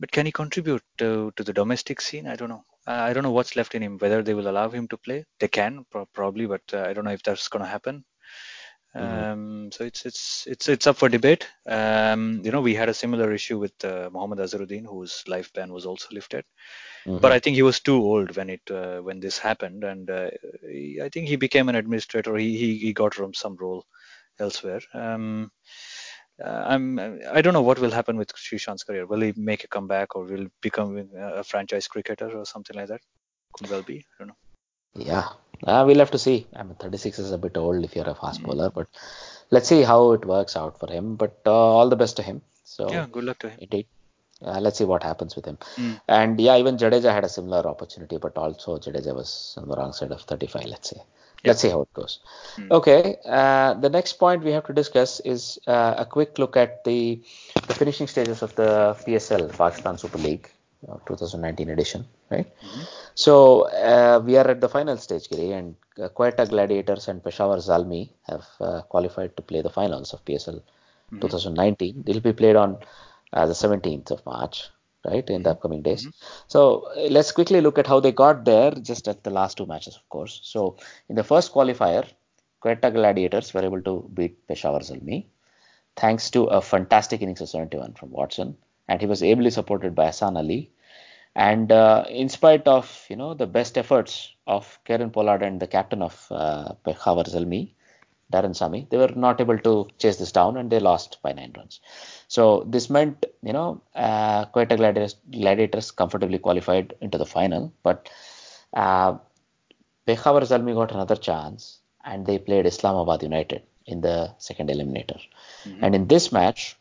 But 0.00 0.12
can 0.12 0.26
he 0.26 0.32
contribute 0.32 0.82
to 0.98 1.32
to 1.36 1.44
the 1.44 1.52
domestic 1.52 2.00
scene? 2.00 2.26
I 2.26 2.36
don't 2.36 2.48
know. 2.48 2.64
I 2.86 3.12
don't 3.12 3.22
know 3.22 3.30
what's 3.32 3.56
left 3.56 3.74
in 3.74 3.82
him. 3.82 3.98
Whether 3.98 4.22
they 4.22 4.34
will 4.34 4.48
allow 4.48 4.68
him 4.68 4.88
to 4.88 4.96
play, 4.98 5.24
they 5.40 5.48
can 5.48 5.84
pro- 5.90 6.06
probably, 6.06 6.46
but 6.46 6.62
uh, 6.72 6.84
I 6.88 6.92
don't 6.92 7.04
know 7.04 7.12
if 7.12 7.22
that's 7.22 7.48
going 7.48 7.64
to 7.64 7.70
happen. 7.70 8.04
Um, 8.94 9.70
so 9.72 9.84
it's 9.84 10.04
it's 10.04 10.46
it's 10.46 10.68
it's 10.68 10.86
up 10.86 10.96
for 10.96 11.08
debate. 11.08 11.48
Um, 11.66 12.42
you 12.44 12.50
know, 12.50 12.60
we 12.60 12.74
had 12.74 12.88
a 12.88 12.94
similar 12.94 13.32
issue 13.32 13.58
with 13.58 13.72
uh, 13.84 14.10
Mohammad 14.12 14.38
Azharuddin, 14.38 14.84
whose 14.86 15.24
life 15.26 15.52
ban 15.52 15.72
was 15.72 15.86
also 15.86 16.08
lifted 16.12 16.44
but 17.20 17.32
I 17.32 17.38
think 17.38 17.56
he 17.56 17.62
was 17.62 17.80
too 17.80 17.96
old 17.96 18.36
when 18.36 18.50
it 18.50 18.62
uh, 18.70 19.00
when 19.00 19.20
this 19.20 19.38
happened, 19.38 19.84
and 19.84 20.10
uh, 20.10 20.30
he, 20.62 21.00
I 21.02 21.08
think 21.08 21.28
he 21.28 21.36
became 21.36 21.68
an 21.68 21.74
administrator. 21.74 22.36
He 22.36 22.56
he, 22.56 22.78
he 22.78 22.92
got 22.92 23.14
from 23.14 23.34
some 23.34 23.56
role 23.56 23.84
elsewhere. 24.38 24.80
Um, 24.94 25.50
uh, 26.42 26.64
I'm 26.66 26.98
I 27.30 27.42
don't 27.42 27.52
know 27.54 27.62
what 27.62 27.78
will 27.78 27.90
happen 27.90 28.16
with 28.16 28.32
Sreesanth's 28.34 28.84
career. 28.84 29.06
Will 29.06 29.20
he 29.20 29.32
make 29.36 29.64
a 29.64 29.68
comeback 29.68 30.16
or 30.16 30.24
will 30.24 30.46
become 30.60 31.08
a 31.16 31.44
franchise 31.44 31.88
cricketer 31.88 32.30
or 32.36 32.44
something 32.44 32.76
like 32.76 32.88
that? 32.88 33.00
Could 33.54 33.70
well 33.70 33.82
be. 33.82 33.98
I 33.98 34.18
don't 34.18 34.28
know. 34.28 34.36
Yeah, 34.94 35.28
uh, 35.64 35.84
we'll 35.86 35.98
have 35.98 36.10
to 36.12 36.18
see. 36.18 36.46
I 36.54 36.62
mean, 36.62 36.74
36 36.76 37.18
is 37.18 37.32
a 37.32 37.38
bit 37.38 37.56
old 37.56 37.84
if 37.84 37.94
you're 37.96 38.08
a 38.08 38.14
fast 38.14 38.40
Mm. 38.42 38.46
bowler, 38.46 38.70
but 38.70 38.88
let's 39.50 39.68
see 39.68 39.82
how 39.82 40.12
it 40.12 40.24
works 40.24 40.56
out 40.56 40.78
for 40.80 40.90
him. 40.90 41.16
But 41.16 41.40
uh, 41.46 41.52
all 41.52 41.88
the 41.88 41.96
best 41.96 42.16
to 42.16 42.22
him. 42.22 42.42
So, 42.64 42.90
Yeah, 42.90 43.06
good 43.10 43.24
luck 43.24 43.38
to 43.40 43.50
him. 43.50 43.58
indeed. 43.60 43.86
Uh, 44.44 44.58
let's 44.60 44.78
see 44.78 44.84
what 44.84 45.02
happens 45.04 45.36
with 45.36 45.44
him. 45.44 45.58
Mm. 45.76 46.00
And 46.08 46.40
yeah, 46.40 46.56
even 46.56 46.76
Jadeja 46.76 47.12
had 47.12 47.24
a 47.24 47.28
similar 47.28 47.64
opportunity, 47.66 48.16
but 48.18 48.36
also 48.36 48.78
Jadeja 48.78 49.14
was 49.14 49.54
on 49.56 49.68
the 49.68 49.76
wrong 49.76 49.92
side 49.92 50.10
of 50.10 50.22
35. 50.22 50.64
Let's 50.64 50.90
say. 50.90 51.00
Let's 51.44 51.60
see 51.60 51.70
how 51.70 51.82
it 51.82 51.92
goes. 51.92 52.20
Mm. 52.56 52.70
Okay. 52.70 53.16
Uh, 53.24 53.74
the 53.74 53.88
next 53.90 54.12
point 54.14 54.44
we 54.44 54.52
have 54.52 54.64
to 54.66 54.72
discuss 54.72 55.18
is 55.20 55.58
uh, 55.66 55.94
a 55.98 56.04
quick 56.06 56.38
look 56.38 56.56
at 56.56 56.84
the, 56.84 57.20
the 57.66 57.74
finishing 57.74 58.06
stages 58.06 58.42
of 58.42 58.54
the 58.54 58.96
PSL, 59.06 59.48
Pakistan 59.56 59.98
Super 59.98 60.18
League, 60.18 60.48
uh, 60.88 60.96
2019 61.06 61.70
edition, 61.70 62.06
right? 62.30 62.46
So 63.14 63.68
uh, 63.68 64.20
we 64.24 64.36
are 64.36 64.48
at 64.48 64.60
the 64.60 64.68
final 64.68 64.96
stage, 64.96 65.28
Giri, 65.28 65.52
and 65.52 65.74
uh, 65.98 66.08
Quetta 66.08 66.48
Gladiators 66.48 67.08
and 67.08 67.22
Peshawar 67.22 67.58
Zalmi 67.58 68.10
have 68.26 68.46
uh, 68.60 68.82
qualified 68.82 69.36
to 69.36 69.42
play 69.42 69.62
the 69.62 69.70
finals 69.70 70.12
of 70.12 70.24
PSL 70.24 70.62
2019. 71.20 72.02
They'll 72.06 72.20
be 72.20 72.32
played 72.32 72.56
on 72.56 72.78
uh, 73.32 73.46
the 73.46 73.52
17th 73.52 74.10
of 74.10 74.24
March, 74.24 74.70
right, 75.04 75.28
in 75.28 75.42
the 75.42 75.50
upcoming 75.50 75.82
days. 75.82 76.06
So 76.48 76.88
uh, 76.96 77.08
let's 77.10 77.32
quickly 77.32 77.60
look 77.60 77.78
at 77.78 77.86
how 77.86 78.00
they 78.00 78.12
got 78.12 78.44
there, 78.44 78.70
just 78.72 79.08
at 79.08 79.24
the 79.24 79.30
last 79.30 79.56
two 79.56 79.66
matches, 79.66 79.96
of 79.96 80.08
course. 80.08 80.40
So 80.42 80.76
in 81.08 81.16
the 81.16 81.24
first 81.24 81.52
qualifier, 81.52 82.06
Quetta 82.62 82.92
Gladiators 82.92 83.52
were 83.52 83.62
able 83.64 83.82
to 83.82 84.08
beat 84.14 84.46
Peshawar 84.46 84.80
Zalmi 84.80 85.26
thanks 85.96 86.30
to 86.30 86.44
a 86.44 86.60
fantastic 86.60 87.22
innings 87.22 87.40
of 87.40 87.48
71 87.48 87.94
from 87.94 88.10
Watson, 88.10 88.56
and 88.88 89.00
he 89.00 89.06
was 89.06 89.22
ably 89.22 89.50
supported 89.50 89.94
by 89.94 90.06
Hassan 90.06 90.36
Ali. 90.36 90.70
And 91.34 91.72
uh, 91.72 92.04
in 92.08 92.28
spite 92.28 92.66
of 92.66 93.06
you 93.08 93.16
know 93.16 93.34
the 93.34 93.46
best 93.46 93.78
efforts 93.78 94.34
of 94.46 94.78
Kieron 94.86 95.12
Pollard 95.12 95.42
and 95.42 95.60
the 95.60 95.66
captain 95.66 96.02
of 96.02 96.26
uh, 96.30 96.74
Peshawar 96.84 97.24
Zalmi, 97.24 97.70
Darren 98.30 98.54
Sammy, 98.54 98.86
they 98.90 98.98
were 98.98 99.12
not 99.14 99.40
able 99.40 99.58
to 99.58 99.88
chase 99.98 100.16
this 100.16 100.32
down 100.32 100.56
and 100.56 100.70
they 100.70 100.78
lost 100.78 101.18
by 101.22 101.32
nine 101.32 101.52
runs. 101.56 101.80
So 102.28 102.66
this 102.68 102.90
meant 102.90 103.24
you 103.42 103.54
know 103.54 103.80
uh, 103.94 104.44
Quetta 104.46 104.76
Gladiators, 104.76 105.16
Gladiators 105.30 105.90
comfortably 105.90 106.38
qualified 106.38 106.94
into 107.00 107.16
the 107.16 107.26
final, 107.26 107.72
but 107.82 108.10
uh, 108.74 109.16
Peshawar 110.06 110.42
Zalmi 110.42 110.74
got 110.74 110.92
another 110.92 111.16
chance 111.16 111.78
and 112.04 112.26
they 112.26 112.38
played 112.38 112.66
Islamabad 112.66 113.22
United 113.22 113.62
in 113.86 114.00
the 114.00 114.34
second 114.38 114.68
eliminator. 114.68 115.20
And 115.80 115.94
in 115.94 116.08
this 116.08 116.32
match, 116.32 116.76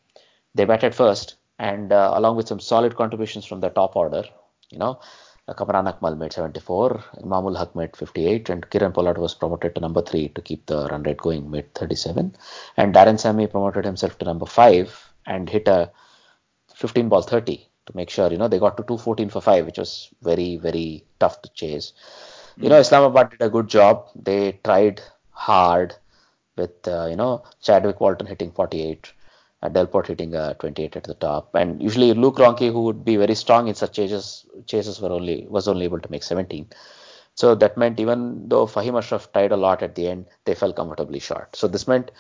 they 0.56 0.66
batted 0.66 0.96
first 0.96 1.36
and 1.70 1.94
uh, 1.94 2.12
along 2.16 2.36
with 2.38 2.48
some 2.48 2.60
solid 2.60 2.96
contributions 2.96 3.46
from 3.46 3.60
the 3.60 3.70
top 3.70 3.96
order, 3.96 4.24
you 4.72 4.80
know, 4.80 5.00
uh, 5.48 5.54
Kamran 5.54 5.86
Akmal 5.86 6.18
made 6.18 6.34
74, 6.34 7.04
Imam-ul-Haq 7.24 7.76
made 7.76 7.96
58, 7.96 8.50
and 8.50 8.68
Kieron 8.70 8.94
Pollard 8.94 9.20
was 9.20 9.36
promoted 9.36 9.76
to 9.76 9.82
number 9.82 10.02
3 10.02 10.30
to 10.30 10.42
keep 10.42 10.66
the 10.66 10.88
run 10.90 11.04
rate 11.04 11.18
going, 11.18 11.52
made 11.52 11.74
37. 11.76 12.36
And 12.78 12.96
Darren 12.96 13.20
Sammy 13.20 13.46
promoted 13.46 13.86
himself 13.86 14.18
to 14.18 14.26
number 14.26 14.48
5 14.48 15.14
and 15.28 15.48
hit 15.48 15.68
a 15.68 15.92
15 16.74 17.10
ball 17.10 17.22
30 17.22 17.68
to 17.86 17.96
make 17.96 18.10
sure, 18.10 18.32
you 18.32 18.38
know, 18.40 18.48
they 18.48 18.58
got 18.58 18.76
to 18.78 18.84
214 18.84 19.30
for 19.30 19.42
5, 19.42 19.66
which 19.68 19.78
was 19.78 20.10
very, 20.24 20.58
very 20.58 21.06
tough 21.20 21.44
to 21.44 21.50
chase. 21.54 21.94
You 22.58 22.70
know, 22.70 22.80
Islamabad 22.80 23.30
did 23.32 23.42
a 23.42 23.50
good 23.50 23.68
job. 23.68 24.08
They 24.16 24.60
tried 24.64 25.02
hard 25.30 25.96
with, 26.56 26.88
uh, 26.88 27.06
you 27.08 27.16
know, 27.16 27.44
Chadwick 27.62 28.02
Walton 28.02 28.28
hitting 28.28 28.52
48, 28.52 29.14
uh, 29.62 29.70
Delport 29.70 30.08
hitting 30.08 30.36
uh, 30.36 30.54
28 30.56 30.96
at 30.96 31.04
the 31.04 31.14
top. 31.16 31.54
And 31.56 31.82
usually 31.82 32.14
Luke 32.14 32.38
Ronchi, 32.38 32.72
who 32.72 32.84
would 32.84 33.06
be 33.06 33.16
very 33.16 33.36
strong 33.36 33.68
in 33.68 33.76
such 33.76 33.94
chases, 33.94 34.46
chases 34.66 35.00
were 35.00 35.12
only 35.12 35.48
was 35.50 35.68
only 35.68 35.86
able 35.86 36.00
to 36.00 36.12
make 36.12 36.24
17. 36.24 36.68
So 37.36 37.56
that 37.56 37.78
meant 37.78 38.00
even 38.00 38.50
though 38.50 38.66
Fahim 38.66 38.98
Ashraf 38.98 39.32
tried 39.32 39.52
a 39.52 39.58
lot 39.58 39.82
at 39.84 39.96
the 39.96 40.08
end, 40.08 40.26
they 40.46 40.56
fell 40.56 40.74
comfortably 40.74 41.20
short. 41.20 41.56
So 41.56 41.68
this 41.68 41.88
meant, 41.88 42.12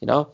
you 0.00 0.06
know, 0.06 0.30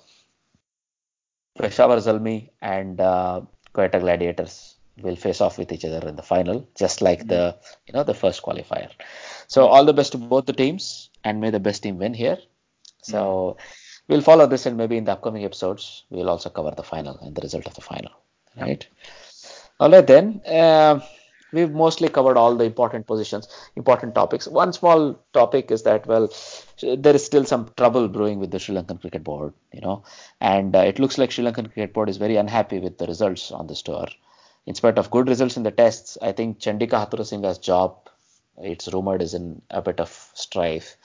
Peshawar 1.58 1.96
Zalmi 1.96 2.50
and 2.62 3.00
uh, 3.00 3.42
Quetta 3.74 4.00
Gladiators 4.00 4.76
will 5.02 5.16
face 5.16 5.40
off 5.40 5.58
with 5.58 5.72
each 5.72 5.84
other 5.84 6.06
in 6.06 6.16
the 6.16 6.22
final, 6.22 6.68
just 6.76 7.00
like 7.00 7.26
the 7.26 7.56
you 7.86 7.92
know 7.92 8.04
the 8.04 8.14
first 8.14 8.42
qualifier. 8.42 8.90
So 9.48 9.66
all 9.66 9.84
the 9.84 9.92
best 9.92 10.12
to 10.12 10.18
both 10.18 10.46
the 10.46 10.52
teams, 10.52 11.10
and 11.24 11.40
may 11.40 11.50
the 11.50 11.60
best 11.60 11.82
team 11.82 11.98
win 11.98 12.14
here. 12.14 12.38
So 13.02 13.56
we'll 14.10 14.20
follow 14.20 14.46
this, 14.46 14.66
and 14.66 14.76
maybe 14.76 14.96
in 14.96 15.04
the 15.04 15.12
upcoming 15.12 15.44
episodes 15.44 16.04
we'll 16.10 16.28
also 16.28 16.50
cover 16.50 16.72
the 16.76 16.82
final 16.82 17.18
and 17.22 17.34
the 17.34 17.40
result 17.40 17.66
of 17.66 17.74
the 17.74 17.80
final. 17.80 18.12
Right. 18.60 18.86
All 19.78 19.90
right 19.90 20.06
then. 20.06 20.42
Uh, 20.44 21.00
we've 21.52 21.70
mostly 21.70 22.08
covered 22.08 22.36
all 22.36 22.54
the 22.56 22.64
important 22.64 23.06
positions, 23.06 23.48
important 23.76 24.14
topics. 24.14 24.46
One 24.46 24.72
small 24.72 25.18
topic 25.32 25.70
is 25.70 25.82
that 25.84 26.06
well, 26.06 26.32
there 26.82 27.14
is 27.14 27.24
still 27.24 27.44
some 27.44 27.70
trouble 27.76 28.08
brewing 28.08 28.38
with 28.38 28.50
the 28.50 28.58
Sri 28.58 28.74
Lankan 28.74 29.00
Cricket 29.00 29.24
Board, 29.24 29.52
you 29.72 29.80
know, 29.80 30.02
and 30.40 30.74
uh, 30.76 30.80
it 30.80 30.98
looks 30.98 31.18
like 31.18 31.30
Sri 31.30 31.44
Lankan 31.44 31.72
Cricket 31.72 31.94
Board 31.94 32.08
is 32.08 32.16
very 32.18 32.36
unhappy 32.36 32.78
with 32.78 32.98
the 32.98 33.06
results 33.06 33.50
on 33.50 33.66
this 33.66 33.82
tour. 33.82 34.06
In 34.66 34.74
spite 34.74 34.98
of 34.98 35.10
good 35.10 35.28
results 35.28 35.56
in 35.56 35.62
the 35.62 35.70
tests, 35.70 36.18
I 36.20 36.32
think 36.32 36.58
Chandika 36.58 36.90
Hathurusingha's 36.90 37.58
job, 37.58 37.96
it's 38.58 38.92
rumored, 38.92 39.22
is 39.22 39.34
in 39.34 39.62
a 39.70 39.80
bit 39.80 40.00
of 40.00 40.30
strife. 40.34 40.96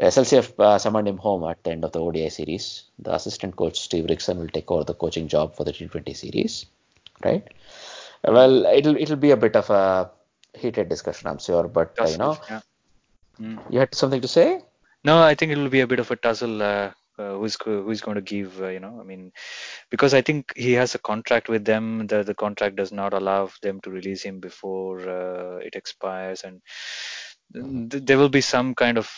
SLCF 0.00 0.58
uh, 0.58 0.78
summoned 0.78 1.08
him 1.08 1.16
home 1.16 1.44
at 1.44 1.62
the 1.64 1.70
end 1.70 1.84
of 1.84 1.92
the 1.92 2.00
ODI 2.00 2.28
series. 2.28 2.84
The 2.98 3.14
assistant 3.14 3.56
coach 3.56 3.80
Steve 3.80 4.04
Rixon 4.04 4.36
will 4.38 4.48
take 4.48 4.70
over 4.70 4.84
the 4.84 4.94
coaching 4.94 5.26
job 5.26 5.56
for 5.56 5.64
the 5.64 5.72
T20 5.72 6.14
series, 6.14 6.66
right? 7.24 7.46
Well, 8.24 8.66
it'll 8.66 8.96
it'll 8.96 9.16
be 9.16 9.30
a 9.30 9.36
bit 9.36 9.56
of 9.56 9.70
a 9.70 10.10
heated 10.54 10.88
discussion, 10.88 11.28
I'm 11.28 11.38
sure, 11.38 11.68
but 11.68 11.94
uh, 11.98 12.08
you 12.08 12.18
know, 12.18 12.38
yeah. 12.50 12.60
Mm. 13.40 13.72
you 13.72 13.78
had 13.78 13.94
something 13.94 14.20
to 14.20 14.28
say? 14.28 14.60
No, 15.04 15.22
I 15.22 15.34
think 15.34 15.52
it 15.52 15.58
will 15.58 15.70
be 15.70 15.80
a 15.80 15.86
bit 15.86 16.00
of 16.00 16.10
a 16.10 16.16
tussle. 16.16 16.62
Uh, 16.62 16.90
uh, 17.18 17.34
who's 17.36 17.56
who's 17.64 18.02
going 18.02 18.16
to 18.16 18.20
give? 18.20 18.60
Uh, 18.60 18.68
you 18.68 18.80
know, 18.80 18.98
I 19.00 19.04
mean, 19.04 19.32
because 19.90 20.12
I 20.12 20.20
think 20.20 20.52
he 20.56 20.72
has 20.72 20.94
a 20.94 20.98
contract 20.98 21.48
with 21.48 21.64
them. 21.64 22.06
The 22.06 22.22
the 22.22 22.34
contract 22.34 22.76
does 22.76 22.92
not 22.92 23.14
allow 23.14 23.48
them 23.62 23.80
to 23.82 23.90
release 23.90 24.22
him 24.22 24.40
before 24.40 25.00
uh, 25.08 25.56
it 25.58 25.74
expires, 25.74 26.44
and 26.44 26.60
th- 27.90 28.04
there 28.04 28.18
will 28.18 28.28
be 28.28 28.42
some 28.42 28.74
kind 28.74 28.98
of 28.98 29.08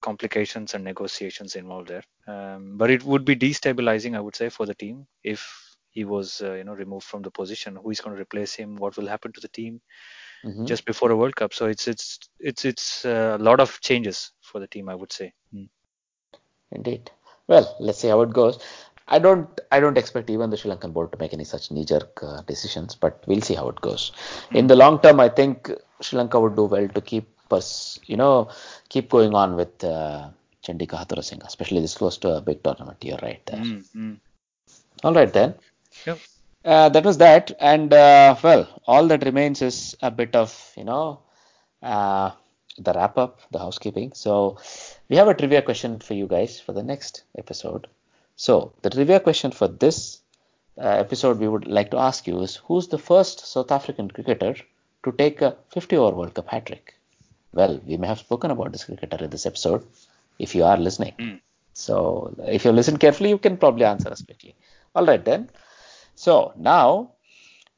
complications 0.00 0.74
and 0.74 0.84
negotiations 0.84 1.56
involved 1.56 1.88
there. 1.88 2.04
Um, 2.26 2.76
but 2.76 2.90
it 2.90 3.02
would 3.04 3.24
be 3.24 3.36
destabilizing, 3.36 4.16
I 4.16 4.20
would 4.20 4.36
say, 4.36 4.48
for 4.48 4.66
the 4.66 4.74
team 4.74 5.06
if 5.24 5.46
he 5.90 6.04
was 6.04 6.40
uh, 6.42 6.54
you 6.54 6.64
know 6.64 6.74
removed 6.74 7.06
from 7.06 7.22
the 7.22 7.30
position. 7.30 7.76
Who 7.76 7.90
is 7.90 8.00
going 8.00 8.14
to 8.16 8.22
replace 8.22 8.54
him? 8.54 8.76
What 8.76 8.96
will 8.96 9.06
happen 9.08 9.32
to 9.32 9.40
the 9.40 9.48
team? 9.48 9.80
Mhm. 10.44 10.66
just 10.66 10.84
before 10.84 11.10
a 11.10 11.16
World 11.16 11.34
Cup. 11.34 11.52
So 11.52 11.66
it's 11.66 11.88
it's 11.88 12.18
it's 12.38 12.64
it's 12.64 13.04
uh, 13.04 13.36
a 13.40 13.42
lot 13.42 13.60
of 13.60 13.80
changes 13.80 14.30
for 14.40 14.60
the 14.60 14.68
team, 14.68 14.88
I 14.88 14.94
would 14.94 15.12
say. 15.12 15.32
Mm. 15.54 15.68
Indeed. 16.70 17.10
Well, 17.48 17.76
let's 17.80 17.98
see 17.98 18.08
how 18.08 18.20
it 18.22 18.32
goes. 18.32 18.58
I 19.08 19.18
don't 19.18 19.60
I 19.72 19.80
don't 19.80 19.98
expect 19.98 20.30
even 20.30 20.50
the 20.50 20.56
Sri 20.56 20.70
Lankan 20.70 20.92
board 20.92 21.12
to 21.12 21.18
make 21.18 21.32
any 21.32 21.44
such 21.44 21.70
knee-jerk 21.70 22.22
uh, 22.22 22.42
decisions, 22.42 22.94
but 22.94 23.24
we'll 23.26 23.40
see 23.40 23.54
how 23.54 23.68
it 23.68 23.80
goes. 23.80 24.12
In 24.52 24.66
the 24.66 24.76
long 24.76 25.00
term, 25.00 25.18
I 25.18 25.28
think 25.28 25.70
Sri 26.00 26.18
Lanka 26.18 26.38
would 26.38 26.56
do 26.56 26.64
well 26.64 26.88
to 26.88 27.00
keep 27.00 27.28
us, 27.52 27.98
you 28.06 28.16
know, 28.16 28.48
keep 28.88 29.08
going 29.10 29.34
on 29.34 29.56
with 29.56 29.82
uh, 29.84 30.28
Chandika 30.62 30.96
Hathurusingha, 30.98 31.46
especially 31.46 31.80
this 31.80 31.96
close 31.96 32.18
to 32.18 32.36
a 32.36 32.40
big 32.40 32.62
tournament. 32.62 32.98
You're 33.02 33.18
right 33.22 33.44
there. 33.46 33.60
Mm, 33.60 33.84
mm. 33.96 34.16
All 35.04 35.14
right 35.14 35.32
then. 35.32 35.54
Yep. 36.06 36.18
Uh, 36.64 36.88
that 36.88 37.04
was 37.04 37.18
that, 37.18 37.52
and 37.60 37.94
uh, 37.94 38.36
well, 38.42 38.68
all 38.86 39.06
that 39.06 39.24
remains 39.24 39.62
is 39.62 39.96
a 40.02 40.10
bit 40.10 40.34
of 40.34 40.72
you 40.76 40.84
know 40.84 41.20
uh, 41.82 42.30
the 42.78 42.92
wrap 42.92 43.16
up, 43.16 43.40
the 43.50 43.58
housekeeping. 43.58 44.12
So 44.12 44.58
we 45.08 45.16
have 45.16 45.28
a 45.28 45.34
trivia 45.34 45.62
question 45.62 46.00
for 46.00 46.14
you 46.14 46.26
guys 46.26 46.60
for 46.60 46.72
the 46.72 46.82
next 46.82 47.22
episode. 47.38 47.86
So 48.36 48.72
the 48.82 48.90
trivia 48.90 49.20
question 49.20 49.50
for 49.52 49.68
this 49.68 50.20
uh, 50.76 50.86
episode 50.86 51.38
we 51.38 51.48
would 51.48 51.66
like 51.66 51.90
to 51.90 51.98
ask 51.98 52.26
you 52.26 52.40
is 52.40 52.56
who's 52.56 52.88
the 52.88 52.98
first 52.98 53.46
South 53.46 53.72
African 53.72 54.10
cricketer 54.10 54.54
to 55.04 55.12
take 55.12 55.42
a 55.42 55.56
50 55.72 55.96
over 55.96 56.16
World 56.16 56.34
Cup 56.34 56.48
hat 56.48 56.66
trick? 56.66 56.94
Well, 57.52 57.80
we 57.86 57.96
may 57.96 58.06
have 58.06 58.18
spoken 58.18 58.50
about 58.50 58.72
this 58.72 58.84
cricketer 58.84 59.24
in 59.24 59.30
this 59.30 59.46
episode 59.46 59.86
if 60.38 60.54
you 60.54 60.64
are 60.64 60.76
listening. 60.76 61.14
Mm. 61.18 61.40
So 61.72 62.34
if 62.46 62.64
you 62.64 62.72
listen 62.72 62.98
carefully, 62.98 63.30
you 63.30 63.38
can 63.38 63.56
probably 63.56 63.84
answer 63.84 64.10
us 64.10 64.22
quickly. 64.22 64.54
All 64.94 65.06
right 65.06 65.24
then. 65.24 65.48
So 66.14 66.52
now, 66.56 67.12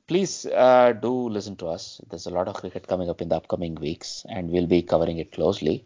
please 0.07 0.47
uh, 0.47 0.93
do 1.01 1.29
listen 1.29 1.57
to 1.57 1.69
us. 1.69 2.01
There's 2.09 2.27
a 2.27 2.31
lot 2.31 2.49
of 2.49 2.55
cricket 2.55 2.87
coming 2.87 3.11
up 3.11 3.21
in 3.21 3.29
the 3.29 3.37
upcoming 3.37 3.75
weeks, 3.75 4.25
and 4.29 4.51
we'll 4.51 4.67
be 4.67 4.83
covering 4.83 5.19
it 5.19 5.33
closely. 5.33 5.85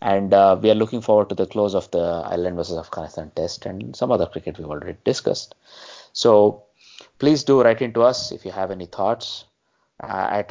And 0.00 0.34
uh, 0.34 0.58
we 0.60 0.70
are 0.70 0.74
looking 0.74 1.00
forward 1.00 1.30
to 1.30 1.34
the 1.34 1.46
close 1.46 1.74
of 1.74 1.90
the 1.90 2.22
Ireland 2.26 2.56
versus 2.56 2.76
Afghanistan 2.76 3.32
test 3.34 3.64
and 3.64 3.96
some 3.96 4.12
other 4.12 4.26
cricket 4.26 4.58
we've 4.58 4.68
already 4.68 4.98
discussed. 5.04 5.54
So 6.12 6.64
please 7.18 7.42
do 7.44 7.62
write 7.62 7.80
into 7.80 8.02
us 8.02 8.30
if 8.30 8.44
you 8.44 8.52
have 8.52 8.70
any 8.70 8.86
thoughts 8.86 9.44
uh, 10.02 10.28
at 10.30 10.50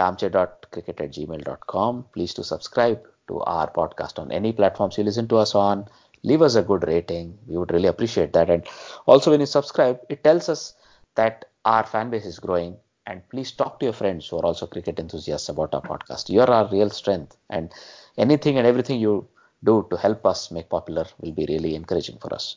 armchair.cricket 0.74 1.02
at 1.02 1.12
gmail.com. 1.12 2.06
Please 2.14 2.34
do 2.34 2.44
subscribe 2.44 3.02
to 3.28 3.40
our 3.42 3.72
podcast 3.72 4.20
on 4.20 4.32
any 4.32 4.52
platforms 4.52 4.98
you 4.98 5.04
listen 5.04 5.28
to 5.28 5.38
us 5.38 5.56
on. 5.56 5.88
Leave 6.24 6.42
us 6.42 6.56
a 6.56 6.62
good 6.62 6.88
rating. 6.88 7.38
We 7.48 7.58
would 7.58 7.72
really 7.72 7.88
appreciate 7.88 8.34
that. 8.34 8.50
And 8.50 8.66
also, 9.06 9.32
when 9.32 9.40
you 9.40 9.46
subscribe, 9.46 10.00
it 10.10 10.24
tells 10.24 10.50
us 10.50 10.74
that 11.16 11.46
our 11.66 11.86
fan 11.86 12.10
base 12.10 12.26
is 12.26 12.40
growing. 12.40 12.78
And 13.06 13.22
please 13.30 13.52
talk 13.52 13.80
to 13.80 13.86
your 13.86 13.94
friends 13.94 14.30
who 14.30 14.38
are 14.38 14.46
also 14.46 14.66
cricket 14.66 15.00
enthusiasts 15.00 15.50
about 15.50 15.74
our 15.74 15.82
podcast. 15.82 16.30
You're 16.30 16.50
our 16.50 16.70
real 16.72 16.90
strength. 16.90 17.36
And 17.50 17.74
anything 18.18 18.58
and 18.58 18.66
everything 18.66 19.00
you 19.00 19.28
do 19.64 19.86
to 19.90 19.98
help 19.98 20.26
us 20.26 20.52
make 20.52 20.70
popular 20.70 21.06
will 21.20 21.34
be 21.34 21.46
really 21.50 21.76
encouraging 21.76 22.18
for 22.20 22.34
us. 22.34 22.56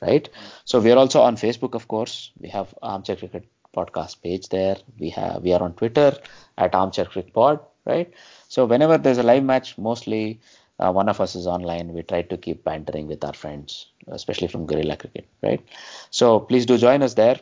Right? 0.00 0.28
So 0.64 0.78
we 0.78 0.92
are 0.92 0.96
also 0.96 1.22
on 1.22 1.36
Facebook, 1.36 1.74
of 1.74 1.88
course. 1.88 2.30
We 2.38 2.48
have 2.50 2.72
Armchair 2.82 3.16
Cricket 3.16 3.48
podcast 3.78 4.22
page 4.22 4.48
there. 4.50 4.76
We 4.98 5.10
have 5.10 5.42
we 5.42 5.52
are 5.54 5.62
on 5.62 5.74
Twitter 5.74 6.10
at 6.58 6.74
Armchair 6.74 7.06
Cricket 7.06 7.32
Pod, 7.32 7.60
right? 7.86 8.12
So 8.48 8.66
whenever 8.66 8.98
there's 8.98 9.18
a 9.18 9.28
live 9.32 9.44
match, 9.44 9.76
mostly 9.78 10.40
uh, 10.78 10.92
one 10.92 11.08
of 11.08 11.20
us 11.20 11.34
is 11.34 11.46
online. 11.46 11.92
We 11.92 12.02
try 12.02 12.22
to 12.22 12.36
keep 12.36 12.64
bantering 12.64 13.06
with 13.08 13.24
our 13.24 13.32
friends, 13.34 13.86
especially 14.08 14.48
from 14.48 14.66
Guerrilla 14.66 14.96
Cricket, 14.96 15.28
right? 15.42 15.64
So 16.10 16.40
please 16.40 16.66
do 16.66 16.78
join 16.78 17.02
us 17.02 17.14
there. 17.14 17.40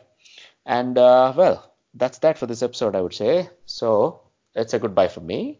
And 0.65 0.97
uh, 0.97 1.33
well, 1.35 1.73
that's 1.93 2.19
that 2.19 2.37
for 2.37 2.47
this 2.47 2.63
episode, 2.63 2.95
I 2.95 3.01
would 3.01 3.13
say. 3.13 3.49
So 3.65 4.21
it's 4.55 4.73
a 4.73 4.79
goodbye 4.79 5.07
from 5.07 5.27
me. 5.27 5.59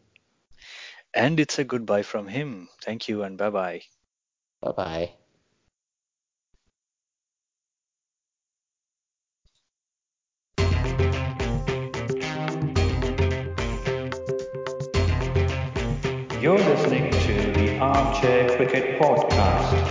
And 1.13 1.39
it's 1.39 1.59
a 1.59 1.65
goodbye 1.65 2.03
from 2.03 2.27
him. 2.27 2.69
Thank 2.81 3.09
you 3.09 3.23
and 3.23 3.37
bye 3.37 3.49
bye. 3.49 3.83
Bye 4.61 4.71
bye. 4.71 5.26
You're 16.47 16.57
listening 16.59 17.11
to 17.11 17.33
the 17.51 17.77
Armchair 17.77 18.55
Cricket 18.55 18.97
Podcast. 18.97 19.86